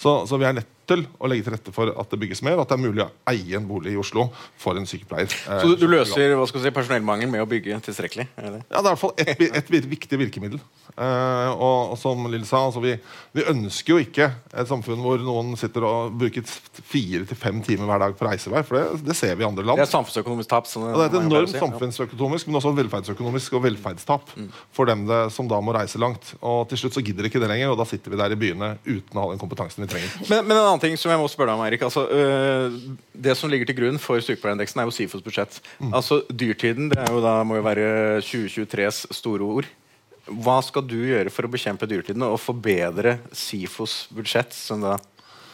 Så, 0.00 0.22
så 0.28 0.38
vi 0.40 0.48
er 0.48 0.60
nødt 0.60 0.76
til 0.90 1.04
å 1.22 1.28
legge 1.30 1.46
til 1.46 1.54
rette 1.54 1.72
for 1.74 1.90
at 1.92 2.10
det 2.12 2.18
bygges 2.18 2.42
mer, 2.46 2.58
og 2.58 2.64
at 2.64 2.72
det 2.72 2.78
er 2.78 2.82
mulig 2.82 3.04
å 3.04 3.10
eie 3.30 3.58
en 3.58 3.66
bolig 3.68 3.94
i 3.94 4.00
Oslo 4.00 4.26
for 4.60 4.78
en 4.78 4.88
sykepleier. 4.88 5.30
Eh, 5.30 5.62
så 5.62 5.70
du, 5.70 5.76
du 5.78 5.86
løser 5.90 6.34
hva 6.38 6.46
skal 6.50 6.64
si, 6.64 6.72
personellmangel 6.74 7.30
med 7.30 7.44
å 7.44 7.48
bygge 7.50 7.78
tilstrekkelig? 7.86 8.26
Eller? 8.40 8.64
ja, 8.64 8.80
Det 8.80 8.80
er 8.80 8.88
i 8.88 8.90
hvert 8.90 9.02
fall 9.02 9.14
et, 9.22 9.70
et 9.76 9.90
viktig 9.90 10.20
virkemiddel. 10.24 10.62
Eh, 10.96 11.50
og, 11.52 11.94
og 11.94 11.98
som 12.00 12.26
Lill 12.30 12.46
sa, 12.48 12.64
altså 12.68 12.82
vi, 12.82 12.96
vi 13.36 13.46
ønsker 13.50 13.94
jo 13.94 14.00
ikke 14.02 14.30
et 14.50 14.70
samfunn 14.70 15.02
hvor 15.04 15.22
noen 15.22 15.54
sitter 15.60 15.86
og 15.86 16.16
bruker 16.20 16.46
fire 16.46 17.22
til 17.28 17.38
fem 17.38 17.62
timer 17.66 17.90
hver 17.90 18.04
dag 18.06 18.18
på 18.18 18.26
reisevei, 18.26 18.64
for 18.66 18.78
det, 18.80 19.02
det 19.10 19.18
ser 19.18 19.36
vi 19.38 19.46
i 19.46 19.48
andre 19.48 19.66
land. 19.66 19.80
Det 19.80 19.86
er 19.86 19.92
samfunnsøkonomisk 19.94 20.50
tap. 20.50 20.68
Sånn, 20.70 20.88
Og 20.90 20.98
det 20.98 21.06
er 21.06 21.12
et 21.12 21.20
enormt 21.20 21.52
si. 21.52 21.58
Ja. 21.58 21.64
samfunnsøkonomisk, 21.66 22.50
men 22.50 22.60
også 22.60 22.74
velferdsøkonomisk 22.76 23.58
og 23.58 23.64
velferdstap 23.68 24.34
for 24.76 24.90
dem 24.90 25.06
det, 25.08 25.22
som 25.34 25.48
da 25.50 25.58
må 25.62 25.74
reise 25.74 25.79
langt. 26.00 26.32
Og 26.40 26.68
til 26.70 26.80
slutt 26.82 26.96
så 26.96 27.02
gidder 27.04 27.26
ikke 27.28 27.40
det 27.42 27.48
lenger, 27.50 27.72
og 27.72 27.78
da 27.80 27.86
sitter 27.88 28.12
vi 28.12 28.18
der 28.20 28.34
i 28.34 28.38
byene 28.38 28.70
uten 28.86 29.18
å 29.18 29.24
ha 29.24 29.32
den 29.32 29.40
kompetansen 29.40 29.84
vi 29.84 29.90
trenger. 29.90 30.12
Men, 30.28 30.46
men 30.48 30.56
en 30.56 30.66
annen 30.66 30.82
ting 30.82 30.96
som 31.00 31.12
jeg 31.12 31.20
må 31.20 31.28
spørre 31.30 31.52
deg 31.52 31.60
om, 31.60 31.64
Erik. 31.66 31.84
Altså, 31.86 32.06
øh, 32.10 32.78
det 33.26 33.36
som 33.38 33.52
ligger 33.52 33.70
til 33.70 33.78
grunn 33.80 34.00
for 34.02 34.22
sykepleierindeksen, 34.24 34.82
er 34.82 34.88
jo 34.88 34.94
SIFOs 34.96 35.24
budsjett. 35.26 35.60
Altså, 35.90 36.22
Dyrtiden 36.28 36.90
det 36.92 37.00
er 37.02 37.12
jo 37.14 37.22
da, 37.24 37.38
må 37.46 37.60
jo 37.60 37.66
være 37.66 37.86
2023s 38.26 39.06
store 39.16 39.46
ord. 39.56 39.70
Hva 40.30 40.60
skal 40.62 40.84
du 40.86 40.98
gjøre 40.98 41.32
for 41.32 41.46
å 41.46 41.52
bekjempe 41.52 41.88
dyrtiden 41.90 42.22
og 42.26 42.38
forbedre 42.42 43.18
SIFOs 43.34 44.04
budsjett, 44.14 44.54
som 44.54 44.84
da 44.84 44.98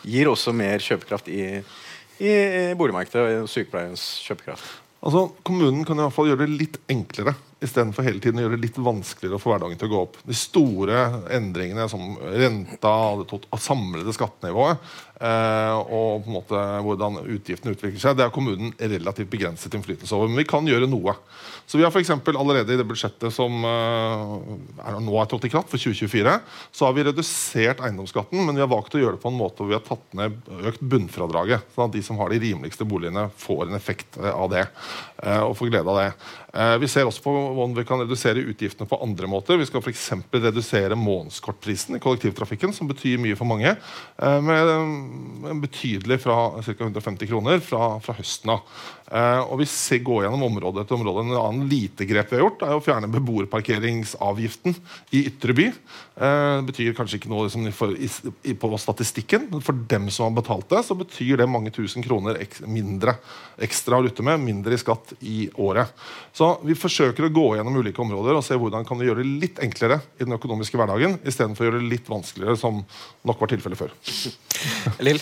gir 0.07 0.29
også 0.31 0.53
mer 0.55 0.83
kjøpekraft 0.83 1.31
i, 1.33 1.63
i 2.21 2.33
boligmarkedet 2.79 3.43
og 3.45 3.51
sykepleierens 3.51 4.09
kjøpekraft? 4.27 4.67
Altså, 5.07 5.29
Kommunen 5.47 5.85
kan 5.87 5.99
i 5.99 6.05
hvert 6.05 6.15
fall 6.17 6.33
gjøre 6.33 6.45
det 6.45 6.59
litt 6.59 6.81
enklere 6.91 7.37
istedenfor 7.65 8.05
hele 8.05 8.21
tiden 8.21 8.41
å 8.41 8.45
gjøre 8.45 8.59
det 8.59 8.67
litt 8.67 8.79
vanskeligere 8.85 9.39
å 9.39 9.41
få 9.41 9.53
hverdagen 9.55 9.79
til 9.81 9.89
å 9.89 9.93
gå 9.95 10.01
opp. 10.05 10.19
De 10.29 10.37
store 10.37 11.05
endringene 11.33 11.87
som 11.89 12.17
renta, 12.21 12.93
det 13.21 13.29
tot- 13.31 13.49
samlede 13.63 14.13
skattenivået 14.13 14.77
og 15.17 16.25
på 16.25 16.29
en 16.29 16.35
måte 16.35 16.63
hvordan 16.85 17.23
utgiftene 17.25 17.73
utvikler 17.73 18.03
seg, 18.03 18.17
det 18.19 18.27
har 18.27 18.35
kommunen 18.35 18.75
relativt 18.77 19.31
begrenset 19.33 19.73
innflytelse 19.75 20.13
over. 20.17 20.29
Men 20.29 20.43
vi 20.43 20.49
kan 20.49 20.67
gjøre 20.69 20.89
noe. 20.91 21.15
Så 21.67 21.81
vi 21.81 21.83
har 21.87 21.91
for 21.91 22.37
allerede 22.39 22.75
i 22.75 22.79
det 22.79 22.87
budsjettet 22.87 23.33
som 23.35 23.65
eh, 23.67 24.35
er, 24.87 24.99
nå 25.03 25.17
er 25.19 25.31
trådt 25.31 25.49
i 25.49 25.51
kraft 25.51 25.73
for 25.73 25.81
2024, 25.83 26.37
så 26.71 26.87
har 26.87 26.95
vi 26.95 27.07
redusert 27.09 27.81
eiendomsskatten, 27.83 28.45
men 28.47 28.55
vi 28.55 28.63
har 28.63 28.71
valgt 28.71 28.95
å 28.95 29.01
gjøre 29.03 29.17
det 29.17 29.23
på 29.25 29.33
en 29.33 29.39
måte 29.41 29.63
hvor 29.65 29.73
vi 29.73 29.79
har 29.79 29.83
tatt 29.87 30.05
ned 30.15 30.37
økt 30.71 30.85
bunnfradraget. 30.87 31.67
Sånn 31.75 31.89
at 31.89 31.97
de 31.97 32.05
som 32.07 32.21
har 32.21 32.31
de 32.31 32.43
rimeligste 32.45 32.87
boligene, 32.87 33.27
får 33.41 33.67
en 33.71 33.79
effekt 33.81 34.21
eh, 34.21 34.31
av 34.31 34.53
det. 34.53 34.67
eh, 35.25 35.43
og 35.43 35.57
får 35.59 35.73
glede 35.73 35.91
av 35.91 35.99
det. 36.03 36.11
Eh, 36.55 36.77
Vi 36.85 36.89
ser 36.93 37.09
også 37.09 37.25
på 37.25 37.35
hvordan 37.35 37.75
vi 37.81 37.87
kan 37.89 38.05
redusere 38.05 38.47
utgiftene 38.47 38.89
på 38.89 39.01
andre 39.03 39.27
måter. 39.33 39.59
Vi 39.59 39.67
skal 39.67 39.83
f.eks. 39.83 40.07
redusere 40.37 40.95
månedskortprisen 40.99 41.99
i 41.99 42.03
kollektivtrafikken, 42.05 42.77
som 42.77 42.87
betyr 42.89 43.19
mye 43.23 43.37
for 43.39 43.49
mange. 43.49 43.75
eh, 43.75 44.41
Med 44.41 44.71
betydelig 45.63 46.21
fra 46.25 46.37
ca. 46.63 46.75
150 46.79 47.27
kroner 47.31 47.61
fra, 47.65 47.97
fra 48.03 48.15
høsten 48.19 48.53
av. 48.57 48.63
Eh, 49.07 49.41
Og 49.47 49.61
vi 49.61 49.67
ser, 49.71 50.01
går 50.03 50.25
gjennom 50.25 50.43
område 50.49 50.83
etter 50.83 50.97
område. 50.97 51.23
En 51.23 51.37
annen 51.39 51.69
lite 51.71 52.07
grep 52.09 52.33
vi 52.33 52.39
har 52.41 52.45
gjort, 52.47 52.65
er 52.67 52.75
å 52.75 52.83
fjerne 52.83 53.11
beboerparkeringsavgiften 53.13 54.75
i 55.15 55.25
ytre 55.31 55.55
by. 55.55 55.67
Eh, 55.71 56.57
Det 56.57 56.67
betyr 56.73 56.97
kanskje 56.97 57.21
ikke 57.21 57.31
noe 57.31 57.47
liksom, 57.47 57.67
i, 57.95 58.11
i, 58.51 58.55
på 58.59 58.73
statistikken, 58.83 59.47
men 59.53 59.63
for 59.65 59.79
dem 59.89 60.11
som 60.11 60.27
har 60.31 60.43
betalt 60.43 60.69
det, 60.73 60.83
så 60.89 60.97
betyr 60.99 61.37
det 61.43 61.49
mange 61.51 61.71
tusen 61.75 62.03
kroner 62.03 62.41
ek, 62.43 62.59
mindre 62.67 63.17
ekstra 63.63 64.01
å 64.01 64.05
rutte 64.05 64.25
med, 64.27 64.43
mindre 64.43 64.75
i 64.75 64.81
skatt 64.81 65.15
i 65.21 65.47
året. 65.55 65.93
Så 66.37 66.57
vi 66.67 66.75
forsøker 66.77 67.29
å 67.29 67.33
gå 67.33 67.47
gjennom 67.57 67.79
ulike 67.79 68.03
områder 68.03 68.37
og 68.37 68.45
se 68.45 68.59
hvordan 68.59 68.85
kan 68.89 68.99
vi 68.99 69.07
gjøre 69.09 69.23
det 69.23 69.39
litt 69.45 69.63
enklere 69.65 70.01
i 70.19 70.25
den 70.25 70.37
økonomiske 70.37 70.77
hverdagen, 70.77 71.19
istedenfor 71.25 71.65
å 71.65 71.71
gjøre 71.71 71.85
det 71.85 71.93
litt 71.95 72.11
vanskeligere, 72.11 72.59
som 72.61 72.83
nok 73.27 73.41
var 73.41 73.53
tilfellet 73.55 73.81
før. 73.81 73.95
Lill? 74.99 75.21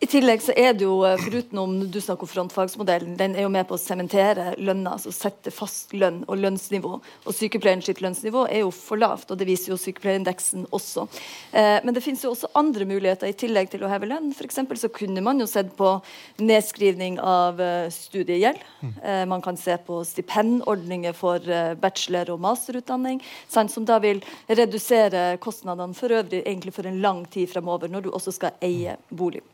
I 0.00 0.06
tillegg 0.08 0.40
så 0.40 0.54
er 0.56 0.72
det 0.72 0.86
jo, 0.86 0.94
foruten 1.20 1.58
om 1.60 1.72
du 1.92 1.98
snakker 2.00 2.24
om 2.24 2.30
frontfagsmodellen, 2.30 3.18
den 3.18 3.34
er 3.36 3.44
jo 3.44 3.50
med 3.52 3.66
på 3.68 3.76
å 3.76 3.80
sementere 3.80 4.54
lønna, 4.56 4.94
altså 4.96 5.12
sette 5.12 5.52
fast 5.52 5.92
lønn 5.92 6.22
og 6.24 6.40
lønnsnivå. 6.40 6.92
Og 7.28 7.36
sykepleieren 7.36 7.84
sitt 7.84 8.00
lønnsnivå 8.00 8.46
er 8.46 8.62
jo 8.62 8.70
for 8.72 8.96
lavt, 8.96 9.28
og 9.28 9.36
det 9.36 9.44
viser 9.50 9.74
jo 9.74 9.76
sykepleierindeksen 9.82 10.64
også. 10.72 11.04
Eh, 11.52 11.82
men 11.84 11.92
det 11.92 12.00
finnes 12.06 12.24
jo 12.24 12.32
også 12.32 12.48
andre 12.56 12.88
muligheter 12.88 13.28
i 13.28 13.36
tillegg 13.44 13.68
til 13.74 13.84
å 13.84 13.92
heve 13.92 14.08
lønn. 14.08 14.32
Eksempel 14.40 14.80
så 14.80 14.88
kunne 14.88 15.20
man 15.20 15.44
jo 15.44 15.50
sett 15.50 15.76
på 15.76 15.92
nedskrivning 16.40 17.20
av 17.20 17.60
eh, 17.60 17.92
studiegjeld. 17.92 18.64
Eh, 19.04 19.26
man 19.28 19.44
kan 19.44 19.60
se 19.60 19.76
på 19.84 20.00
stipendordninger 20.08 21.12
for 21.20 21.44
eh, 21.44 21.76
bachelor- 21.76 22.32
og 22.32 22.40
masterutdanning, 22.48 23.20
sant, 23.52 23.76
som 23.76 23.84
da 23.84 24.00
vil 24.00 24.24
redusere 24.48 25.34
kostnadene 25.44 25.92
for 25.92 26.22
øvrig 26.22 26.40
egentlig 26.46 26.78
for 26.80 26.88
en 26.88 27.02
lang 27.04 27.26
tid 27.28 27.52
fremover, 27.52 27.92
når 27.92 28.08
du 28.08 28.14
også 28.16 28.38
skal 28.40 28.56
eie 28.64 28.96
bolig. 29.12 29.44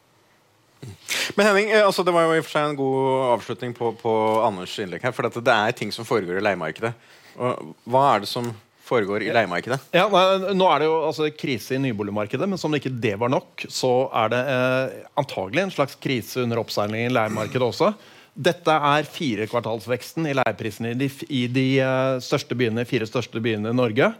Men 1.36 1.46
Henning, 1.46 1.70
eh, 1.70 1.86
altså 1.86 2.04
Det 2.06 2.14
var 2.14 2.26
jo 2.26 2.36
i 2.36 2.42
og 2.42 2.46
for 2.46 2.56
seg 2.56 2.70
en 2.70 2.78
god 2.78 3.24
avslutning 3.32 3.74
på, 3.76 3.92
på 4.00 4.12
Anders' 4.46 4.76
innlegg. 4.82 5.02
her, 5.06 5.14
For 5.16 5.28
det 5.28 5.56
er 5.56 5.76
ting 5.76 5.92
som 5.94 6.08
foregår 6.08 6.40
i 6.40 6.46
leiemarkedet. 6.46 6.94
Hva 7.36 8.02
er 8.14 8.24
det 8.24 8.30
som 8.30 8.48
foregår 8.86 9.24
i 9.26 9.32
leiemarkedet? 9.34 9.78
Ja, 9.94 10.06
nå 10.54 10.68
er 10.70 10.82
det 10.82 10.88
jo 10.88 10.98
altså, 11.08 11.28
krise 11.34 11.76
i 11.76 11.80
nyboligmarkedet, 11.82 12.48
men 12.48 12.60
som 12.60 12.70
om 12.70 12.78
ikke 12.78 12.92
det 12.92 13.16
var 13.20 13.32
nok, 13.32 13.66
så 13.72 14.08
er 14.24 14.32
det 14.32 14.42
eh, 14.52 14.98
antagelig 15.20 15.64
en 15.64 15.74
slags 15.74 15.98
krise 16.02 16.44
under 16.44 16.62
oppseiling 16.62 17.08
i 17.08 17.14
leiemarkedet 17.14 17.66
også. 17.66 17.92
Dette 18.36 18.72
er 18.90 19.08
firekvartalsveksten 19.08 20.28
i 20.28 20.36
leieprisene 20.36 20.92
i 20.92 21.00
de, 21.00 21.08
i 21.32 21.46
de 21.50 21.66
eh, 21.82 22.18
største 22.24 22.58
byene, 22.58 22.86
fire 22.88 23.08
største 23.08 23.42
byene 23.42 23.72
i 23.72 23.80
Norge. 23.80 24.12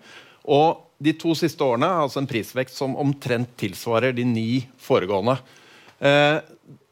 Og 0.47 0.83
de 1.03 1.13
to 1.21 1.35
siste 1.37 1.63
årene 1.65 1.89
altså 2.07 2.23
en 2.23 2.31
prisvekst 2.31 2.79
som 2.81 2.97
omtrent 2.99 3.53
tilsvarer 3.61 4.17
de 4.17 4.25
ni 4.27 4.49
foregående. 4.81 5.37
Eh, 6.01 6.39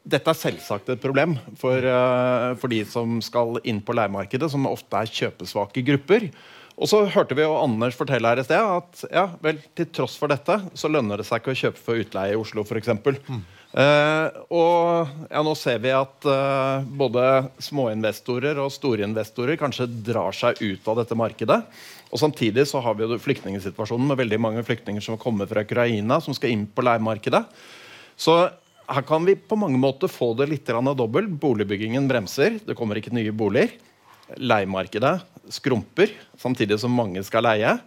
dette 0.05 0.29
er 0.29 0.37
selvsagt 0.37 0.89
et 0.93 1.01
problem 1.01 1.35
for, 1.57 1.77
eh, 1.77 2.53
for 2.61 2.69
de 2.69 2.83
som 2.85 3.21
skal 3.21 3.59
inn 3.63 3.81
på 3.81 3.95
leiemarkedet, 3.97 4.49
som 4.51 4.67
ofte 4.69 4.93
er 4.93 5.09
kjøpesvake 5.09 5.85
grupper. 5.85 6.29
Og 6.75 6.89
så 6.91 7.05
hørte 7.07 7.35
vi 7.37 7.45
jo 7.45 7.55
Anders 7.55 7.95
fortelle 7.95 8.27
her 8.27 8.41
i 8.41 8.43
sted 8.43 8.59
at 8.59 9.05
ja, 9.07 9.29
vel, 9.41 9.61
til 9.77 9.87
tross 9.95 10.17
for 10.19 10.27
dette 10.27 10.57
så 10.75 10.91
lønner 10.91 11.17
det 11.17 11.25
seg 11.27 11.39
ikke 11.39 11.53
å 11.53 11.61
kjøpe 11.61 11.79
for 11.79 12.01
utleie 12.01 12.35
i 12.35 12.39
Oslo 12.39 12.65
f.eks. 12.67 12.91
Mm. 13.31 13.45
Eh, 13.75 14.39
og 14.55 15.07
ja, 15.31 15.41
nå 15.43 15.53
ser 15.55 15.79
vi 15.83 15.93
at 15.95 16.27
eh, 16.27 16.83
både 16.99 17.23
småinvestorer 17.63 18.59
og 18.59 18.73
storinvestorer 18.75 19.59
kanskje 19.59 19.87
drar 19.87 20.35
seg 20.35 20.59
ut 20.61 20.91
av 20.91 20.99
dette 20.99 21.15
markedet. 21.15 21.61
Og 22.11 22.19
Samtidig 22.19 22.67
så 22.67 22.83
har 22.83 22.99
vi 22.99 23.07
jo 23.07 23.17
flyktningsituasjonen 23.23 24.11
med 24.11 24.19
veldig 24.19 24.39
mange 24.43 24.63
flyktninger 24.67 25.03
som 25.03 25.19
kommer 25.19 25.47
fra 25.47 25.63
Ukraina, 25.63 26.19
som 26.23 26.35
skal 26.35 26.51
inn 26.51 26.67
på 26.67 26.83
leiemarkedet. 26.85 27.41
Så 28.19 28.37
her 28.87 29.01
kan 29.07 29.25
vi 29.25 29.35
på 29.35 29.57
mange 29.59 29.79
måter 29.81 30.11
få 30.11 30.33
det 30.37 30.49
litt 30.51 30.69
dobbelt. 30.69 31.29
Boligbyggingen 31.41 32.07
bremser, 32.07 32.59
det 32.65 32.75
kommer 32.77 32.99
ikke 32.99 33.13
nye 33.13 33.31
boliger. 33.31 33.73
Leiemarkedet 34.37 35.19
skrumper, 35.49 36.09
samtidig 36.37 36.79
som 36.81 36.93
mange 36.93 37.23
skal 37.23 37.45
leie. 37.45 37.77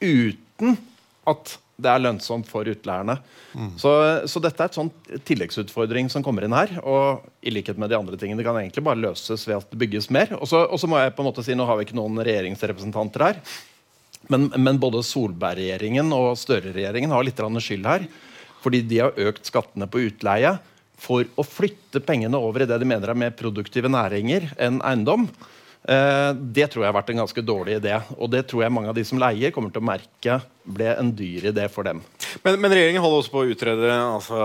Uten 0.00 0.76
at 1.26 1.58
det 1.76 1.90
er 1.92 2.00
lønnsomt 2.00 2.48
for 2.48 2.64
utleierne. 2.64 3.18
Så, 3.80 3.90
så 4.28 4.40
dette 4.40 4.62
er 4.64 4.70
et 4.70 4.78
sånt 4.78 5.10
tilleggsutfordring 5.28 6.08
som 6.12 6.24
kommer 6.24 6.46
inn 6.46 6.56
her. 6.56 6.72
Og 6.88 7.26
i 7.44 7.52
likhet 7.52 7.78
med 7.80 7.92
de 7.92 7.98
andre 7.98 8.16
tingene, 8.16 8.40
det 8.40 8.46
kan 8.48 8.56
egentlig 8.56 8.84
bare 8.86 9.02
løses 9.02 9.44
ved 9.48 9.58
at 9.58 9.72
det 9.72 9.80
bygges 9.82 10.08
mer. 10.14 10.32
Og 10.40 10.48
så 10.48 10.88
må 10.88 11.02
jeg 11.02 11.12
på 11.16 11.24
en 11.24 11.28
måte 11.28 11.44
si, 11.44 11.56
Nå 11.56 11.68
har 11.68 11.76
vi 11.76 11.88
ikke 11.88 11.98
noen 11.98 12.22
regjeringsrepresentanter 12.24 13.26
her. 13.28 13.42
Men, 14.32 14.48
men 14.56 14.80
både 14.82 15.04
Solberg-regjeringen 15.06 16.08
og 16.16 16.32
Støre-regjeringen 16.40 17.12
har 17.12 17.26
litt 17.26 17.44
skyld 17.62 17.86
her. 17.86 18.08
Fordi 18.66 18.82
de 18.82 19.04
har 19.04 19.26
økt 19.28 19.46
skattene 19.46 19.86
på 19.86 20.02
utleie 20.08 20.56
for 20.98 21.28
å 21.36 21.44
flytte 21.46 22.00
pengene 22.02 22.38
over 22.40 22.64
i 22.64 22.68
det 22.68 22.80
de 22.80 22.88
mener 22.88 23.12
er 23.12 23.18
mer 23.20 23.36
produktive 23.36 23.90
næringer 23.92 24.48
enn 24.58 24.80
eiendom. 24.82 25.28
Eh, 25.86 26.30
det 26.34 26.66
tror 26.72 26.82
jeg 26.82 26.90
har 26.90 26.96
vært 26.96 27.12
en 27.12 27.20
ganske 27.22 27.44
dårlig 27.46 27.76
idé. 27.78 27.94
Og 28.18 28.30
det 28.32 28.42
tror 28.50 28.64
jeg 28.64 28.74
mange 28.74 28.90
av 28.90 28.96
de 28.96 29.04
som 29.06 29.20
leier, 29.22 29.52
kommer 29.54 29.70
til 29.70 29.84
å 29.84 29.86
merke 29.86 30.40
ble 30.66 30.90
en 30.96 31.12
dyr 31.14 31.52
idé 31.52 31.68
for 31.70 31.86
dem. 31.86 32.00
Men, 32.42 32.58
men 32.58 32.74
regjeringen 32.74 33.04
holder 33.04 33.22
også 33.22 33.34
på 33.34 33.44
å 33.44 33.50
utrede 33.52 33.92
altså, 33.94 34.40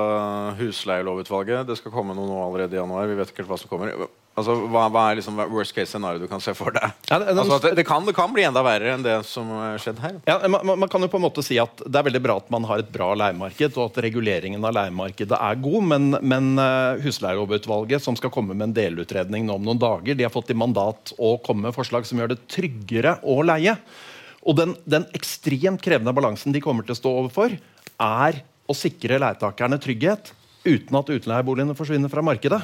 husleielovutvalget. 0.60 1.66
Det 1.72 1.80
skal 1.80 1.96
komme 1.96 2.14
noe 2.18 2.30
nå 2.30 2.44
allerede 2.46 2.78
i 2.78 2.82
januar. 2.82 3.10
Vi 3.10 3.18
vet 3.18 3.34
ikke 3.34 3.48
hva 3.50 3.58
som 3.58 3.72
kommer. 3.72 3.96
Altså, 4.32 4.54
hva, 4.72 4.86
hva 4.88 5.02
er 5.12 5.18
liksom 5.20 5.36
worst 5.52 5.74
case 5.76 5.92
scenario 5.92 6.22
du 6.24 6.28
kan 6.32 6.40
se 6.40 6.54
for 6.56 6.72
deg? 6.72 6.94
Ja, 7.10 7.18
det- 7.20 7.34
altså, 7.36 7.58
at 7.58 7.66
det, 7.66 7.72
det, 7.82 7.84
kan, 7.86 8.06
det 8.08 8.14
kan 8.16 8.32
bli 8.32 8.46
enda 8.48 8.62
verre 8.64 8.94
enn 8.94 9.04
det 9.04 9.18
som 9.28 9.50
har 9.52 9.76
skjedd 9.84 10.00
her. 10.00 10.14
Ja, 10.30 10.38
man, 10.48 10.64
man- 10.70 10.80
man 10.86 10.90
kan 10.90 11.04
jo 11.04 11.10
på 11.12 11.20
en 11.20 11.26
måte 11.26 11.44
si 11.44 11.58
at 11.60 11.84
Det 11.84 12.00
er 12.00 12.06
veldig 12.08 12.22
bra 12.24 12.38
at 12.40 12.48
man 12.54 12.64
har 12.70 12.80
et 12.80 12.92
bra 12.96 13.10
leiemarked, 13.20 13.76
og 13.76 13.90
at 13.92 14.00
reguleringen 14.06 14.64
av 14.64 14.72
leiemarkedet 14.78 15.36
er 15.36 15.60
god, 15.60 15.84
men, 15.84 16.08
men 16.24 16.48
eh, 16.64 17.02
husleielovutvalget, 17.04 18.02
som 18.06 18.16
skal 18.16 18.32
komme 18.32 18.56
med 18.56 18.70
en 18.70 18.78
delutredning 18.80 19.46
nå 19.50 19.58
om 19.60 19.68
noen 19.68 19.82
dager, 19.84 20.16
de 20.16 20.24
har 20.24 20.32
fått 20.34 20.54
i 20.56 20.58
mandat 20.58 21.12
å 21.20 21.34
komme 21.44 21.68
med 21.68 21.76
forslag 21.76 22.08
som 22.08 22.24
gjør 22.24 22.32
det 22.32 22.40
tryggere 22.56 23.18
å 23.28 23.42
leie. 23.44 23.76
Og 24.48 24.56
den, 24.58 24.78
den 24.90 25.04
ekstremt 25.14 25.84
krevende 25.84 26.16
balansen 26.16 26.56
de 26.56 26.64
kommer 26.64 26.88
til 26.88 26.96
å 26.96 27.02
stå 27.02 27.12
overfor, 27.26 27.60
er 28.02 28.40
å 28.72 28.74
sikre 28.74 29.20
leietakerne 29.22 29.78
trygghet 29.84 30.32
uten 30.64 30.98
at 30.98 31.12
utleieboligene 31.12 31.76
forsvinner 31.76 32.10
fra 32.10 32.24
markedet. 32.26 32.62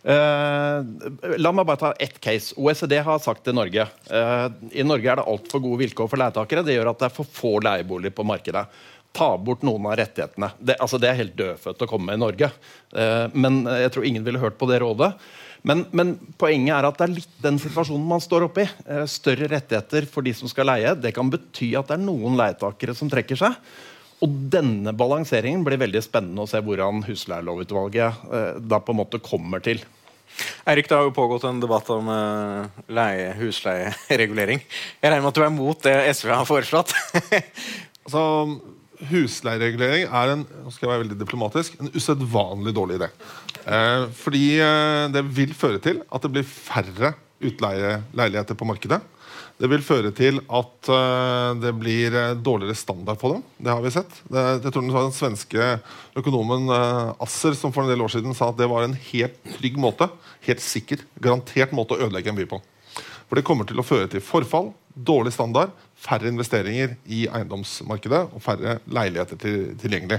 Eh, 0.00 0.84
la 1.36 1.50
meg 1.52 1.66
bare 1.68 1.80
ta 1.80 1.90
ett 1.92 2.20
case. 2.20 2.54
OECD 2.56 2.96
har 3.04 3.20
sagt 3.20 3.44
til 3.44 3.56
Norge 3.56 3.84
uh, 3.84 4.46
I 4.72 4.84
Norge 4.86 5.10
er 5.12 5.20
det 5.20 5.26
altfor 5.28 5.60
gode 5.60 5.82
vilkår 5.82 6.08
for 6.08 6.20
leietakere. 6.20 6.64
Det 6.64 6.78
gjør 6.78 6.94
at 6.94 7.02
det 7.02 7.10
er 7.10 7.18
for 7.18 7.28
få 7.28 7.58
leieboliger 7.64 8.14
på 8.16 8.24
markedet. 8.24 8.64
Ta 9.12 9.34
bort 9.42 9.66
noen 9.66 9.90
av 9.90 9.98
rettighetene. 10.00 10.52
Det, 10.56 10.78
altså 10.80 11.00
det 11.02 11.10
er 11.10 11.20
helt 11.20 11.36
dødfødt 11.36 11.84
å 11.84 11.90
komme 11.90 12.08
med 12.08 12.20
i 12.20 12.24
Norge. 12.24 12.50
Uh, 12.96 13.26
men 13.36 13.62
jeg 13.82 13.92
tror 13.92 14.08
ingen 14.08 14.24
ville 14.24 14.40
hørt 14.40 14.56
på 14.60 14.70
det 14.70 14.80
rådet. 14.80 15.12
Men, 15.68 15.84
men 15.92 16.14
poenget 16.40 16.72
er 16.78 16.86
at 16.88 16.96
det 16.96 17.04
er 17.04 17.16
litt 17.18 17.32
den 17.44 17.60
situasjonen 17.60 18.06
man 18.08 18.22
står 18.24 18.46
oppe 18.46 18.64
i. 18.64 18.68
Større 19.12 19.50
rettigheter 19.52 20.08
for 20.08 20.24
de 20.24 20.32
som 20.32 20.48
skal 20.48 20.70
leie. 20.72 20.94
Det 20.96 21.12
kan 21.12 21.28
bety 21.28 21.74
at 21.76 21.90
det 21.90 21.98
er 21.98 22.06
noen 22.06 22.40
leietakere 22.40 22.96
som 22.96 23.12
trekker 23.12 23.36
seg. 23.36 23.58
Og 24.20 24.34
denne 24.52 24.92
balanseringen 24.96 25.62
blir 25.64 25.80
veldig 25.80 26.02
spennende 26.04 26.44
å 26.44 26.50
se 26.50 26.60
hvordan 26.64 27.04
husleielovutvalget 27.06 28.26
eh, 28.28 28.58
da 28.60 28.80
på 28.84 28.92
en 28.92 29.00
måte 29.00 29.22
kommer 29.24 29.64
til. 29.64 29.80
Eirik, 30.68 30.88
det 30.88 30.96
har 30.96 31.06
jo 31.08 31.14
pågått 31.14 31.44
en 31.48 31.58
debatt 31.60 31.88
om 31.92 32.06
uh, 32.06 32.82
leie, 32.92 33.32
husleieregulering. 33.40 34.60
Jeg 35.02 35.10
regner 35.10 35.24
med 35.24 35.32
at 35.32 35.40
du 35.40 35.42
er 35.44 35.52
mot 35.52 35.82
det 35.84 35.96
SV 36.14 36.34
har 36.34 36.48
foreslått? 36.48 36.94
Altså, 38.10 38.22
Husleieregulering 39.06 40.08
er 40.08 40.32
en 40.32 40.42
nå 40.42 40.72
skal 40.72 40.86
jeg 40.86 40.90
være 40.90 41.02
veldig 41.04 41.18
diplomatisk, 41.20 41.76
en 41.80 41.92
usedvanlig 41.94 42.72
dårlig 42.76 42.98
idé. 42.98 43.08
Eh, 43.64 44.06
fordi 44.18 44.44
eh, 44.60 45.04
det 45.14 45.22
vil 45.36 45.54
føre 45.56 45.80
til 45.84 46.02
at 46.04 46.24
det 46.24 46.32
blir 46.34 46.48
færre 46.48 47.14
utleieleiligheter 47.40 48.58
på 48.58 48.68
markedet. 48.68 49.00
Det 49.60 49.68
vil 49.68 49.84
føre 49.84 50.10
til 50.16 50.40
at 50.40 50.90
eh, 50.94 51.50
det 51.60 51.72
blir 51.76 52.16
eh, 52.16 52.36
dårligere 52.40 52.78
standard 52.78 53.20
på 53.20 53.34
dem. 53.34 53.44
Det 53.60 53.72
har 53.72 53.84
vi 53.84 53.92
sett. 53.92 54.20
Det, 54.24 54.44
jeg 54.64 54.72
tror 54.72 54.86
det 54.86 54.96
var 54.96 55.06
Den 55.08 55.16
svenske 55.16 55.70
økonomen 56.20 56.70
eh, 56.72 57.12
Asser 57.26 57.56
som 57.58 57.74
for 57.74 57.84
en 57.84 57.92
del 57.92 58.04
år 58.04 58.12
siden 58.14 58.36
sa 58.36 58.48
at 58.50 58.60
det 58.60 58.70
var 58.70 58.86
en 58.86 58.96
helt 59.10 59.36
trygg 59.58 59.76
måte, 59.80 60.08
helt 60.48 60.64
sikker, 60.64 61.04
garantert 61.20 61.76
måte 61.76 61.96
å 61.96 62.06
ødelegge 62.06 62.32
en 62.32 62.40
by 62.40 62.48
på. 62.50 62.62
For 63.30 63.38
det 63.38 63.46
kommer 63.46 63.68
til 63.68 63.78
å 63.78 63.86
føre 63.86 64.08
til 64.10 64.24
forfall, 64.24 64.72
dårlig 64.90 65.30
standard, 65.36 65.70
færre 66.00 66.30
investeringer 66.32 66.96
i 67.12 67.26
eiendomsmarkedet 67.28 68.22
og 68.32 68.42
færre 68.42 68.78
leiligheter 68.90 69.38
til, 69.38 69.60
tilgjengelig. 69.78 70.18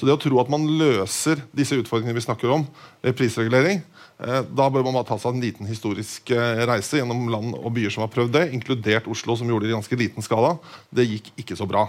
Så 0.00 0.08
det 0.08 0.16
å 0.16 0.20
tro 0.22 0.40
at 0.40 0.50
man 0.50 0.64
løser 0.80 1.44
disse 1.54 1.76
utfordringene 1.78 2.16
vi 2.16 2.24
snakker 2.24 2.56
om 2.56 2.64
ved 3.04 3.14
prisregulering, 3.20 3.84
da 4.18 4.64
bør 4.66 4.82
man 4.82 4.96
bare 4.96 5.06
ta 5.06 5.16
seg 5.22 5.36
en 5.36 5.42
liten 5.44 5.68
historisk 5.68 6.32
eh, 6.34 6.64
reise 6.66 6.98
gjennom 6.98 7.28
land 7.30 7.54
og 7.54 7.70
byer 7.76 7.92
som 7.94 8.02
har 8.02 8.10
prøvd 8.10 8.32
det, 8.34 8.48
inkludert 8.56 9.06
Oslo, 9.10 9.36
som 9.38 9.46
gjorde 9.46 9.68
det 9.68 9.70
i 9.70 9.76
ganske 9.76 9.98
liten 10.00 10.24
skala. 10.26 10.56
Det 10.90 11.06
gikk 11.06 11.30
ikke 11.38 11.58
så 11.58 11.68
bra. 11.70 11.84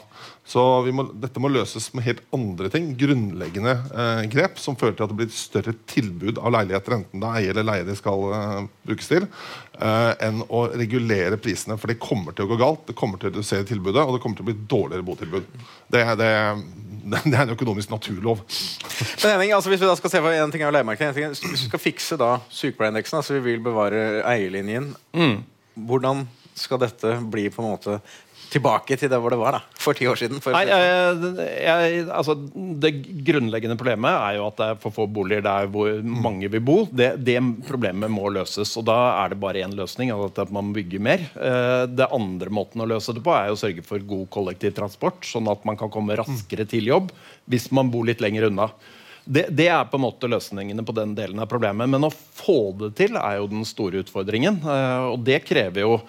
Så 0.46 0.62
må, 0.94 1.08
dette 1.18 1.42
må 1.42 1.50
løses 1.50 1.88
med 1.98 2.06
helt 2.06 2.22
andre 2.36 2.70
ting. 2.74 2.92
Grunnleggende 3.00 3.74
eh, 3.74 4.22
grep 4.30 4.62
som 4.62 4.78
fører 4.78 4.94
til 4.98 5.08
at 5.08 5.14
det 5.14 5.18
blir 5.18 5.30
et 5.32 5.40
større 5.40 5.74
tilbud 5.90 6.38
av 6.38 6.54
leiligheter, 6.54 7.00
enten 7.00 7.24
det 7.24 7.32
er 7.32 7.40
eie 7.40 7.54
eller 7.56 7.68
leie 7.72 7.88
de 7.88 7.98
skal 7.98 8.26
eh, 8.38 8.70
brukes 8.90 9.10
til, 9.10 9.26
eh, 9.80 10.12
enn 10.30 10.44
å 10.46 10.68
regulere 10.70 11.42
prisene. 11.42 11.80
For 11.82 11.90
det 11.90 11.98
kommer 12.04 12.38
til 12.38 12.46
å 12.46 12.54
gå 12.54 12.60
galt. 12.62 12.86
Det 12.90 12.98
kommer 13.00 13.18
til 13.18 13.32
å 13.32 13.34
redusere 13.34 13.66
tilbudet, 13.70 14.06
og 14.06 14.16
det 14.16 14.22
kommer 14.22 14.38
til 14.38 14.46
å 14.46 14.52
bli 14.52 14.70
dårligere 14.70 15.10
botilbud. 15.10 15.50
Det, 15.90 16.06
det, 16.22 16.32
det 17.26 17.36
er 17.36 17.46
en 17.46 17.56
økonomisk 17.56 17.92
naturlov. 17.94 18.42
Men 19.24 19.32
Henning, 19.32 19.54
altså 19.56 19.72
hvis 19.72 19.82
vi 19.82 19.90
da 19.90 19.96
skal 20.00 20.14
se 20.14 20.24
for 20.24 20.36
en 20.36 20.52
ting 20.54 20.64
er 20.64 20.76
leiemarkedet, 20.76 21.10
en 21.10 21.16
ting 21.16 21.48
Hvis 21.52 21.66
vi 21.66 21.70
skal 21.70 21.84
fikse 21.84 22.18
da 22.20 22.36
sykepleierindeksen, 22.50 23.22
altså 23.22 23.38
vi 23.38 23.46
vil 23.52 23.64
bevare 23.64 24.22
eierlinjen, 24.28 24.94
hvordan 25.74 26.28
skal 26.60 26.82
dette 26.82 27.16
bli 27.32 27.48
på 27.54 27.64
en 27.64 27.72
måte 27.72 28.00
tilbake 28.50 28.98
til 28.98 29.10
det 29.12 29.18
hvor 29.22 29.30
det 29.34 29.38
var 29.40 29.56
da, 29.58 29.60
for 29.78 29.94
ti 29.98 30.08
år 30.10 30.18
siden? 30.20 30.40
Nei, 30.54 30.64
jeg, 30.66 31.46
jeg, 31.64 32.04
altså, 32.10 32.36
det 32.82 32.92
grunnleggende 33.28 33.78
problemet 33.80 34.10
er 34.12 34.38
jo 34.40 34.48
at 34.48 34.58
det 34.60 34.68
er 34.74 34.80
for 34.82 34.96
få 34.96 35.06
boliger 35.10 35.44
der 35.46 35.68
hvor 35.70 36.00
mange 36.04 36.50
vil 36.52 36.64
bo. 36.66 36.78
Det, 36.92 37.12
det 37.26 37.38
problemet 37.68 38.10
må 38.12 38.30
løses. 38.34 38.72
og 38.80 38.88
Da 38.90 38.98
er 39.24 39.34
det 39.36 39.40
bare 39.44 39.62
én 39.66 39.76
løsning, 39.78 40.12
altså 40.16 40.46
at 40.48 40.54
man 40.56 40.74
bygger 40.76 41.04
mer. 41.06 41.26
Eh, 41.38 41.86
Det 41.94 42.10
andre 42.16 42.50
måten 42.54 42.82
å 42.82 42.90
løse 42.90 43.14
det 43.16 43.24
på 43.26 43.34
er 43.38 43.52
å 43.54 43.60
sørge 43.60 43.84
for 43.86 44.00
god 44.02 44.30
kollektivtransport, 44.34 45.26
sånn 45.30 45.50
at 45.52 45.66
man 45.68 45.78
kan 45.80 45.92
komme 45.94 46.18
raskere 46.20 46.66
til 46.70 46.90
jobb 46.90 47.12
hvis 47.50 47.70
man 47.76 47.90
bor 47.94 48.06
litt 48.08 48.22
lenger 48.22 48.50
unna. 48.50 48.70
Det, 49.30 49.44
det 49.54 49.68
er 49.70 49.86
på 49.86 50.00
en 50.00 50.06
måte 50.08 50.26
løsningene 50.32 50.82
på 50.88 50.94
den 50.98 51.12
delen 51.18 51.38
av 51.44 51.46
problemet. 51.52 51.86
Men 51.92 52.08
å 52.08 52.10
få 52.10 52.72
det 52.80 52.96
til 52.98 53.14
er 53.20 53.38
jo 53.38 53.50
den 53.52 53.66
store 53.68 54.02
utfordringen. 54.02 54.58
eh, 54.66 55.06
Og 55.14 55.22
det 55.28 55.44
krever 55.46 55.86
jo 55.86 56.00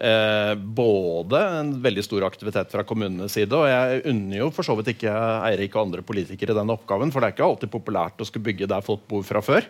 Eh, 0.00 0.54
både 0.56 1.38
en 1.58 1.74
veldig 1.84 2.02
stor 2.06 2.24
aktivitet 2.24 2.70
fra 2.72 2.84
kommunenes 2.88 3.34
side, 3.36 3.52
og 3.52 3.68
jeg 3.68 4.00
unner 4.08 4.38
jo 4.38 4.46
for 4.56 4.64
så 4.64 4.72
vidt 4.78 4.94
ikke 4.94 5.12
Eirik 5.44 5.74
og 5.76 5.82
andre 5.82 6.04
politikere 6.06 6.56
den 6.56 6.72
oppgaven, 6.72 7.12
for 7.12 7.20
det 7.20 7.28
er 7.28 7.36
ikke 7.36 7.48
alltid 7.50 7.72
populært 7.74 8.22
å 8.22 8.28
skulle 8.28 8.46
bygge 8.46 8.70
der 8.70 8.86
folk 8.86 9.04
bor 9.10 9.26
fra 9.28 9.42
før. 9.44 9.68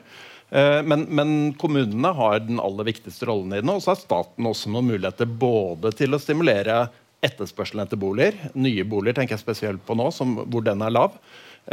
Eh, 0.55 0.79
men, 0.87 1.09
men 1.11 1.33
kommunene 1.59 2.15
har 2.15 2.39
den 2.47 2.63
aller 2.63 2.87
viktigste 2.93 3.27
rollen 3.27 3.57
i 3.57 3.59
den, 3.59 3.75
og 3.75 3.83
så 3.83 3.97
har 3.97 3.99
staten 4.05 4.47
også 4.47 4.71
noen 4.71 4.93
muligheter 4.93 5.27
både 5.27 5.91
til 5.99 6.15
å 6.15 6.23
stimulere 6.23 6.85
etterspørselen 7.27 7.83
etter 7.83 7.99
boliger, 8.01 8.39
nye 8.55 8.87
boliger 8.87 9.19
tenker 9.19 9.35
jeg 9.35 9.43
spesielt 9.43 9.83
på 9.87 9.99
nå, 9.99 10.13
som, 10.15 10.39
hvor 10.47 10.63
den 10.63 10.87
er 10.87 10.95
lav, 10.95 11.19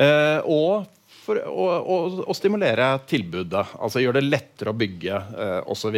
eh, 0.01 0.41
og 0.49 0.89
for 1.27 1.39
å, 1.43 1.67
å, 1.83 1.95
å 2.31 2.35
stimulere 2.37 2.93
tilbudet. 3.09 3.65
Altså 3.83 3.99
gjøre 3.99 4.21
det 4.21 4.29
lettere 4.31 4.71
å 4.71 4.77
bygge 4.79 5.17
eh, 5.35 5.59
osv. 5.67 5.97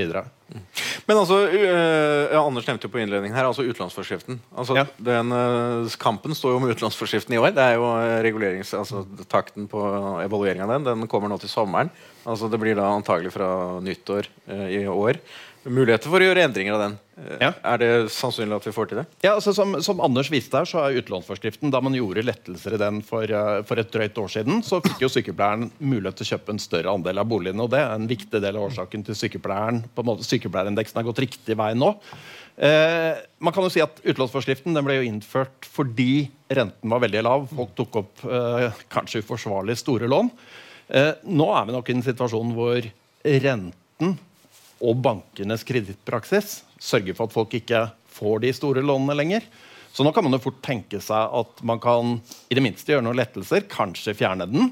Men 1.05 1.19
altså, 1.21 1.38
øh, 1.45 2.23
ja, 2.34 2.41
Anders 2.41 2.65
nevnte 2.65 2.88
jo 2.89 2.93
på 2.95 3.01
innledningen 3.03 3.38
her, 3.38 3.45
altså 3.45 3.65
utlånsforskriften. 3.69 4.39
Altså, 4.57 4.77
Ja. 4.80 4.86
den, 4.97 5.30
øh, 5.36 5.91
kampen 6.01 6.34
står 6.38 6.55
jo 6.55 6.61
om 6.63 6.69
utlånsforskriften 6.73 7.38
i 7.38 7.41
år. 7.41 7.53
Det 7.53 7.65
er 7.67 7.77
jo 7.77 7.86
øh, 7.91 8.15
regulerings, 8.25 8.73
altså 8.73 9.03
Takten 9.30 9.69
på 9.69 9.84
evaluering 10.25 10.65
av 10.65 10.73
den 10.73 10.89
den 10.89 11.07
kommer 11.11 11.30
nå 11.30 11.38
til 11.41 11.51
sommeren. 11.53 11.93
Altså 12.25 12.49
Det 12.49 12.59
blir 12.61 12.75
da 12.77 12.89
antagelig 12.95 13.32
fra 13.38 13.51
nyttår 13.86 14.27
øh, 14.49 14.67
i 14.82 14.82
år. 14.89 15.21
Muligheter 15.68 16.07
for 16.07 16.24
å 16.24 16.28
gjøre 16.30 16.43
endringer 16.47 16.76
av 16.78 16.82
den. 16.86 16.93
Ja. 17.41 17.49
Er 17.68 17.80
det 17.82 17.89
sannsynlig 18.16 18.55
at 18.55 18.68
vi 18.70 18.72
får 18.72 18.89
til 18.89 19.01
det? 19.01 19.03
Ja, 19.26 19.34
altså 19.34 19.51
som, 19.51 19.74
som 19.84 19.99
Anders 20.03 20.30
viste 20.32 20.55
her, 20.55 20.68
så 20.70 20.80
er 20.86 21.01
utlånsforskriften 21.01 21.74
Da 21.74 21.82
man 21.84 21.97
gjorde 21.97 22.24
lettelser 22.24 22.78
i 22.78 22.80
den 22.80 23.01
for, 23.03 23.28
eh, 23.28 23.60
for 23.68 23.82
et 23.82 23.91
drøyt 23.91 24.22
år 24.24 24.32
siden, 24.32 24.62
så 24.64 24.80
fikk 24.86 25.03
jo 25.03 25.10
sykepleieren 25.12 25.68
mulighet 25.84 26.22
til 26.22 26.30
å 26.30 26.32
kjøpe 26.32 26.55
en 26.55 26.64
større 26.64 26.93
andel 26.95 27.20
av 27.20 27.28
boligene. 27.28 27.66
Og 27.66 27.74
det 27.74 27.82
er 27.84 27.91
en 27.91 28.07
viktig 28.07 28.39
del 28.39 28.60
av 28.60 28.70
årsaken 28.70 29.03
til 29.10 29.18
sykepleieren 29.20 29.82
på 29.91 30.05
en 30.05 30.10
måte 30.14 30.28
Sykepleierindeksen 30.30 31.01
har 31.01 31.07
gått 31.10 31.24
riktig 31.26 31.60
vei 31.60 31.74
nå. 31.76 31.91
Eh, 32.55 33.20
man 33.43 33.55
kan 33.55 33.68
jo 33.68 33.74
si 33.74 33.84
at 33.84 33.99
Utlånsforskriften 34.03 34.76
den 34.76 34.88
ble 34.88 34.97
jo 35.01 35.10
innført 35.10 35.68
fordi 35.68 36.30
renten 36.55 36.95
var 36.95 37.03
veldig 37.03 37.26
lav. 37.28 37.45
Folk 37.51 37.76
tok 37.76 37.99
opp 37.99 38.26
eh, 38.32 38.80
kanskje 38.95 39.26
uforsvarlig 39.26 39.76
store 39.84 40.07
lån. 40.07 40.32
Eh, 40.88 41.14
nå 41.36 41.51
er 41.51 41.68
vi 41.68 41.76
nok 41.76 41.91
i 41.91 41.99
en 41.99 42.07
situasjon 42.07 42.55
hvor 42.55 42.89
renten 43.28 44.18
og 44.80 44.99
bankenes 45.03 45.65
kredittpraksis 45.67 46.61
sørger 46.80 47.17
for 47.17 47.27
at 47.27 47.36
folk 47.36 47.55
ikke 47.59 47.88
får 48.19 48.43
de 48.43 48.53
store 48.55 48.84
lånene 48.86 49.17
lenger. 49.17 49.47
Så 49.91 50.05
nå 50.05 50.13
kan 50.15 50.23
man 50.23 50.36
jo 50.38 50.43
fort 50.43 50.61
tenke 50.63 51.01
seg 51.03 51.34
at 51.39 51.63
man 51.65 51.82
kan 51.84 52.19
i 52.47 52.57
det 52.57 52.63
minste 52.63 52.93
gjøre 52.93 53.03
noen 53.07 53.19
lettelser, 53.19 53.65
kanskje 53.71 54.15
fjerne 54.17 54.47
den. 54.49 54.69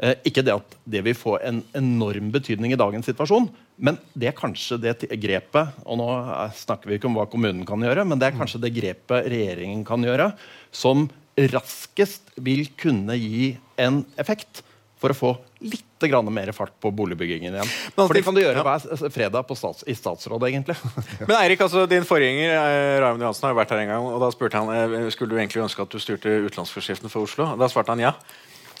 Eh, 0.00 0.14
ikke 0.30 0.44
det 0.46 0.54
at 0.54 0.76
det 0.88 1.02
vil 1.04 1.18
få 1.18 1.36
en 1.44 1.60
enorm 1.76 2.30
betydning 2.32 2.72
i 2.72 2.78
dagens 2.80 3.10
situasjon, 3.10 3.50
men 3.82 3.98
det 4.14 4.30
er 4.30 4.36
kanskje 4.36 4.78
det 4.80 4.94
grepet 5.20 5.74
Og 5.84 5.98
nå 6.00 6.06
eh, 6.20 6.54
snakker 6.56 6.88
vi 6.88 6.96
ikke 6.96 7.10
om 7.10 7.18
hva 7.18 7.26
kommunen 7.28 7.66
kan 7.68 7.82
gjøre, 7.84 8.06
men 8.08 8.20
det 8.20 8.30
er 8.30 8.38
kanskje 8.38 8.62
det 8.62 8.72
grepet 8.76 9.28
regjeringen 9.28 9.84
kan 9.88 10.04
gjøre, 10.06 10.30
som 10.72 11.08
raskest 11.50 12.32
vil 12.40 12.66
kunne 12.80 13.16
gi 13.18 13.54
en 13.80 14.02
effekt 14.20 14.62
for 15.00 15.14
å 15.14 15.16
få 15.16 15.30
litt 15.64 16.04
grann 16.10 16.28
mer 16.32 16.52
fart 16.56 16.74
på 16.80 16.90
boligbyggingen 16.96 17.56
igjen. 17.56 17.72
Men 17.96 18.06
For 18.08 18.16
det 18.16 18.22
kan 18.26 18.36
du 18.36 18.42
gjøre 18.42 18.60
ja. 18.60 18.64
hver 18.66 19.12
fredag 19.12 19.46
på 19.48 19.56
stats, 19.56 19.84
i 19.88 19.96
statsråd, 19.96 20.44
egentlig. 20.48 20.76
Men 21.28 21.36
Eirik, 21.38 21.64
altså, 21.64 21.86
din 21.88 22.06
forgjenger 22.08 22.52
eh, 22.52 22.98
Raymond 23.02 23.24
Johansen 23.24 23.48
har 23.48 23.54
jo 23.54 23.60
vært 23.62 23.74
her 23.74 23.82
en 23.84 23.92
gang. 23.94 24.10
og 24.10 24.20
Da 24.24 24.30
spurte 24.34 24.60
han 24.60 24.70
eh, 24.76 25.08
skulle 25.14 25.32
du 25.32 25.40
egentlig 25.40 25.64
ønske 25.64 25.84
at 25.84 25.92
du 25.92 26.00
styrte 26.02 26.36
utenlandsforskriften 26.46 27.12
for 27.12 27.28
Oslo. 27.28 27.50
Da 27.60 27.68
svarte 27.72 27.96
han 27.96 28.04
ja. 28.04 28.14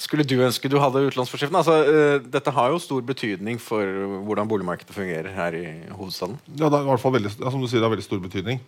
Skulle 0.00 0.24
du 0.24 0.38
ønske 0.40 0.68
du 0.72 0.78
hadde 0.80 1.02
utenlandsforskriften? 1.10 1.58
Altså, 1.60 1.76
eh, 1.84 2.14
dette 2.36 2.56
har 2.56 2.72
jo 2.72 2.80
stor 2.80 3.04
betydning 3.04 3.60
for 3.60 3.84
hvordan 4.28 4.48
boligmarkedet 4.48 4.96
fungerer 4.96 5.32
her 5.36 5.56
i 5.56 5.66
hovedstaden. 5.92 6.40
Ja, 6.54 6.68
det 6.68 6.78
er 6.78 6.86
i 6.86 6.92
hvert 6.92 7.04
fall 7.04 7.16
veldig, 7.16 7.36
ja, 7.36 7.52
som 7.52 7.60
du 7.60 7.68
sier, 7.68 7.80
det 7.80 7.88
har 7.88 7.96
veldig 7.96 8.08
stor 8.08 8.24
betydning. 8.24 8.64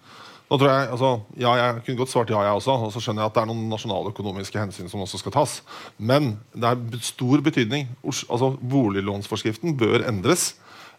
Nå 0.53 0.59
tror 0.61 0.69
jeg, 0.69 0.89
altså, 0.93 1.11
ja, 1.41 1.53
jeg 1.57 1.79
kunne 1.87 1.97
godt 2.03 2.11
svart 2.13 2.31
ja, 2.31 2.43
jeg 2.45 2.59
også. 2.59 2.75
Og 2.85 2.91
så 2.93 3.01
skjønner 3.01 3.25
jeg 3.25 3.33
at 3.33 3.37
det 3.39 3.41
er 3.41 3.49
noen 3.49 3.71
nasjonaløkonomiske 3.73 4.61
hensyn 4.61 4.91
som 4.93 5.01
også 5.01 5.23
skal 5.23 5.33
tas. 5.33 5.55
Men 5.97 6.35
det 6.53 6.69
er 6.69 6.99
stor 7.07 7.41
betydning. 7.47 7.87
Altså, 8.05 8.51
Boliglånsforskriften 8.61 9.79
bør 9.81 10.05
endres. 10.11 10.51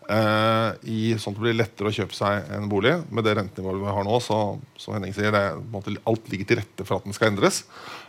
Uh, 0.03 0.73
i, 0.89 1.13
sånn 1.15 1.31
at 1.31 1.37
det 1.37 1.45
blir 1.45 1.55
lettere 1.55 1.87
å 1.87 1.95
kjøpe 1.95 2.17
seg 2.17 2.49
en 2.57 2.65
bolig. 2.71 2.95
Med 3.13 3.27
det 3.27 3.37
rentenivået 3.37 3.85
vi 3.85 3.93
har 3.93 4.09
nå, 4.09 4.17
så 4.25 4.39
som 4.73 4.97
Henning 4.97 5.13
sier, 5.15 5.29
det, 5.31 5.99
alt 6.09 6.33
ligger 6.33 6.49
til 6.49 6.59
rette 6.59 6.87
for 6.89 6.97
at 6.97 7.05
den 7.05 7.15
skal 7.15 7.29
endres. 7.29 7.61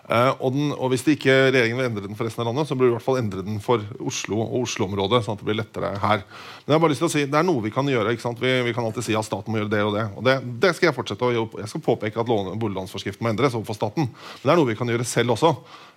Eh, 0.05 0.31
og, 0.37 0.53
den, 0.53 0.73
og 0.77 0.91
hvis 0.93 1.05
det 1.07 1.15
ikke 1.17 1.35
regjeringen 1.49 1.79
vil 1.81 1.87
endre 1.89 2.05
den 2.05 2.19
for 2.19 2.29
resten 2.29 2.43
av 2.45 2.51
landet, 2.51 2.69
så 2.69 2.77
bør 2.77 2.91
vi 2.91 2.93
i 2.93 2.95
hvert 2.99 3.07
fall 3.07 3.21
endre 3.23 3.45
den 3.47 3.57
for 3.65 3.85
Oslo 4.05 4.43
og 4.45 4.67
Oslo-området. 4.67 5.23
sånn 5.25 5.39
at 5.39 5.41
det 5.41 5.49
blir 5.49 5.57
lettere 5.57 5.95
her. 6.03 6.25
Men 6.65 6.75
jeg 6.75 6.77
har 6.77 6.83
bare 6.85 6.93
lyst 6.93 7.03
til 7.05 7.09
å 7.09 7.15
si, 7.15 7.25
det 7.31 7.41
er 7.41 7.47
noe 7.49 7.65
vi 7.65 7.73
kan 7.73 7.89
gjøre. 7.89 8.13
ikke 8.13 8.27
sant? 8.27 8.43
Vi, 8.43 8.53
vi 8.67 8.75
kan 8.77 8.85
alltid 8.85 9.07
si 9.09 9.17
at 9.17 9.25
staten 9.25 9.55
må 9.55 9.63
gjøre 9.63 9.73
det 9.73 9.83
og 9.87 9.97
det. 9.97 10.05
Og 10.13 10.29
det, 10.29 10.37
det 10.61 10.75
skal 10.77 10.91
jeg 10.91 10.99
fortsette 10.99 11.25
å 11.25 11.33
gjøre. 11.33 11.65
Jeg 11.65 11.73
skal 11.73 11.85
påpeke 11.89 12.21
at 12.21 12.29
boliglånsforskriften 12.29 13.25
må 13.25 13.33
endres 13.33 13.57
overfor 13.57 13.81
staten. 13.81 14.13
Men 14.13 14.45
det 14.45 14.55
er 14.55 14.61
noe 14.61 14.73
vi 14.75 14.79
kan 14.79 14.93
gjøre 14.93 15.09
selv 15.09 15.39
også. 15.39 15.55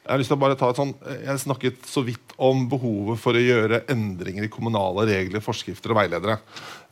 Jeg 0.07 0.13
har 0.13 0.23
lyst 0.23 0.31
til 0.31 0.37
å 0.37 0.43
bare 0.45 0.55
ta 0.55 0.71
et 0.71 0.79
sånn, 0.79 0.93
jeg 1.03 1.43
snakket 1.43 1.87
så 1.91 1.99
vidt 2.07 2.31
om 2.39 2.61
behovet 2.71 3.19
for 3.19 3.35
å 3.35 3.43
gjøre 3.43 3.81
endringer 3.91 4.45
i 4.47 4.51
kommunale 4.51 5.03
regler, 5.09 5.43
forskrifter 5.43 5.91
og 5.91 5.99
veiledere. 5.99 6.37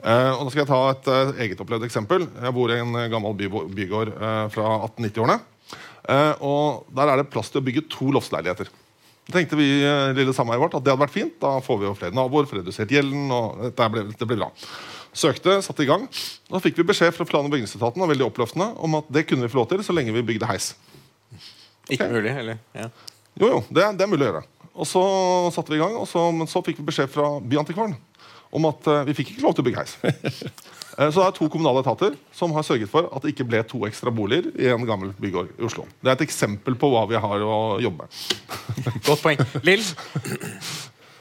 Eh, 0.04 0.32
og 0.36 0.44
nå 0.44 0.52
skal 0.52 0.66
jeg 0.66 0.72
ta 0.74 0.82
et 0.92 1.12
eh, 1.14 1.34
eget 1.48 1.64
opplevd 1.64 1.88
eksempel. 1.88 2.28
Jeg 2.28 2.56
bor 2.60 2.76
i 2.76 2.82
en 2.84 2.92
gammel 3.14 3.40
by, 3.40 3.52
bygård 3.72 4.18
fra 4.52 4.80
1890-årene. 4.90 5.40
Eh, 6.10 6.34
og 6.46 6.86
Der 6.96 7.12
er 7.12 7.22
det 7.22 7.30
plass 7.34 7.52
til 7.52 7.62
å 7.62 7.66
bygge 7.66 7.88
to 7.92 8.12
loftsleiligheter. 8.14 8.70
Tenkte 9.34 9.58
vi 9.58 9.68
eh, 9.82 10.12
lille 10.14 10.36
sameiet 10.38 10.62
vårt 10.62 10.76
at 10.78 10.86
det 10.86 10.94
hadde 10.94 11.02
vært 11.02 11.16
fint. 11.16 11.38
Da 11.42 11.58
får 11.66 11.80
vi 11.82 11.88
jo 11.88 11.96
flere 11.98 12.16
naboer, 12.16 12.46
får 12.50 12.62
redusert 12.62 12.94
gjelden. 12.94 13.26
og 13.34 13.64
dette 13.64 13.90
ble, 13.94 14.06
det 14.14 14.30
ble 14.30 14.38
bra. 14.44 14.52
Søkte, 15.16 15.62
satte 15.66 15.86
i 15.86 15.90
gang. 15.90 16.06
Da 16.52 16.62
fikk 16.62 16.78
vi 16.78 16.88
beskjed 16.92 17.16
fra 17.16 17.26
plan- 17.28 17.48
og 17.48 17.54
bygningsetaten 17.54 18.04
og 18.04 18.12
veldig 18.12 18.28
oppløftende, 18.28 18.74
om 18.84 19.00
at 19.00 19.08
det 19.16 19.26
kunne 19.30 19.48
vi 19.48 19.54
få 19.54 19.62
lov 19.64 19.70
til 19.72 19.84
så 19.86 19.96
lenge 19.96 20.14
vi 20.14 20.26
bygde 20.28 20.50
heis. 20.50 20.74
Ikke 21.90 22.10
mulig, 22.12 22.34
eller? 22.36 22.60
Ja. 22.76 22.90
Jo, 23.36 23.48
jo, 23.48 23.64
det, 23.70 23.88
det 23.98 24.06
er 24.06 24.12
mulig 24.12 24.28
å 24.28 24.30
gjøre. 24.34 24.44
Og 24.76 24.88
så 24.90 25.02
satte 25.56 25.72
vi 25.72 25.80
i 25.80 25.84
gang, 25.84 25.96
så, 26.10 26.28
men 26.36 26.50
så 26.52 26.62
fikk 26.66 26.82
vi 26.82 26.90
beskjed 26.90 27.12
fra 27.12 27.38
Byantikvaren 27.40 27.96
om 28.56 28.68
at 28.70 28.88
uh, 28.88 29.02
vi 29.08 29.16
fikk 29.18 29.34
ikke 29.34 29.44
lov 29.44 29.56
til 29.56 29.64
å 29.64 29.68
bygge 29.68 29.84
heis. 29.84 29.96
Eh, 30.98 31.12
så 31.12 31.22
det 31.22 31.28
er 31.28 31.38
to 31.38 31.50
kommunale 31.52 31.84
etater 31.84 32.16
som 32.36 32.54
har 32.56 32.66
sørget 32.68 32.92
for 32.92 33.10
at 33.12 33.24
det 33.24 33.34
ikke 33.36 33.48
ble 33.50 33.62
to 33.68 33.84
ekstra 33.88 34.14
boliger 34.16 34.52
i 34.56 34.70
en 34.72 34.88
gammel 34.88 35.14
bygård 35.20 35.52
i 35.60 35.68
Oslo. 35.68 35.88
Det 36.02 36.12
er 36.12 36.18
et 36.20 36.28
eksempel 36.28 36.78
på 36.80 36.92
hva 36.94 37.06
vi 37.10 37.20
har 37.20 37.46
å 37.46 37.60
jobbe 37.84 38.06
med. 38.06 39.00
Godt 39.08 39.24
poeng. 39.24 39.46
Lill? 39.68 39.84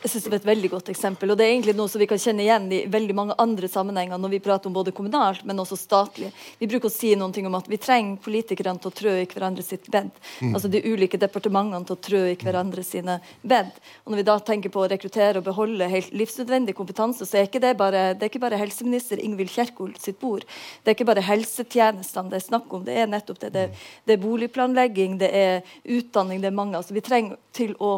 Jeg 0.04 0.10
synes 0.10 0.24
det 0.26 0.30
var 0.34 0.40
et 0.42 0.46
veldig 0.50 0.68
godt 0.68 0.88
eksempel, 0.92 1.30
og 1.32 1.38
det 1.40 1.46
er 1.46 1.54
egentlig 1.54 1.72
noe 1.78 1.88
som 1.88 2.02
vi 2.02 2.06
kan 2.10 2.20
kjenne 2.20 2.42
igjen 2.44 2.66
i 2.76 2.82
veldig 2.92 3.14
mange 3.16 3.34
andre 3.40 3.70
sammenhenger 3.72 4.18
når 4.20 4.34
vi 4.34 4.40
prater 4.44 4.68
om 4.68 4.74
både 4.76 4.92
kommunalt, 4.92 5.46
men 5.48 5.62
også 5.62 5.78
statlig. 5.80 6.28
Vi 6.60 6.68
bruker 6.68 6.90
å 6.90 6.92
si 6.92 7.14
noen 7.16 7.32
ting 7.32 7.48
om 7.48 7.56
at 7.56 7.70
vi 7.72 7.78
trenger 7.80 8.18
politikerne 8.20 8.82
til 8.82 8.90
å 8.90 8.96
trø 8.98 9.14
i 9.22 9.24
hverandre 9.30 9.64
sitt 9.64 9.88
bed. 9.88 10.10
Altså 10.50 10.68
de 10.68 10.82
ulike 10.84 11.16
departementene 11.22 11.88
til 11.88 11.96
å 11.96 12.02
trø 12.04 12.20
i 12.28 12.36
hverandre 12.36 12.84
sine 12.84 13.14
bed. 13.40 13.70
Og 14.04 14.12
når 14.12 14.20
vi 14.20 14.26
da 14.28 14.34
tenker 14.50 14.74
på 14.74 14.82
å 14.82 14.90
rekruttere 14.92 15.40
og 15.40 15.46
beholde 15.48 15.88
helt 15.88 16.12
livsnødvendig 16.12 16.76
kompetanse, 16.76 17.24
så 17.24 17.40
er 17.40 17.48
ikke 17.48 17.64
det 17.64 17.72
bare, 17.80 18.04
det 18.12 18.28
er 18.28 18.32
ikke 18.34 18.44
bare 18.44 18.60
helseminister 18.60 19.24
Ingvild 19.24 19.54
Kjerkol 19.56 19.96
sitt 19.96 20.20
bord. 20.20 20.44
Det 20.84 20.92
er 20.92 20.98
ikke 20.98 21.08
bare 21.14 21.24
helsetjenestene 21.24 22.28
det 22.34 22.42
er 22.42 22.46
snakk 22.50 22.76
om, 22.76 22.84
det 22.84 22.98
er 23.00 23.08
nettopp 23.08 23.40
det. 23.46 23.54
Det, 23.56 23.64
det 24.04 24.18
er 24.18 24.22
boligplanlegging, 24.26 25.16
det 25.24 25.32
er 25.32 25.74
utdanning, 25.96 26.44
det 26.44 26.52
er 26.52 26.60
mange. 26.60 26.76
Altså 26.76 26.92
vi 26.92 27.06
trenger 27.08 27.40
til 27.56 27.72
å 27.80 27.96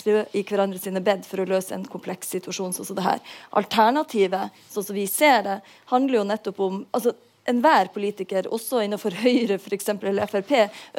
trø 0.00 0.22
i 0.32 0.46
hverandre 0.48 0.80
sine 0.80 1.04
bed 1.04 1.28
for 1.28 1.41
å 1.41 1.41
løse 1.48 1.74
en 1.74 1.84
kompleks 1.88 2.32
situasjon 2.34 2.74
sånn 2.76 2.88
som 2.88 2.98
det 2.98 3.06
her. 3.06 3.20
Alternativet, 3.58 4.62
sånn 4.70 4.86
som 4.86 4.96
vi 4.96 5.06
ser 5.10 5.44
det, 5.46 5.58
handler 5.92 6.20
jo 6.20 6.24
nettopp 6.30 6.64
om 6.68 6.80
altså 6.90 7.14
Enhver 7.50 7.88
politiker, 7.90 8.46
også 8.54 8.84
innenfor 8.84 9.16
Høyre 9.18 9.56
for 9.58 9.74
eksempel, 9.74 10.12
eller 10.12 10.30
Frp, 10.30 10.52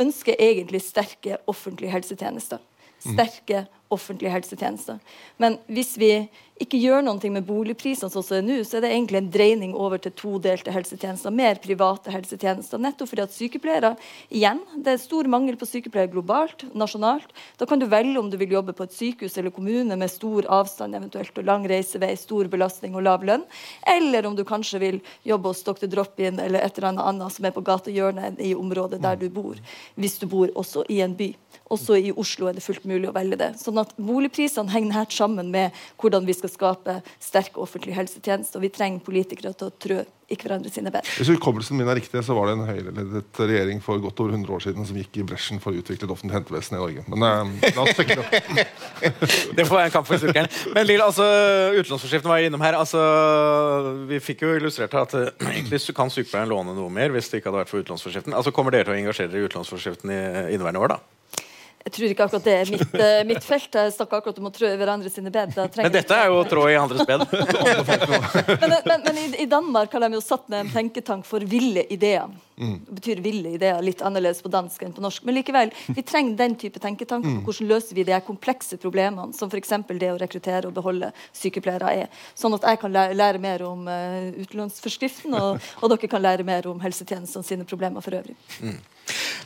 ønsker 0.04 0.36
egentlig 0.44 0.82
sterke 0.84 1.38
offentlige 1.48 1.94
helsetjenester. 1.94 2.60
Sterke 3.00 3.62
offentlige 3.94 4.34
helsetjenester. 4.34 5.00
Men 5.42 5.60
hvis 5.72 5.96
vi 6.02 6.14
ikke 6.62 6.78
gjør 6.78 7.02
noe 7.04 7.30
med 7.34 7.46
boligprisene 7.48 8.12
sånn 8.14 8.24
som 8.24 8.36
det 8.36 8.40
er 8.40 8.46
nå, 8.46 8.56
så 8.68 8.78
er 8.78 8.84
det 8.86 8.92
egentlig 8.94 9.20
en 9.20 9.30
dreining 9.34 9.72
over 9.76 10.00
til 10.02 10.14
todelte 10.16 10.72
helsetjenester, 10.72 11.34
mer 11.34 11.58
private 11.64 12.14
helsetjenester. 12.14 12.82
Nettopp 12.82 13.10
fordi 13.10 13.24
at 13.26 13.34
sykepleiere 13.34 13.94
igjen, 14.30 14.62
det 14.86 14.94
er 14.94 15.02
stor 15.02 15.28
mangel 15.32 15.58
på 15.60 15.68
sykepleiere 15.68 16.12
globalt, 16.14 16.66
nasjonalt. 16.78 17.34
Da 17.60 17.68
kan 17.70 17.82
du 17.82 17.88
velge 17.90 18.22
om 18.22 18.30
du 18.30 18.38
vil 18.40 18.54
jobbe 18.54 18.76
på 18.78 18.86
et 18.86 18.96
sykehus 18.96 19.38
eller 19.42 19.54
kommune 19.56 19.98
med 20.00 20.14
stor 20.14 20.48
avstand 20.60 20.96
eventuelt, 21.00 21.34
og 21.42 21.50
lang 21.50 21.66
reisevei, 21.70 22.14
stor 22.22 22.50
belastning 22.54 22.96
og 22.96 23.08
lav 23.10 23.26
lønn, 23.26 23.48
eller 23.96 24.30
om 24.30 24.38
du 24.38 24.46
kanskje 24.48 24.82
vil 24.84 25.02
jobbe 25.28 25.52
hos 25.52 25.66
Dr. 25.66 25.90
Drop-In 25.90 26.40
eller 26.44 26.62
et 26.62 26.78
eller 26.78 26.92
annet 26.94 27.10
annet 27.10 27.34
som 27.34 27.50
er 27.50 27.56
på 27.56 27.66
gatehjørnet 27.66 28.40
i 28.44 28.54
området 28.56 29.02
der 29.04 29.18
du 29.20 29.28
bor, 29.34 29.58
hvis 29.98 30.20
du 30.22 30.30
bor 30.30 30.54
også 30.54 30.86
i 30.94 31.02
en 31.04 31.18
by. 31.18 31.34
Også 31.74 31.98
i 31.98 32.12
Oslo 32.14 32.48
er 32.50 32.58
det 32.58 32.64
fullt 32.66 32.86
mulig 32.86 33.10
å 33.10 33.16
velge 33.16 33.40
det. 33.40 33.54
Sånn 33.62 33.80
at 33.84 33.94
Boligprisene 34.00 34.74
henger 34.74 34.98
nært 34.98 35.16
sammen 35.16 35.52
med 35.54 35.84
hvordan 36.02 36.28
vi 36.28 36.36
skal 36.38 36.52
skape 36.52 37.00
sterke 37.22 37.62
offentlige 37.64 37.98
helsetjenester. 37.98 38.60
Og 38.60 38.68
vi 38.68 38.74
trenger 38.74 39.06
politikere 39.06 39.54
til 39.58 39.70
å 39.70 39.78
trø 39.86 40.04
i 40.32 40.38
hverandre 40.40 40.72
sine 40.72 40.92
ben. 40.94 41.06
Hvis 41.18 41.30
hukommelsen 41.34 41.78
min 41.78 41.90
er 41.92 41.98
riktig, 42.00 42.22
så 42.26 42.36
var 42.38 42.48
det 42.48 42.56
en 42.56 42.66
høyreledet 42.68 43.40
regjering 43.44 43.82
for 43.84 44.02
godt 44.02 44.22
over 44.24 44.36
100 44.38 44.54
år 44.56 44.64
siden 44.66 44.88
som 44.88 44.98
gikk 44.98 45.20
i 45.20 45.26
bresjen 45.28 45.62
for 45.64 45.74
å 45.74 45.82
utvikle 45.82 46.08
det 46.08 46.16
offentlige 46.16 46.40
hentevesenet 46.40 46.80
i 46.80 46.82
Norge. 46.82 47.06
Men 47.12 47.26
eh, 47.62 47.74
la 47.76 47.86
oss 47.86 47.98
sjekke 47.98 48.18
det 48.18 48.24
opp. 48.24 48.80
Det 49.58 49.66
får 49.68 49.78
være 49.78 49.90
en 49.90 49.94
kamp 49.94 50.08
for 50.08 50.22
sulkeren. 50.22 50.50
Men 50.74 50.88
Lill, 50.88 51.04
altså, 51.04 51.26
utlånsforskriften 51.82 52.32
var 52.32 52.40
jeg 52.40 52.50
innom 52.50 52.64
her. 52.64 52.78
Altså, 52.80 53.02
vi 54.10 54.20
fikk 54.24 54.46
jo 54.46 54.54
illustrert 54.58 54.96
at 54.98 55.16
hvis 55.20 55.84
egentlig 55.84 55.98
kan 55.98 56.14
sykepleieren 56.14 56.52
låne 56.52 56.78
noe 56.78 56.92
mer 56.94 57.14
hvis 57.14 57.30
det 57.30 57.42
ikke 57.42 57.52
hadde 57.52 57.64
vært 57.64 57.74
for 57.74 57.84
utlånsforskriften. 57.84 58.38
Altså, 58.38 58.56
kommer 58.56 58.74
dere 58.74 58.88
til 58.88 58.96
å 58.96 59.02
engasjere 59.02 59.34
dere 59.34 59.44
i 59.44 59.50
utlånsforskriften 59.52 60.14
i 60.14 60.22
inneværende 60.56 60.82
år, 60.84 60.96
da? 60.96 61.23
Jeg 61.84 61.94
tror 61.98 62.14
ikke 62.14 62.26
akkurat 62.28 62.46
det 62.48 62.54
er 62.56 62.70
mitt, 62.72 62.94
eh, 62.96 63.24
mitt 63.28 63.44
felt. 63.44 63.76
Jeg 63.76 63.92
snakker 63.98 64.22
akkurat 64.22 64.38
om 64.40 64.48
å 64.48 64.54
trå 64.56 64.70
i 64.72 64.78
hverandre 64.80 65.10
sine 65.12 65.32
bed. 65.34 65.52
Da 65.56 65.68
Men 65.76 65.92
dette 65.92 66.16
er 66.16 66.32
jo 66.32 66.40
å 66.40 66.46
trå 66.48 66.64
i 66.72 66.78
andres 66.80 67.04
bed. 67.08 67.26
Men, 68.64 68.74
men, 68.86 69.02
men 69.04 69.18
i, 69.20 69.26
i 69.44 69.46
Danmark 69.50 69.92
har 69.94 70.04
de 70.06 70.16
jo 70.16 70.22
satt 70.24 70.48
ned 70.52 70.64
en 70.64 70.72
tenketank 70.72 71.26
for 71.28 71.44
ville 71.48 71.84
ideer. 71.92 72.32
Det 72.56 72.96
betyr 72.96 73.22
ville 73.26 73.50
ideer, 73.58 73.82
litt 73.82 74.02
annerledes 74.06 74.42
på 74.46 74.52
dansk 74.54 74.84
enn 74.86 74.94
på 74.96 75.04
norsk. 75.04 75.26
Men 75.28 75.38
likevel, 75.40 75.74
vi 75.96 76.06
trenger 76.06 76.38
den 76.40 76.56
type 76.60 76.80
tenketank 76.80 77.26
på 77.26 77.50
hvordan 77.50 77.72
løser 77.72 77.98
vi 77.98 78.06
de 78.08 78.20
komplekse 78.26 78.78
problemene, 78.82 79.34
som 79.36 79.52
f.eks. 79.52 79.74
det 79.90 80.12
å 80.14 80.20
rekruttere 80.22 80.70
og 80.70 80.78
beholde 80.78 81.12
sykepleiere 81.36 81.94
er. 82.06 82.24
Sånn 82.38 82.56
at 82.58 82.68
jeg 82.70 82.82
kan 82.84 82.94
lære, 82.94 83.42
mer 83.44 83.66
om 83.68 83.88
uh, 83.90 84.30
utlånsforskriften, 84.46 85.34
og, 85.36 85.72
og 85.82 85.94
dere 85.96 86.12
kan 86.12 86.24
lære 86.24 86.48
mer 86.48 86.70
om 86.70 86.82
helsetjenestene 86.84 87.48
sine 87.48 87.68
problemer 87.68 88.06
for 88.06 88.22
øvrig. 88.22 88.38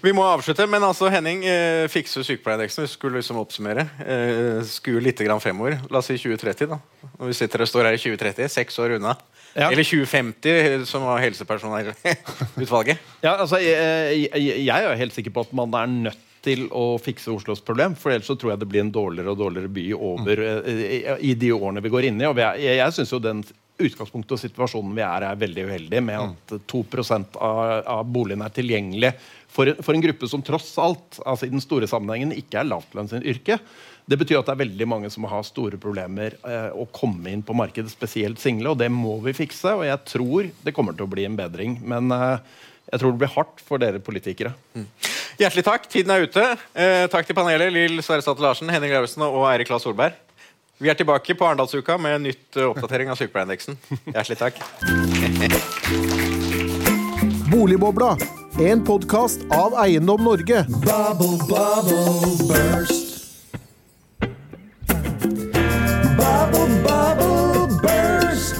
Vi 0.01 0.13
må 0.13 0.23
avslutte, 0.27 0.67
men 0.69 0.83
altså 0.85 1.09
Henning 1.11 1.41
eh, 1.49 1.87
fikser 1.89 2.25
sykepleierindeksen. 2.25 2.85
Vi 2.85 2.91
skulle 2.91 3.19
liksom 3.19 3.39
oppsummere. 3.41 3.87
Eh, 4.03 4.59
skue 4.69 5.01
litt 5.03 5.19
grann 5.25 5.41
fremover. 5.41 5.79
La 5.89 6.01
oss 6.01 6.11
si 6.11 6.19
2030, 6.21 6.69
da. 6.69 7.09
Når 7.17 7.31
vi 7.31 7.37
sitter 7.39 7.65
og 7.65 7.71
står 7.71 7.89
her 7.89 7.97
i 7.97 8.01
2030, 8.01 8.51
seks 8.53 8.77
år 8.83 8.97
unna. 8.99 9.15
Ja. 9.57 9.71
Eller 9.71 9.81
2050, 9.81 10.85
som 10.85 11.07
var 11.07 11.23
helsepersonellutvalget. 11.25 13.03
Ja, 13.25 13.33
altså, 13.33 13.57
jeg, 13.57 14.29
jeg, 14.29 14.63
jeg 14.67 14.73
er 14.75 14.91
jo 14.91 14.97
helt 14.99 15.15
sikker 15.15 15.33
på 15.33 15.47
at 15.47 15.53
man 15.57 15.73
er 15.75 15.89
nødt 15.89 16.25
til 16.45 16.67
å 16.69 16.97
fikse 17.01 17.31
Oslos 17.33 17.63
problem. 17.65 17.95
For 17.97 18.13
ellers 18.13 18.29
så 18.29 18.37
tror 18.39 18.53
jeg 18.53 18.61
det 18.61 18.69
blir 18.69 18.85
en 18.85 18.93
dårligere 18.93 19.33
og 19.33 19.39
dårligere 19.41 19.71
by 19.73 19.87
over 19.97 20.43
mm. 20.43 20.67
i, 20.69 20.99
i 21.31 21.37
de 21.39 21.49
årene 21.55 21.83
vi 21.83 21.91
går 21.93 22.11
inn 22.11 22.21
i. 22.21 22.27
Og 22.29 22.37
jeg, 22.39 22.61
jeg, 22.67 22.77
jeg 22.83 22.97
synes 22.99 23.15
jo 23.15 23.23
den 23.23 23.41
utgangspunktet 23.77 24.33
og 24.33 24.41
situasjonen 24.41 24.93
vi 24.97 25.03
er, 25.05 25.25
er 25.27 25.41
veldig 25.41 25.65
uheldig, 25.69 26.03
med 26.05 26.21
at 26.21 26.53
2 26.71 26.83
av, 27.01 27.59
av 27.97 28.05
boligene 28.09 28.47
er 28.47 28.55
tilgjengelig 28.55 29.11
for, 29.57 29.73
for 29.81 29.97
en 29.97 30.03
gruppe 30.03 30.29
som 30.29 30.43
tross 30.45 30.69
alt, 30.81 31.17
altså 31.25 31.47
i 31.47 31.53
den 31.53 31.63
store 31.63 31.89
sammenhengen, 31.89 32.35
ikke 32.37 32.61
er 32.61 32.69
lavtlønnsyrke. 32.69 33.57
Det 34.07 34.19
betyr 34.21 34.39
at 34.39 34.47
det 34.47 34.53
er 34.53 34.61
veldig 34.61 34.87
mange 34.87 35.09
som 35.11 35.25
har 35.27 35.43
store 35.43 35.79
problemer 35.81 36.37
eh, 36.45 36.69
å 36.71 36.85
komme 36.93 37.31
inn 37.33 37.41
på 37.43 37.55
markedet, 37.57 37.91
spesielt 37.91 38.39
single, 38.39 38.75
og 38.75 38.79
det 38.79 38.91
må 38.93 39.17
vi 39.25 39.33
fikse. 39.35 39.73
Og 39.73 39.83
jeg 39.87 39.99
tror 40.13 40.41
det 40.63 40.75
kommer 40.77 40.95
til 40.95 41.07
å 41.07 41.11
bli 41.11 41.25
en 41.27 41.39
bedring. 41.39 41.79
Men 41.89 42.13
eh, 42.13 42.37
jeg 42.93 43.01
tror 43.01 43.11
det 43.11 43.21
blir 43.25 43.33
hardt 43.33 43.57
for 43.65 43.77
dere 43.81 43.99
politikere. 43.99 44.53
Hjertelig 45.41 45.65
takk. 45.67 45.89
Tiden 45.91 46.13
er 46.13 46.29
ute. 46.29 46.45
Eh, 46.77 47.05
takk 47.11 47.27
til 47.27 47.37
panelet. 47.37 47.73
Lill 47.73 47.97
Sverre 48.05 48.23
Statte 48.23 48.45
Larsen, 48.45 48.69
Henning 48.71 48.93
Lauritzen 48.93 49.25
og 49.27 49.43
Eirik 49.49 49.69
Lass 49.73 49.83
Solberg. 49.89 50.15
Vi 50.77 50.91
er 50.93 50.97
tilbake 50.97 51.33
på 51.33 51.45
Arendalsuka 51.49 51.97
med 51.97 52.19
en 52.19 52.27
nytt 52.29 52.61
eh, 52.61 52.69
oppdatering 52.69 53.09
av 53.09 53.17
sykepleierindeksen. 53.19 53.73
Hjertelig 54.13 54.39
takk. 54.39 54.55
Boligbobla, 57.51 58.17
en 58.59 58.83
podkast 58.83 59.39
av 59.49 59.73
Eiendom 59.77 60.23
Norge. 60.23 60.65
Bubble, 60.69 61.37
bubble, 61.47 62.47
burst. 62.47 63.17
Bubble, 66.17 66.81
bubble, 66.83 67.67
burst. 67.83 68.55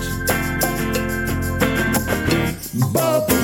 Bubble. 2.93 3.36